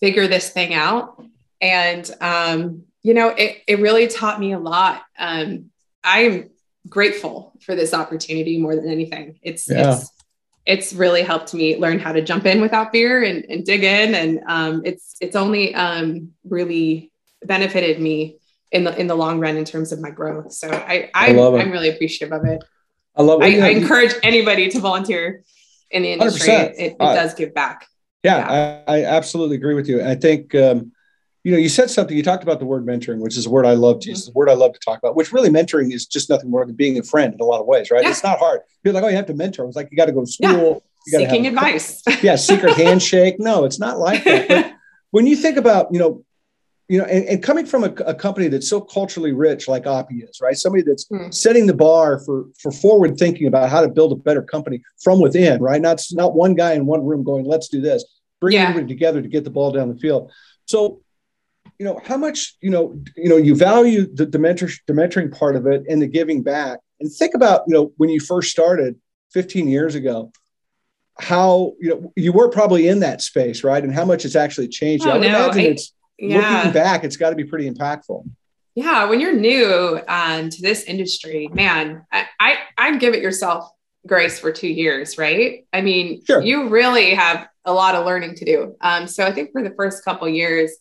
figure 0.00 0.26
this 0.26 0.50
thing 0.50 0.74
out. 0.74 1.22
And 1.60 2.10
um, 2.20 2.82
you 3.04 3.14
know 3.14 3.28
it, 3.28 3.58
it 3.68 3.78
really 3.78 4.08
taught 4.08 4.40
me 4.40 4.52
a 4.52 4.58
lot. 4.58 5.02
Um, 5.16 5.70
i 6.02 6.20
am 6.20 6.50
grateful 6.88 7.52
for 7.60 7.76
this 7.76 7.94
opportunity 7.94 8.58
more 8.58 8.74
than 8.74 8.88
anything. 8.88 9.38
It's, 9.40 9.70
yeah. 9.70 9.98
it's 9.98 10.10
it's 10.66 10.92
really 10.92 11.22
helped 11.22 11.54
me 11.54 11.76
learn 11.76 11.98
how 11.98 12.12
to 12.12 12.22
jump 12.22 12.46
in 12.46 12.60
without 12.60 12.92
fear 12.92 13.22
and, 13.22 13.44
and 13.48 13.64
dig 13.64 13.82
in. 13.82 14.14
And 14.14 14.40
um, 14.46 14.82
it's 14.84 15.16
it's 15.20 15.36
only 15.36 15.74
um, 15.74 16.32
really 16.44 17.10
benefited 17.44 18.00
me 18.00 18.38
in 18.70 18.84
the 18.84 18.98
in 18.98 19.06
the 19.06 19.14
long 19.14 19.40
run 19.40 19.56
in 19.56 19.64
terms 19.64 19.92
of 19.92 20.00
my 20.00 20.10
growth. 20.10 20.52
So 20.52 20.70
I, 20.70 21.10
I, 21.14 21.32
I 21.32 21.60
am 21.60 21.70
really 21.70 21.88
appreciative 21.88 22.32
of 22.32 22.44
it. 22.46 22.62
I 23.16 23.22
love 23.22 23.42
it. 23.42 23.60
I, 23.60 23.66
I, 23.66 23.70
encourage 23.70 24.12
anybody 24.22 24.68
to 24.68 24.78
volunteer 24.78 25.42
in 25.90 26.02
the 26.02 26.12
industry. 26.12 26.52
It, 26.52 26.74
it, 26.78 26.98
does 26.98 27.34
give 27.34 27.52
back. 27.52 27.86
Yeah, 28.22 28.38
yeah. 28.38 28.82
I, 28.86 28.98
I, 28.98 29.04
absolutely 29.04 29.56
agree 29.56 29.74
with 29.74 29.88
you. 29.88 30.04
I 30.04 30.14
think 30.14 30.54
um, 30.54 30.92
you 31.42 31.52
know, 31.52 31.58
you 31.58 31.68
said 31.68 31.90
something, 31.90 32.16
you 32.16 32.22
talked 32.22 32.42
about 32.42 32.58
the 32.58 32.66
word 32.66 32.84
mentoring, 32.84 33.18
which 33.18 33.36
is 33.36 33.46
a 33.46 33.50
word 33.50 33.64
I 33.64 33.72
love 33.72 34.00
to 34.00 34.10
use, 34.10 34.26
the 34.26 34.32
word 34.32 34.50
I 34.50 34.54
love 34.54 34.74
to 34.74 34.78
talk 34.80 34.98
about, 34.98 35.16
which 35.16 35.32
really 35.32 35.48
mentoring 35.48 35.92
is 35.92 36.06
just 36.06 36.28
nothing 36.28 36.50
more 36.50 36.66
than 36.66 36.74
being 36.74 36.98
a 36.98 37.02
friend 37.02 37.32
in 37.32 37.40
a 37.40 37.44
lot 37.44 37.60
of 37.60 37.66
ways, 37.66 37.90
right? 37.90 38.02
Yeah. 38.02 38.10
It's 38.10 38.22
not 38.22 38.38
hard. 38.38 38.60
You're 38.84 38.92
like, 38.92 39.04
oh, 39.04 39.08
you 39.08 39.16
have 39.16 39.26
to 39.26 39.34
mentor. 39.34 39.64
It's 39.66 39.76
like, 39.76 39.88
you 39.90 39.96
got 39.96 40.06
to 40.06 40.12
go 40.12 40.24
to 40.24 40.30
school. 40.30 40.82
Yeah. 41.06 41.20
Seeking 41.20 41.46
advice. 41.46 42.02
yeah. 42.22 42.36
Secret 42.36 42.74
handshake. 42.74 43.36
No, 43.38 43.64
it's 43.64 43.78
not 43.78 43.98
like 43.98 44.22
that. 44.24 44.48
But 44.48 44.74
when 45.12 45.26
you 45.26 45.34
think 45.34 45.56
about, 45.56 45.88
you 45.90 45.98
know, 45.98 46.26
you 46.90 46.98
know, 46.98 47.04
and, 47.04 47.24
and 47.24 47.42
coming 47.42 47.64
from 47.64 47.84
a, 47.84 47.92
a, 48.04 48.14
company 48.14 48.48
that's 48.48 48.68
so 48.68 48.82
culturally 48.82 49.32
rich 49.32 49.66
like 49.66 49.84
Oppy 49.84 50.28
is, 50.28 50.40
right? 50.42 50.54
Somebody 50.54 50.82
that's 50.82 51.06
mm. 51.06 51.32
setting 51.32 51.66
the 51.66 51.72
bar 51.72 52.18
for 52.18 52.46
for 52.58 52.72
forward 52.72 53.16
thinking 53.16 53.46
about 53.46 53.70
how 53.70 53.80
to 53.80 53.88
build 53.88 54.12
a 54.12 54.16
better 54.16 54.42
company 54.42 54.82
from 55.02 55.20
within, 55.20 55.62
right? 55.62 55.80
Not 55.80 56.04
not 56.12 56.34
one 56.34 56.54
guy 56.54 56.72
in 56.72 56.84
one 56.84 57.02
room 57.06 57.22
going, 57.22 57.44
let's 57.44 57.68
do 57.68 57.80
this. 57.80 58.04
Bring 58.40 58.56
yeah. 58.56 58.64
everybody 58.64 58.92
together 58.92 59.22
to 59.22 59.28
get 59.28 59.44
the 59.44 59.50
ball 59.50 59.70
down 59.70 59.88
the 59.88 59.98
field. 59.98 60.32
So 60.66 61.00
you 61.80 61.86
know 61.86 61.98
how 62.04 62.18
much 62.18 62.56
you 62.60 62.68
know 62.68 62.94
you 63.16 63.30
know 63.30 63.38
you 63.38 63.56
value 63.56 64.06
the, 64.14 64.26
the, 64.26 64.38
mentor, 64.38 64.68
the 64.86 64.92
mentoring 64.92 65.36
part 65.36 65.56
of 65.56 65.66
it 65.66 65.82
and 65.88 66.00
the 66.00 66.06
giving 66.06 66.42
back. 66.42 66.78
And 67.00 67.10
think 67.10 67.34
about 67.34 67.62
you 67.66 67.72
know 67.72 67.92
when 67.96 68.10
you 68.10 68.20
first 68.20 68.50
started 68.50 69.00
15 69.32 69.66
years 69.66 69.94
ago 69.94 70.30
how 71.18 71.72
you 71.80 71.88
know 71.88 72.12
you 72.16 72.32
were 72.32 72.50
probably 72.50 72.86
in 72.86 73.00
that 73.00 73.22
space 73.22 73.64
right? 73.64 73.82
And 73.82 73.94
how 73.94 74.04
much 74.04 74.26
it's 74.26 74.36
actually 74.36 74.68
changed. 74.68 75.06
Oh, 75.06 75.10
i 75.10 75.14
would 75.14 75.22
no, 75.22 75.28
imagine 75.28 75.60
I, 75.60 75.64
it's 75.64 75.94
yeah. 76.18 76.56
looking 76.56 76.72
back 76.72 77.02
it's 77.02 77.16
got 77.16 77.30
to 77.30 77.36
be 77.36 77.44
pretty 77.44 77.68
impactful. 77.68 78.30
Yeah 78.74 79.06
when 79.06 79.18
you're 79.18 79.34
new 79.34 80.02
um, 80.06 80.50
to 80.50 80.62
this 80.62 80.84
industry 80.84 81.48
man 81.48 82.04
I, 82.12 82.26
I 82.38 82.58
i 82.76 82.96
give 82.98 83.14
it 83.14 83.22
yourself 83.22 83.70
grace 84.06 84.38
for 84.38 84.52
two 84.52 84.68
years 84.68 85.16
right? 85.16 85.64
I 85.72 85.80
mean 85.80 86.22
sure. 86.26 86.42
you 86.42 86.68
really 86.68 87.14
have 87.14 87.48
a 87.64 87.72
lot 87.72 87.94
of 87.94 88.04
learning 88.04 88.34
to 88.34 88.44
do. 88.44 88.76
Um, 88.82 89.06
so 89.06 89.24
i 89.24 89.32
think 89.32 89.52
for 89.52 89.62
the 89.62 89.74
first 89.78 90.04
couple 90.04 90.28
years 90.28 90.76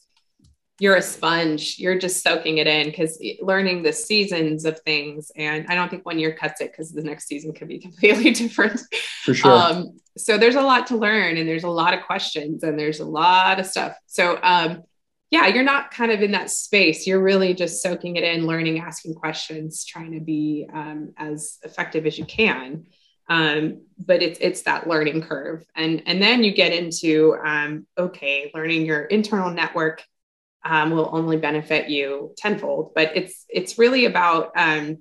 you're 0.80 0.96
a 0.96 1.02
sponge. 1.02 1.76
You're 1.78 2.00
just 2.00 2.24
soaking 2.24 2.58
it 2.58 2.68
in 2.68 2.88
because 2.88 3.22
learning 3.42 3.84
the 3.84 3.94
seasons 3.94 4.66
of 4.66 4.80
things 4.80 5.32
and 5.36 5.66
i 5.68 5.76
don't 5.76 5.90
think 5.90 6.06
one 6.06 6.18
year 6.18 6.34
cuts 6.34 6.62
it 6.62 6.72
because 6.72 6.92
the 6.92 7.04
next 7.04 7.28
season 7.28 7.54
could 7.54 7.68
be 7.68 7.80
completely 7.88 8.32
different. 8.32 8.82
For 9.24 9.34
sure. 9.34 9.52
Um, 9.52 10.00
so 10.18 10.38
there's 10.38 10.56
a 10.56 10.62
lot 10.62 10.88
to 10.88 10.98
learn 10.98 11.38
and 11.38 11.48
there's 11.48 11.64
a 11.64 11.70
lot 11.70 11.94
of 11.94 12.04
questions 12.04 12.64
and 12.64 12.80
there's 12.80 13.00
a 13.00 13.06
lot 13.06 13.60
of 13.60 13.66
stuff. 13.66 13.98
So 14.08 14.40
um, 14.42 14.84
yeah, 15.32 15.48
you're 15.48 15.64
not 15.64 15.92
kind 15.92 16.12
of 16.12 16.22
in 16.22 16.32
that 16.32 16.50
space. 16.50 17.06
You're 17.06 17.22
really 17.22 17.54
just 17.54 17.84
soaking 17.84 18.16
it 18.16 18.24
in, 18.24 18.48
learning, 18.48 18.80
asking 18.80 19.14
questions, 19.14 19.86
trying 19.86 20.14
to 20.14 20.20
be 20.20 20.68
um, 20.74 21.14
as 21.18 21.60
effective 21.64 22.08
as 22.08 22.18
you 22.18 22.26
can. 22.26 22.88
Um, 23.30 23.82
but 24.04 24.24
it's 24.24 24.40
it's 24.42 24.64
that 24.64 24.88
learning 24.88 25.22
curve, 25.22 25.64
and 25.76 26.02
and 26.08 26.20
then 26.20 26.44
you 26.44 26.52
get 26.52 26.74
into 26.74 27.38
um, 27.46 27.86
okay, 27.96 28.50
learning 28.56 28.88
your 28.88 29.02
internal 29.04 29.52
network 29.52 30.04
um, 30.66 30.91
will 30.91 31.10
only 31.12 31.38
benefit 31.38 31.89
you 31.89 32.34
tenfold. 32.38 32.93
But 32.95 33.16
it's 33.16 33.45
it's 33.49 33.78
really 33.78 34.05
about 34.05 34.51
um, 34.55 34.99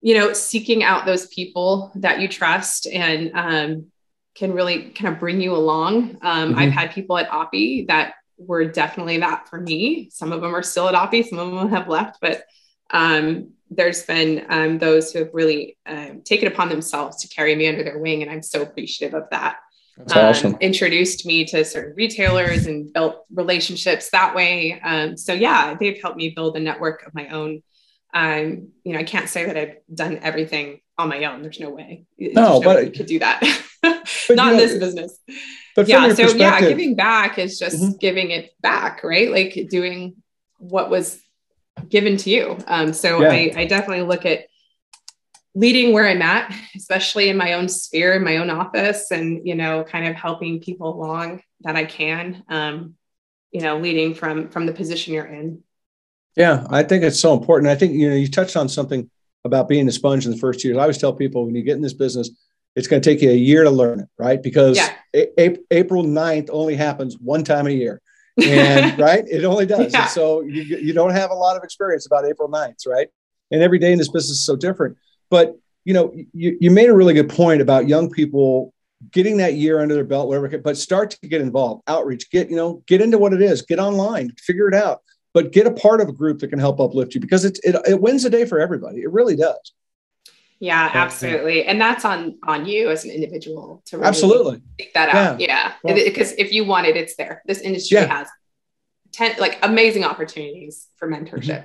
you 0.00 0.14
know 0.14 0.32
seeking 0.32 0.82
out 0.82 1.06
those 1.06 1.26
people 1.26 1.92
that 1.96 2.20
you 2.20 2.28
trust 2.28 2.86
and 2.86 3.32
um, 3.34 3.86
can 4.34 4.52
really 4.52 4.90
kind 4.90 5.12
of 5.12 5.20
bring 5.20 5.40
you 5.40 5.54
along. 5.54 6.18
Um, 6.22 6.50
mm-hmm. 6.50 6.58
I've 6.58 6.72
had 6.72 6.92
people 6.92 7.18
at 7.18 7.30
Oppy 7.30 7.86
that 7.88 8.14
were 8.38 8.64
definitely 8.64 9.18
that 9.18 9.48
for 9.48 9.60
me. 9.60 10.08
Some 10.10 10.32
of 10.32 10.40
them 10.40 10.54
are 10.54 10.62
still 10.62 10.88
at 10.88 10.94
Oppy, 10.94 11.28
some 11.28 11.38
of 11.38 11.52
them 11.52 11.68
have 11.70 11.88
left, 11.88 12.18
but 12.20 12.44
um, 12.90 13.52
there's 13.70 14.02
been 14.02 14.46
um, 14.48 14.78
those 14.78 15.12
who 15.12 15.20
have 15.20 15.30
really 15.32 15.76
uh, 15.86 16.10
taken 16.24 16.48
upon 16.48 16.68
themselves 16.68 17.18
to 17.18 17.28
carry 17.28 17.54
me 17.54 17.68
under 17.68 17.84
their 17.84 17.98
wing, 17.98 18.22
and 18.22 18.30
I'm 18.30 18.42
so 18.42 18.62
appreciative 18.62 19.14
of 19.14 19.28
that. 19.30 19.58
That's 19.96 20.12
um, 20.12 20.24
awesome. 20.24 20.56
Introduced 20.60 21.26
me 21.26 21.44
to 21.46 21.64
certain 21.64 21.94
retailers 21.96 22.66
and 22.66 22.92
built 22.92 23.24
relationships 23.32 24.10
that 24.10 24.34
way. 24.34 24.80
Um, 24.80 25.16
so 25.16 25.32
yeah, 25.32 25.74
they've 25.78 26.00
helped 26.00 26.16
me 26.16 26.30
build 26.30 26.56
a 26.56 26.60
network 26.60 27.06
of 27.06 27.14
my 27.14 27.28
own. 27.28 27.62
Um, 28.12 28.68
you 28.84 28.92
know, 28.92 28.98
I 28.98 29.04
can't 29.04 29.28
say 29.28 29.46
that 29.46 29.56
I've 29.56 29.76
done 29.92 30.18
everything 30.22 30.80
on 30.98 31.08
my 31.08 31.24
own. 31.24 31.42
There's 31.42 31.60
no 31.60 31.70
way. 31.70 32.04
No, 32.18 32.58
no 32.58 32.60
but 32.60 32.76
way 32.76 32.90
could 32.90 33.06
do 33.06 33.18
that. 33.20 33.40
Not 34.30 34.52
in 34.52 34.58
this 34.58 34.78
business. 34.78 35.18
But 35.76 35.88
yeah, 35.88 36.12
so 36.14 36.28
yeah, 36.28 36.60
giving 36.60 36.94
back 36.94 37.38
is 37.38 37.58
just 37.58 37.80
mm-hmm. 37.80 37.96
giving 37.98 38.30
it 38.30 38.52
back, 38.60 39.02
right? 39.04 39.30
Like 39.30 39.68
doing 39.70 40.16
what 40.58 40.90
was 40.90 41.20
given 41.88 42.16
to 42.18 42.30
you. 42.30 42.58
Um, 42.66 42.92
so 42.92 43.20
yeah. 43.22 43.30
I, 43.30 43.52
I 43.56 43.64
definitely 43.66 44.04
look 44.04 44.26
at 44.26 44.46
leading 45.54 45.92
where 45.92 46.06
I'm 46.06 46.22
at, 46.22 46.54
especially 46.76 47.28
in 47.28 47.36
my 47.36 47.54
own 47.54 47.68
sphere, 47.68 48.14
in 48.14 48.24
my 48.24 48.38
own 48.38 48.50
office, 48.50 49.10
and 49.10 49.46
you 49.46 49.54
know, 49.54 49.84
kind 49.84 50.06
of 50.06 50.14
helping 50.14 50.60
people 50.60 50.94
along 50.94 51.42
that 51.62 51.76
I 51.76 51.84
can. 51.84 52.42
Um, 52.48 52.94
you 53.50 53.60
know, 53.60 53.78
leading 53.78 54.14
from 54.14 54.48
from 54.48 54.66
the 54.66 54.72
position 54.72 55.14
you're 55.14 55.26
in. 55.26 55.62
Yeah, 56.36 56.66
I 56.70 56.84
think 56.84 57.02
it's 57.02 57.18
so 57.18 57.36
important. 57.36 57.68
I 57.68 57.74
think 57.74 57.94
you 57.94 58.08
know 58.08 58.14
you 58.14 58.28
touched 58.28 58.56
on 58.56 58.68
something 58.68 59.10
about 59.44 59.68
being 59.68 59.88
a 59.88 59.92
sponge 59.92 60.24
in 60.24 60.30
the 60.30 60.38
first 60.38 60.62
years. 60.64 60.76
I 60.76 60.82
always 60.82 60.98
tell 60.98 61.12
people 61.12 61.46
when 61.46 61.54
you 61.54 61.62
get 61.62 61.76
in 61.76 61.82
this 61.82 61.94
business, 61.94 62.30
it's 62.76 62.86
going 62.86 63.02
to 63.02 63.10
take 63.10 63.22
you 63.22 63.30
a 63.30 63.34
year 63.34 63.64
to 63.64 63.70
learn 63.70 64.00
it, 64.00 64.08
right? 64.18 64.40
Because 64.40 64.76
yeah. 64.76 64.94
a- 65.14 65.58
April 65.70 66.04
9th 66.04 66.50
only 66.52 66.76
happens 66.76 67.16
one 67.18 67.42
time 67.42 67.66
a 67.66 67.70
year 67.70 68.00
and 68.42 68.98
right 68.98 69.24
it 69.28 69.44
only 69.44 69.66
does 69.66 69.92
yeah. 69.92 70.06
so 70.06 70.42
you, 70.42 70.62
you 70.62 70.92
don't 70.92 71.10
have 71.10 71.30
a 71.30 71.34
lot 71.34 71.56
of 71.56 71.64
experience 71.64 72.06
about 72.06 72.24
april 72.24 72.48
9th 72.48 72.86
right 72.86 73.08
and 73.50 73.62
every 73.62 73.78
day 73.78 73.92
in 73.92 73.98
this 73.98 74.08
business 74.08 74.38
is 74.38 74.44
so 74.44 74.56
different 74.56 74.96
but 75.30 75.56
you 75.84 75.94
know 75.94 76.12
you, 76.32 76.56
you 76.60 76.70
made 76.70 76.88
a 76.88 76.94
really 76.94 77.14
good 77.14 77.28
point 77.28 77.60
about 77.60 77.88
young 77.88 78.10
people 78.10 78.74
getting 79.10 79.38
that 79.38 79.54
year 79.54 79.80
under 79.80 79.94
their 79.94 80.04
belt 80.04 80.28
whatever 80.28 80.58
but 80.58 80.76
start 80.76 81.10
to 81.10 81.28
get 81.28 81.40
involved 81.40 81.82
outreach 81.86 82.30
get 82.30 82.50
you 82.50 82.56
know 82.56 82.82
get 82.86 83.00
into 83.00 83.18
what 83.18 83.32
it 83.32 83.40
is 83.40 83.62
get 83.62 83.78
online 83.78 84.30
figure 84.38 84.68
it 84.68 84.74
out 84.74 85.00
but 85.32 85.52
get 85.52 85.66
a 85.66 85.70
part 85.70 86.00
of 86.00 86.08
a 86.08 86.12
group 86.12 86.38
that 86.40 86.48
can 86.48 86.58
help 86.58 86.80
uplift 86.80 87.14
you 87.14 87.20
because 87.20 87.44
it, 87.44 87.58
it, 87.62 87.74
it 87.88 88.00
wins 88.00 88.24
the 88.24 88.30
day 88.30 88.44
for 88.44 88.60
everybody 88.60 89.00
it 89.00 89.10
really 89.10 89.36
does 89.36 89.72
yeah, 90.60 90.90
absolutely. 90.92 91.64
And 91.64 91.80
that's 91.80 92.04
on 92.04 92.38
on 92.46 92.66
you 92.66 92.90
as 92.90 93.06
an 93.06 93.10
individual 93.10 93.82
to 93.86 93.96
really 93.96 94.08
absolutely 94.08 94.62
take 94.78 94.92
that 94.92 95.08
out. 95.08 95.40
Yeah. 95.40 95.72
Because 95.82 96.28
well, 96.32 96.36
if 96.38 96.52
you 96.52 96.66
want 96.66 96.86
it, 96.86 96.98
it's 96.98 97.16
there. 97.16 97.42
This 97.46 97.60
industry 97.60 97.96
yeah. 97.96 98.06
has 98.06 98.28
10 99.12 99.36
like 99.38 99.58
amazing 99.62 100.04
opportunities 100.04 100.86
for 100.96 101.08
mentorship. 101.08 101.44
Mm-hmm. 101.44 101.62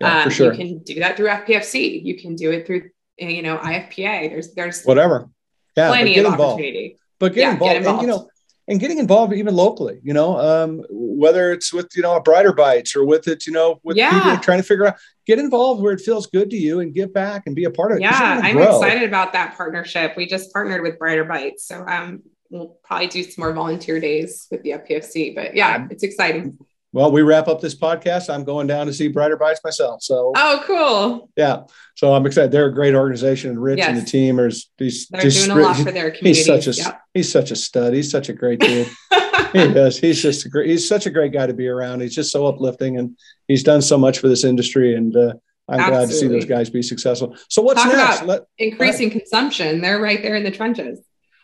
Yeah, 0.00 0.18
um, 0.18 0.24
for 0.24 0.30
sure. 0.30 0.52
You 0.52 0.58
can 0.58 0.78
do 0.78 1.00
that 1.00 1.16
through 1.16 1.26
FPFC. 1.26 2.04
You 2.04 2.16
can 2.16 2.36
do 2.36 2.52
it 2.52 2.66
through 2.68 2.90
you 3.18 3.42
know 3.42 3.58
IFPA. 3.58 4.30
There's 4.30 4.54
there's 4.54 4.82
whatever. 4.84 5.28
Yeah, 5.76 5.88
plenty 5.88 6.18
of 6.18 6.26
involved. 6.26 6.40
opportunity. 6.54 6.98
But 7.18 7.34
get, 7.34 7.40
yeah, 7.40 7.52
involved. 7.52 7.70
get 7.70 7.76
involved. 7.78 8.02
And, 8.02 8.08
you 8.08 8.16
know, 8.16 8.28
and 8.68 8.80
getting 8.80 8.98
involved 8.98 9.32
even 9.32 9.54
locally, 9.54 10.00
you 10.02 10.12
know, 10.12 10.38
um, 10.38 10.84
whether 10.90 11.52
it's 11.52 11.72
with, 11.72 11.88
you 11.94 12.02
know, 12.02 12.16
a 12.16 12.20
brighter 12.20 12.52
bites 12.52 12.96
or 12.96 13.04
with 13.04 13.28
it, 13.28 13.46
you 13.46 13.52
know, 13.52 13.78
with 13.84 13.96
yeah. 13.96 14.10
people 14.10 14.38
trying 14.38 14.58
to 14.58 14.64
figure 14.64 14.86
out, 14.86 14.96
get 15.26 15.38
involved 15.38 15.82
where 15.82 15.92
it 15.92 16.00
feels 16.00 16.26
good 16.26 16.50
to 16.50 16.56
you 16.56 16.80
and 16.80 16.92
give 16.92 17.12
back 17.12 17.44
and 17.46 17.54
be 17.54 17.64
a 17.64 17.70
part 17.70 17.92
of 17.92 17.98
it. 17.98 18.02
Yeah. 18.02 18.40
I'm 18.42 18.56
grow. 18.56 18.80
excited 18.80 19.08
about 19.08 19.32
that 19.34 19.56
partnership. 19.56 20.14
We 20.16 20.26
just 20.26 20.52
partnered 20.52 20.82
with 20.82 20.98
brighter 20.98 21.24
bites. 21.24 21.66
So 21.66 21.84
um, 21.86 22.22
we'll 22.50 22.76
probably 22.82 23.06
do 23.06 23.22
some 23.22 23.42
more 23.42 23.52
volunteer 23.52 24.00
days 24.00 24.48
with 24.50 24.62
the 24.62 24.70
FPFC, 24.70 25.34
but 25.34 25.54
yeah, 25.54 25.86
it's 25.90 26.02
exciting. 26.02 26.58
Well, 26.96 27.12
we 27.12 27.20
wrap 27.20 27.46
up 27.46 27.60
this 27.60 27.74
podcast. 27.74 28.32
I'm 28.32 28.42
going 28.42 28.66
down 28.66 28.86
to 28.86 28.92
see 28.94 29.08
Brighter 29.08 29.36
Bites 29.36 29.60
myself. 29.62 30.02
So, 30.02 30.32
oh, 30.34 30.62
cool. 30.64 31.28
Yeah. 31.36 31.64
So 31.94 32.14
I'm 32.14 32.24
excited. 32.24 32.50
They're 32.50 32.68
a 32.68 32.74
great 32.74 32.94
organization, 32.94 33.50
and 33.50 33.62
Rich 33.62 33.76
yes. 33.76 33.88
and 33.90 33.98
the 33.98 34.04
team 34.06 34.40
are. 34.40 34.48
He's, 34.78 35.06
They're 35.08 35.20
doing 35.20 35.50
a 35.50 35.56
lot 35.56 35.76
for 35.76 35.92
their 35.92 36.10
community. 36.10 36.28
He's 36.28 36.46
such 36.46 36.66
a 36.66 36.72
yep. 36.72 37.02
he's 37.12 37.30
such 37.30 37.50
a 37.50 37.56
stud. 37.56 37.92
He's 37.92 38.10
such 38.10 38.30
a 38.30 38.32
great 38.32 38.60
dude. 38.60 38.88
he 39.52 39.58
is. 39.58 39.98
He's 39.98 40.22
just 40.22 40.46
a 40.46 40.48
great. 40.48 40.70
He's 40.70 40.88
such 40.88 41.04
a 41.04 41.10
great 41.10 41.34
guy 41.34 41.46
to 41.46 41.52
be 41.52 41.68
around. 41.68 42.00
He's 42.00 42.14
just 42.14 42.32
so 42.32 42.46
uplifting, 42.46 42.96
and 42.96 43.18
he's 43.46 43.62
done 43.62 43.82
so 43.82 43.98
much 43.98 44.18
for 44.20 44.28
this 44.28 44.42
industry. 44.42 44.96
And 44.96 45.14
uh, 45.14 45.34
I'm 45.68 45.80
Absolutely. 45.80 45.90
glad 45.90 46.08
to 46.08 46.14
see 46.14 46.28
those 46.28 46.44
guys 46.46 46.70
be 46.70 46.80
successful. 46.80 47.36
So 47.50 47.60
what's 47.60 47.82
Talk 47.82 47.92
next? 47.92 48.22
Let, 48.22 48.44
increasing 48.56 49.10
consumption. 49.10 49.82
They're 49.82 50.00
right 50.00 50.22
there 50.22 50.36
in 50.36 50.44
the 50.44 50.50
trenches. 50.50 51.00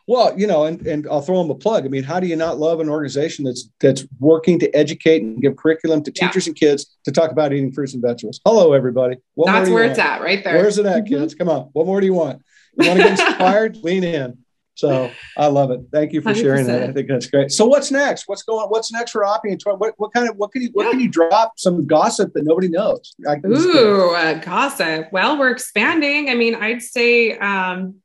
Well, 0.09 0.39
you 0.39 0.47
know, 0.47 0.65
and, 0.65 0.85
and 0.87 1.07
I'll 1.09 1.23
throw 1.23 1.41
them 1.43 1.51
a 1.51 1.55
plug. 1.55 1.85
I 1.85 1.89
mean, 1.89 2.03
how 2.03 2.19
do 2.19 2.27
you 2.27 2.37
not 2.37 2.59
love 2.59 2.81
an 2.81 2.89
organization 2.89 3.45
that's 3.45 3.69
that's 3.81 4.05
working 4.19 4.59
to 4.59 4.71
educate 4.75 5.23
and 5.23 5.41
give 5.41 5.57
curriculum 5.57 6.03
to 6.03 6.11
teachers 6.11 6.47
yeah. 6.47 6.51
and 6.51 6.57
kids 6.59 6.97
to 7.05 7.13
talk 7.13 7.31
about 7.31 7.53
eating 7.53 7.73
fruits 7.73 7.95
and 7.95 8.03
vegetables? 8.03 8.41
Hello, 8.45 8.73
everybody. 8.73 9.17
What 9.35 9.47
that's 9.47 9.71
where 9.71 9.85
it's 9.85 9.99
at, 9.99 10.21
right 10.21 10.43
there. 10.43 10.57
Where's 10.57 10.79
it 10.79 10.87
at, 10.87 11.05
mm-hmm. 11.05 11.15
kids? 11.15 11.35
Come 11.35 11.49
on. 11.49 11.71
What 11.73 11.87
more 11.87 12.01
do 12.01 12.07
you 12.07 12.15
want? 12.15 12.43
You 12.79 12.89
want 12.89 13.01
to 13.01 13.05
get 13.05 13.21
inspired? 13.21 13.77
Lean 13.83 14.03
in. 14.03 14.39
So 14.75 15.11
I 15.37 15.47
love 15.49 15.71
it. 15.71 15.81
Thank 15.93 16.13
you 16.13 16.23
for 16.23 16.31
100%. 16.31 16.41
sharing 16.41 16.67
that. 16.67 16.83
I 16.83 16.93
think 16.93 17.07
that's 17.07 17.27
great. 17.27 17.53
So 17.53 17.67
what's 17.67 17.91
next? 17.91 18.27
What's 18.27 18.43
going? 18.43 18.65
On? 18.65 18.69
What's 18.69 18.91
next 18.91 19.11
for 19.13 19.23
Oppy 19.23 19.53
and 19.53 19.63
What, 19.79 19.95
what 19.99 20.13
kind 20.13 20.29
of 20.29 20.37
what 20.37 20.51
can 20.51 20.63
you 20.63 20.71
what 20.73 20.85
yeah. 20.85 20.91
can 20.93 21.01
you 21.01 21.09
drop 21.09 21.53
some 21.59 21.87
gossip 21.87 22.33
that 22.33 22.45
nobody 22.45 22.69
knows? 22.69 23.15
Ooh, 23.47 24.15
uh, 24.15 24.35
gossip. 24.35 25.13
Well, 25.13 25.39
we're 25.39 25.51
expanding. 25.51 26.31
I 26.31 26.35
mean, 26.35 26.55
I'd 26.55 26.83
say 26.83 27.37
um, 27.39 28.02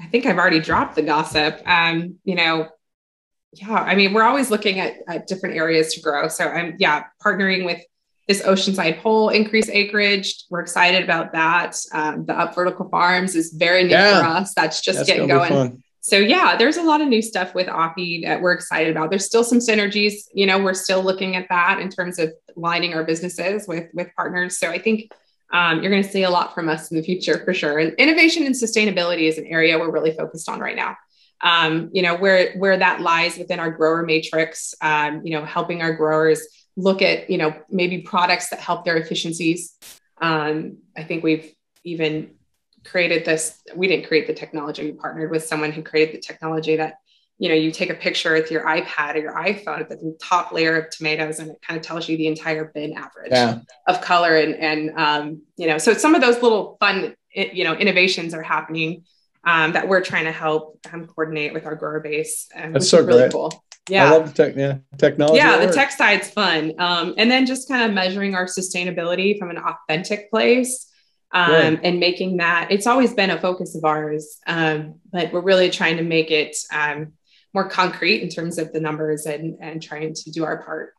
I 0.00 0.06
think 0.06 0.26
I've 0.26 0.38
already 0.38 0.60
dropped 0.60 0.94
the 0.94 1.02
gossip. 1.02 1.60
Um, 1.66 2.16
you 2.24 2.34
know, 2.34 2.68
yeah, 3.52 3.72
I 3.72 3.94
mean, 3.94 4.12
we're 4.12 4.22
always 4.22 4.50
looking 4.50 4.78
at, 4.80 4.94
at 5.08 5.26
different 5.26 5.56
areas 5.56 5.94
to 5.94 6.00
grow. 6.00 6.28
So 6.28 6.46
I'm, 6.46 6.76
yeah, 6.78 7.04
partnering 7.24 7.64
with 7.64 7.80
this 8.28 8.42
Oceanside 8.42 9.00
Pole 9.00 9.30
increase 9.30 9.68
acreage. 9.68 10.44
We're 10.50 10.60
excited 10.60 11.04
about 11.04 11.32
that. 11.32 11.76
Um, 11.92 12.26
the 12.26 12.38
Up 12.38 12.54
Vertical 12.54 12.88
Farms 12.88 13.34
is 13.34 13.52
very 13.52 13.84
new 13.84 13.90
yeah. 13.90 14.20
for 14.20 14.26
us. 14.26 14.52
That's 14.54 14.80
just 14.80 14.98
That's 14.98 15.08
getting 15.08 15.28
going. 15.28 15.82
So 16.00 16.18
yeah, 16.18 16.56
there's 16.56 16.76
a 16.76 16.82
lot 16.82 17.00
of 17.00 17.08
new 17.08 17.22
stuff 17.22 17.52
with 17.54 17.66
Oppy 17.66 18.24
that 18.24 18.40
we're 18.40 18.52
excited 18.52 18.94
about. 18.94 19.10
There's 19.10 19.24
still 19.24 19.42
some 19.42 19.58
synergies. 19.58 20.14
You 20.32 20.46
know, 20.46 20.62
we're 20.62 20.74
still 20.74 21.02
looking 21.02 21.34
at 21.34 21.48
that 21.48 21.80
in 21.80 21.88
terms 21.88 22.20
of 22.20 22.32
lining 22.54 22.94
our 22.94 23.02
businesses 23.02 23.66
with 23.66 23.88
with 23.92 24.08
partners. 24.14 24.58
So 24.58 24.70
I 24.70 24.78
think 24.78 25.10
um, 25.56 25.80
you're 25.80 25.90
going 25.90 26.02
to 26.02 26.08
see 26.08 26.24
a 26.24 26.30
lot 26.30 26.54
from 26.54 26.68
us 26.68 26.90
in 26.90 26.98
the 26.98 27.02
future 27.02 27.42
for 27.42 27.54
sure. 27.54 27.78
And 27.78 27.94
innovation 27.94 28.44
and 28.44 28.54
sustainability 28.54 29.22
is 29.22 29.38
an 29.38 29.46
area 29.46 29.78
we're 29.78 29.90
really 29.90 30.14
focused 30.14 30.50
on 30.50 30.60
right 30.60 30.76
now. 30.76 30.96
Um, 31.42 31.88
you 31.94 32.02
know, 32.02 32.14
where 32.14 32.52
where 32.58 32.76
that 32.76 33.00
lies 33.00 33.38
within 33.38 33.58
our 33.58 33.70
grower 33.70 34.02
matrix. 34.02 34.74
Um, 34.82 35.22
you 35.24 35.30
know, 35.32 35.46
helping 35.46 35.80
our 35.80 35.94
growers 35.94 36.46
look 36.76 37.00
at 37.00 37.30
you 37.30 37.38
know 37.38 37.54
maybe 37.70 38.02
products 38.02 38.50
that 38.50 38.60
help 38.60 38.84
their 38.84 38.96
efficiencies. 38.96 39.74
Um, 40.20 40.78
I 40.94 41.04
think 41.04 41.24
we've 41.24 41.54
even 41.84 42.32
created 42.84 43.24
this. 43.24 43.58
We 43.74 43.88
didn't 43.88 44.08
create 44.08 44.26
the 44.26 44.34
technology. 44.34 44.84
We 44.84 44.92
partnered 44.92 45.30
with 45.30 45.46
someone 45.46 45.72
who 45.72 45.82
created 45.82 46.16
the 46.16 46.20
technology 46.20 46.76
that 46.76 46.96
you 47.38 47.50
know, 47.50 47.54
you 47.54 47.70
take 47.70 47.90
a 47.90 47.94
picture 47.94 48.32
with 48.32 48.50
your 48.50 48.64
iPad 48.64 49.14
or 49.14 49.18
your 49.18 49.34
iPhone 49.34 49.80
at 49.80 49.88
the 49.90 50.16
top 50.22 50.52
layer 50.52 50.76
of 50.76 50.90
tomatoes, 50.90 51.38
and 51.38 51.50
it 51.50 51.60
kind 51.60 51.78
of 51.78 51.84
tells 51.84 52.08
you 52.08 52.16
the 52.16 52.26
entire 52.26 52.70
bin 52.74 52.94
average 52.94 53.30
yeah. 53.30 53.58
of 53.86 54.00
color. 54.00 54.36
And 54.36 54.54
and 54.54 54.98
um, 54.98 55.42
you 55.56 55.66
know, 55.66 55.76
so 55.76 55.92
some 55.92 56.14
of 56.14 56.22
those 56.22 56.42
little 56.42 56.76
fun, 56.80 57.14
you 57.34 57.64
know, 57.64 57.74
innovations 57.74 58.32
are 58.32 58.42
happening 58.42 59.04
um, 59.44 59.72
that 59.72 59.86
we're 59.86 60.00
trying 60.00 60.24
to 60.24 60.32
help 60.32 60.80
um, 60.92 61.06
coordinate 61.06 61.52
with 61.52 61.66
our 61.66 61.74
grower 61.74 62.00
base. 62.00 62.48
Um, 62.54 62.72
That's 62.72 62.88
so 62.88 63.04
really 63.04 63.20
great. 63.20 63.32
cool. 63.32 63.64
Yeah, 63.88 64.06
I 64.06 64.10
love 64.16 64.34
the 64.34 64.44
tech, 64.44 64.56
yeah, 64.56 64.78
technology. 64.96 65.36
Yeah, 65.36 65.64
the 65.64 65.72
tech 65.72 65.92
side's 65.92 66.30
fun, 66.30 66.72
um, 66.78 67.14
and 67.18 67.30
then 67.30 67.44
just 67.44 67.68
kind 67.68 67.84
of 67.84 67.94
measuring 67.94 68.34
our 68.34 68.46
sustainability 68.46 69.38
from 69.38 69.50
an 69.50 69.58
authentic 69.58 70.30
place. 70.30 70.90
Um, 71.32 71.80
and 71.82 71.98
making 71.98 72.36
that 72.36 72.68
it's 72.70 72.86
always 72.86 73.12
been 73.12 73.30
a 73.30 73.38
focus 73.38 73.74
of 73.74 73.84
ours 73.84 74.38
um, 74.46 74.94
but 75.10 75.32
we're 75.32 75.42
really 75.42 75.68
trying 75.68 75.96
to 75.96 76.04
make 76.04 76.30
it 76.30 76.56
um, 76.72 77.12
more 77.56 77.68
concrete 77.70 78.20
in 78.20 78.28
terms 78.28 78.58
of 78.58 78.70
the 78.74 78.80
numbers 78.80 79.24
and 79.24 79.56
and 79.60 79.82
trying 79.82 80.12
to 80.12 80.30
do 80.30 80.44
our 80.44 80.62
part. 80.62 80.92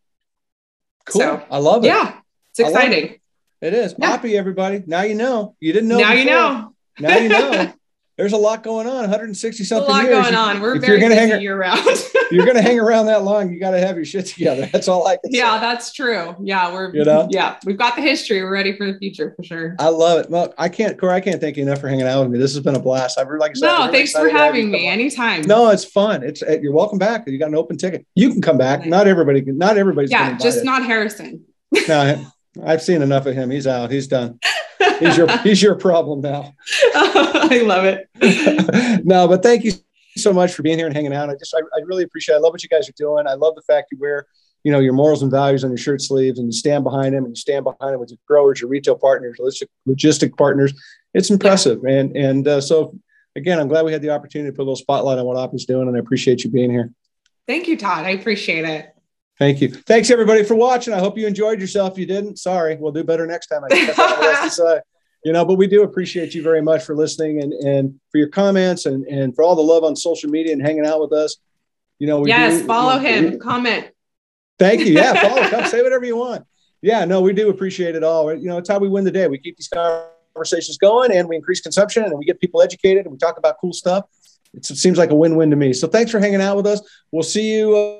Cool. 1.05 1.21
So, 1.21 1.45
I 1.51 1.59
love 1.59 1.85
it. 1.85 1.87
Yeah. 1.87 2.19
It's 2.49 2.59
exciting. 2.59 3.05
It. 3.05 3.21
it 3.61 3.73
is. 3.75 3.93
Yeah. 3.97 4.17
Oppy, 4.17 4.33
everybody. 4.33 4.83
Now 4.87 5.03
you 5.03 5.13
know. 5.13 5.55
You 5.59 5.71
didn't 5.71 5.87
know. 5.87 5.99
Now 5.99 6.09
before. 6.09 6.19
you 6.19 6.25
know. 6.25 6.73
now 6.99 7.17
you 7.17 7.29
know. 7.29 7.73
there's 8.17 8.33
a 8.33 8.37
lot 8.37 8.63
going 8.63 8.87
on. 8.87 9.01
160 9.01 9.63
something. 9.63 9.87
A 9.87 9.91
lot 9.91 10.03
years. 10.05 10.23
going 10.23 10.35
on. 10.35 10.59
We're 10.59 10.75
if 10.75 10.81
very 10.81 10.99
you're 10.99 11.09
gonna 11.09 11.19
hang, 11.21 11.39
year 11.41 11.57
round. 11.57 11.85
you're 12.31 12.45
going 12.45 12.57
to 12.57 12.63
hang 12.63 12.79
around 12.79 13.05
that 13.05 13.23
long. 13.23 13.53
You 13.53 13.59
got 13.59 13.71
to 13.71 13.79
have 13.79 13.95
your 13.95 14.05
shit 14.05 14.25
together. 14.25 14.65
That's 14.73 14.87
all 14.87 15.07
I 15.07 15.17
can 15.17 15.31
yeah, 15.33 15.55
say. 15.55 15.61
that's 15.61 15.93
true. 15.93 16.35
Yeah, 16.41 16.73
we're 16.73 16.93
You 16.95 17.03
know? 17.05 17.27
yeah, 17.29 17.57
we've 17.65 17.77
got 17.77 17.95
the 17.95 18.01
history. 18.01 18.41
We're 18.41 18.51
ready 18.51 18.75
for 18.75 18.91
the 18.91 18.97
future 18.97 19.33
for 19.35 19.43
sure. 19.43 19.75
I 19.79 19.89
love 19.89 20.21
it. 20.21 20.29
Well, 20.29 20.53
I 20.57 20.67
can't, 20.67 20.99
Corey, 20.99 21.13
I 21.13 21.21
can't 21.21 21.39
thank 21.39 21.57
you 21.57 21.63
enough 21.63 21.79
for 21.79 21.87
hanging 21.87 22.07
out 22.07 22.23
with 22.23 22.31
me. 22.31 22.39
This 22.39 22.53
has 22.55 22.63
been 22.63 22.75
a 22.75 22.79
blast. 22.79 23.19
I've 23.19 23.27
really, 23.27 23.39
like 23.39 23.51
I 23.51 23.53
said, 23.53 23.65
No, 23.67 23.77
really 23.79 23.91
thanks 23.91 24.11
for 24.11 24.27
excited 24.27 24.33
to 24.33 24.37
have 24.43 24.55
you 24.55 24.61
having 24.61 24.71
me. 24.71 24.87
Anytime. 24.87 25.41
No, 25.43 25.69
it's 25.69 25.85
fun. 25.85 26.23
It's 26.23 26.41
uh, 26.41 26.57
you're 26.61 26.73
welcome 26.73 26.97
back. 26.97 27.27
You 27.27 27.37
got 27.37 27.49
an 27.49 27.55
open 27.55 27.77
ticket. 27.77 28.05
You 28.15 28.31
can 28.31 28.41
come 28.41 28.57
back. 28.57 28.85
Not 28.85 29.07
everybody 29.07 29.41
can. 29.41 29.57
Not 29.57 29.77
everybody's. 29.77 30.11
yeah, 30.11 30.37
just 30.37 30.65
not 30.65 30.83
Harrison. 30.85 31.45
No, 31.87 32.25
I've 32.65 32.81
seen 32.81 33.01
enough 33.03 33.25
of 33.27 33.35
him. 33.35 33.51
He's 33.51 33.67
out. 33.67 33.91
He's 33.91 34.07
done. 34.07 34.39
He's 34.99 35.17
your 35.17 35.37
he's 35.39 35.61
your 35.61 35.75
problem 35.75 36.21
now. 36.21 36.53
I 36.95 37.61
love 37.65 37.85
it. 37.85 38.09
no, 39.05 39.27
but 39.27 39.43
thank 39.43 39.63
you 39.63 39.73
so 40.15 40.33
much 40.33 40.53
for 40.53 40.63
being 40.63 40.77
here 40.77 40.87
and 40.87 40.95
hanging 40.95 41.13
out. 41.13 41.29
I 41.29 41.35
just 41.35 41.53
I, 41.53 41.59
I 41.59 41.81
really 41.85 42.03
appreciate. 42.03 42.35
It. 42.35 42.37
I 42.37 42.41
love 42.41 42.53
what 42.53 42.63
you 42.63 42.69
guys 42.69 42.89
are 42.89 42.93
doing. 42.93 43.27
I 43.27 43.33
love 43.33 43.55
the 43.55 43.61
fact 43.61 43.89
you 43.91 43.97
wear 43.99 44.25
you 44.63 44.71
know 44.71 44.79
your 44.79 44.93
morals 44.93 45.21
and 45.21 45.31
values 45.31 45.63
on 45.63 45.69
your 45.69 45.77
shirt 45.77 46.01
sleeves 46.01 46.39
and 46.39 46.47
you 46.47 46.51
stand 46.51 46.83
behind 46.83 47.13
them 47.13 47.25
and 47.25 47.31
you 47.31 47.39
stand 47.39 47.63
behind 47.63 47.93
them 47.93 47.99
with 47.99 48.09
your 48.09 48.19
growers, 48.27 48.61
your 48.61 48.69
retail 48.69 48.95
partners, 48.95 49.37
logistic, 49.39 49.67
logistic 49.87 50.37
partners. 50.37 50.73
It's 51.13 51.29
impressive, 51.29 51.83
and 51.85 52.15
and 52.15 52.47
uh, 52.47 52.61
so 52.61 52.97
again, 53.35 53.59
I'm 53.59 53.67
glad 53.67 53.85
we 53.85 53.93
had 53.93 54.01
the 54.01 54.09
opportunity 54.09 54.51
to 54.51 54.55
put 54.55 54.63
a 54.63 54.65
little 54.65 54.75
spotlight 54.75 55.19
on 55.19 55.25
what 55.25 55.37
Oppy's 55.37 55.65
doing, 55.65 55.87
and 55.87 55.95
I 55.95 55.99
appreciate 55.99 56.43
you 56.43 56.49
being 56.49 56.71
here. 56.71 56.91
Thank 57.47 57.67
you, 57.67 57.77
Todd. 57.77 58.05
I 58.05 58.09
appreciate 58.09 58.65
it. 58.65 58.96
Thank 59.39 59.61
you. 59.61 59.69
Thanks 59.69 60.09
everybody 60.09 60.43
for 60.43 60.55
watching. 60.55 60.93
I 60.93 60.99
hope 60.99 61.17
you 61.17 61.27
enjoyed 61.27 61.59
yourself. 61.61 61.93
If 61.93 61.99
you 61.99 62.05
didn't, 62.07 62.39
sorry. 62.39 62.75
We'll 62.75 62.91
do 62.91 63.03
better 63.03 63.27
next 63.27 63.47
time. 63.47 63.63
I 63.63 63.67
guess 63.69 63.87
that's 63.95 63.99
all 63.99 64.19
there 64.21 64.45
is 64.45 64.55
to 64.55 64.61
say. 64.63 64.79
You 65.23 65.33
know, 65.33 65.45
but 65.45 65.55
we 65.55 65.67
do 65.67 65.83
appreciate 65.83 66.33
you 66.33 66.41
very 66.41 66.61
much 66.61 66.83
for 66.83 66.95
listening 66.95 67.41
and 67.41 67.53
and 67.53 67.99
for 68.11 68.17
your 68.17 68.29
comments 68.29 68.85
and 68.85 69.05
and 69.05 69.35
for 69.35 69.43
all 69.43 69.55
the 69.55 69.61
love 69.61 69.83
on 69.83 69.95
social 69.95 70.29
media 70.29 70.53
and 70.53 70.61
hanging 70.61 70.85
out 70.85 70.99
with 71.01 71.11
us. 71.13 71.37
You 71.99 72.07
know, 72.07 72.21
we 72.21 72.29
yes, 72.29 72.61
do- 72.61 72.67
follow 72.67 72.97
we- 72.99 73.05
him. 73.05 73.39
Comment. 73.39 73.89
Thank 74.59 74.81
you. 74.81 74.93
Yeah, 74.93 75.13
follow. 75.21 75.47
Come 75.49 75.65
say 75.65 75.81
whatever 75.83 76.05
you 76.05 76.15
want. 76.15 76.45
Yeah, 76.81 77.05
no, 77.05 77.21
we 77.21 77.33
do 77.33 77.49
appreciate 77.49 77.95
it 77.95 78.03
all. 78.03 78.33
You 78.33 78.47
know, 78.47 78.57
it's 78.57 78.69
how 78.69 78.79
we 78.79 78.87
win 78.89 79.03
the 79.03 79.11
day. 79.11 79.27
We 79.27 79.37
keep 79.37 79.57
these 79.57 79.69
conversations 80.33 80.77
going 80.77 81.11
and 81.11 81.27
we 81.27 81.35
increase 81.35 81.61
consumption 81.61 82.03
and 82.03 82.17
we 82.17 82.25
get 82.25 82.39
people 82.39 82.61
educated 82.61 83.05
and 83.05 83.11
we 83.11 83.17
talk 83.17 83.37
about 83.37 83.57
cool 83.59 83.73
stuff. 83.73 84.05
It's, 84.53 84.69
it 84.71 84.77
seems 84.77 84.97
like 84.97 85.09
a 85.09 85.15
win-win 85.15 85.49
to 85.49 85.55
me. 85.55 85.73
So 85.73 85.87
thanks 85.87 86.11
for 86.11 86.19
hanging 86.19 86.41
out 86.41 86.55
with 86.55 86.65
us. 86.67 86.81
We'll 87.11 87.23
see 87.23 87.55
you 87.57 87.75
uh, 87.75 87.99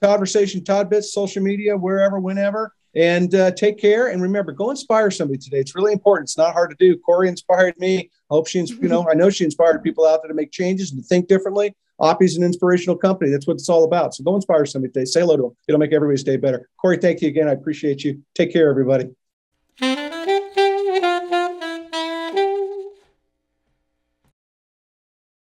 Conversation, 0.00 0.60
Toddbits, 0.62 1.04
social 1.04 1.42
media, 1.42 1.76
wherever, 1.76 2.18
whenever. 2.18 2.72
And 2.94 3.34
uh, 3.34 3.50
take 3.50 3.78
care. 3.78 4.08
And 4.08 4.22
remember, 4.22 4.52
go 4.52 4.70
inspire 4.70 5.10
somebody 5.10 5.38
today. 5.38 5.58
It's 5.58 5.74
really 5.74 5.92
important. 5.92 6.28
It's 6.28 6.38
not 6.38 6.54
hard 6.54 6.70
to 6.70 6.76
do. 6.78 6.98
Corey 6.98 7.28
inspired 7.28 7.78
me. 7.78 7.98
I 7.98 8.34
hope 8.34 8.48
she, 8.48 8.60
you 8.60 8.88
know, 8.88 9.06
I 9.08 9.14
know 9.14 9.28
she 9.28 9.44
inspired 9.44 9.82
people 9.82 10.06
out 10.06 10.22
there 10.22 10.28
to 10.28 10.34
make 10.34 10.50
changes 10.50 10.92
and 10.92 11.02
to 11.02 11.06
think 11.06 11.28
differently. 11.28 11.74
Oppy's 12.00 12.36
an 12.36 12.42
inspirational 12.42 12.96
company. 12.96 13.30
That's 13.30 13.46
what 13.46 13.54
it's 13.54 13.68
all 13.68 13.84
about. 13.84 14.14
So 14.14 14.24
go 14.24 14.34
inspire 14.34 14.64
somebody 14.64 14.92
today. 14.92 15.04
Say 15.04 15.20
hello 15.20 15.36
to 15.36 15.42
them. 15.42 15.56
It'll 15.68 15.78
make 15.78 15.92
everybody's 15.92 16.24
day 16.24 16.36
better. 16.36 16.70
Corey, 16.80 16.96
thank 16.96 17.20
you 17.20 17.28
again. 17.28 17.48
I 17.48 17.52
appreciate 17.52 18.02
you. 18.02 18.22
Take 18.34 18.52
care, 18.52 18.70
everybody. 18.70 19.10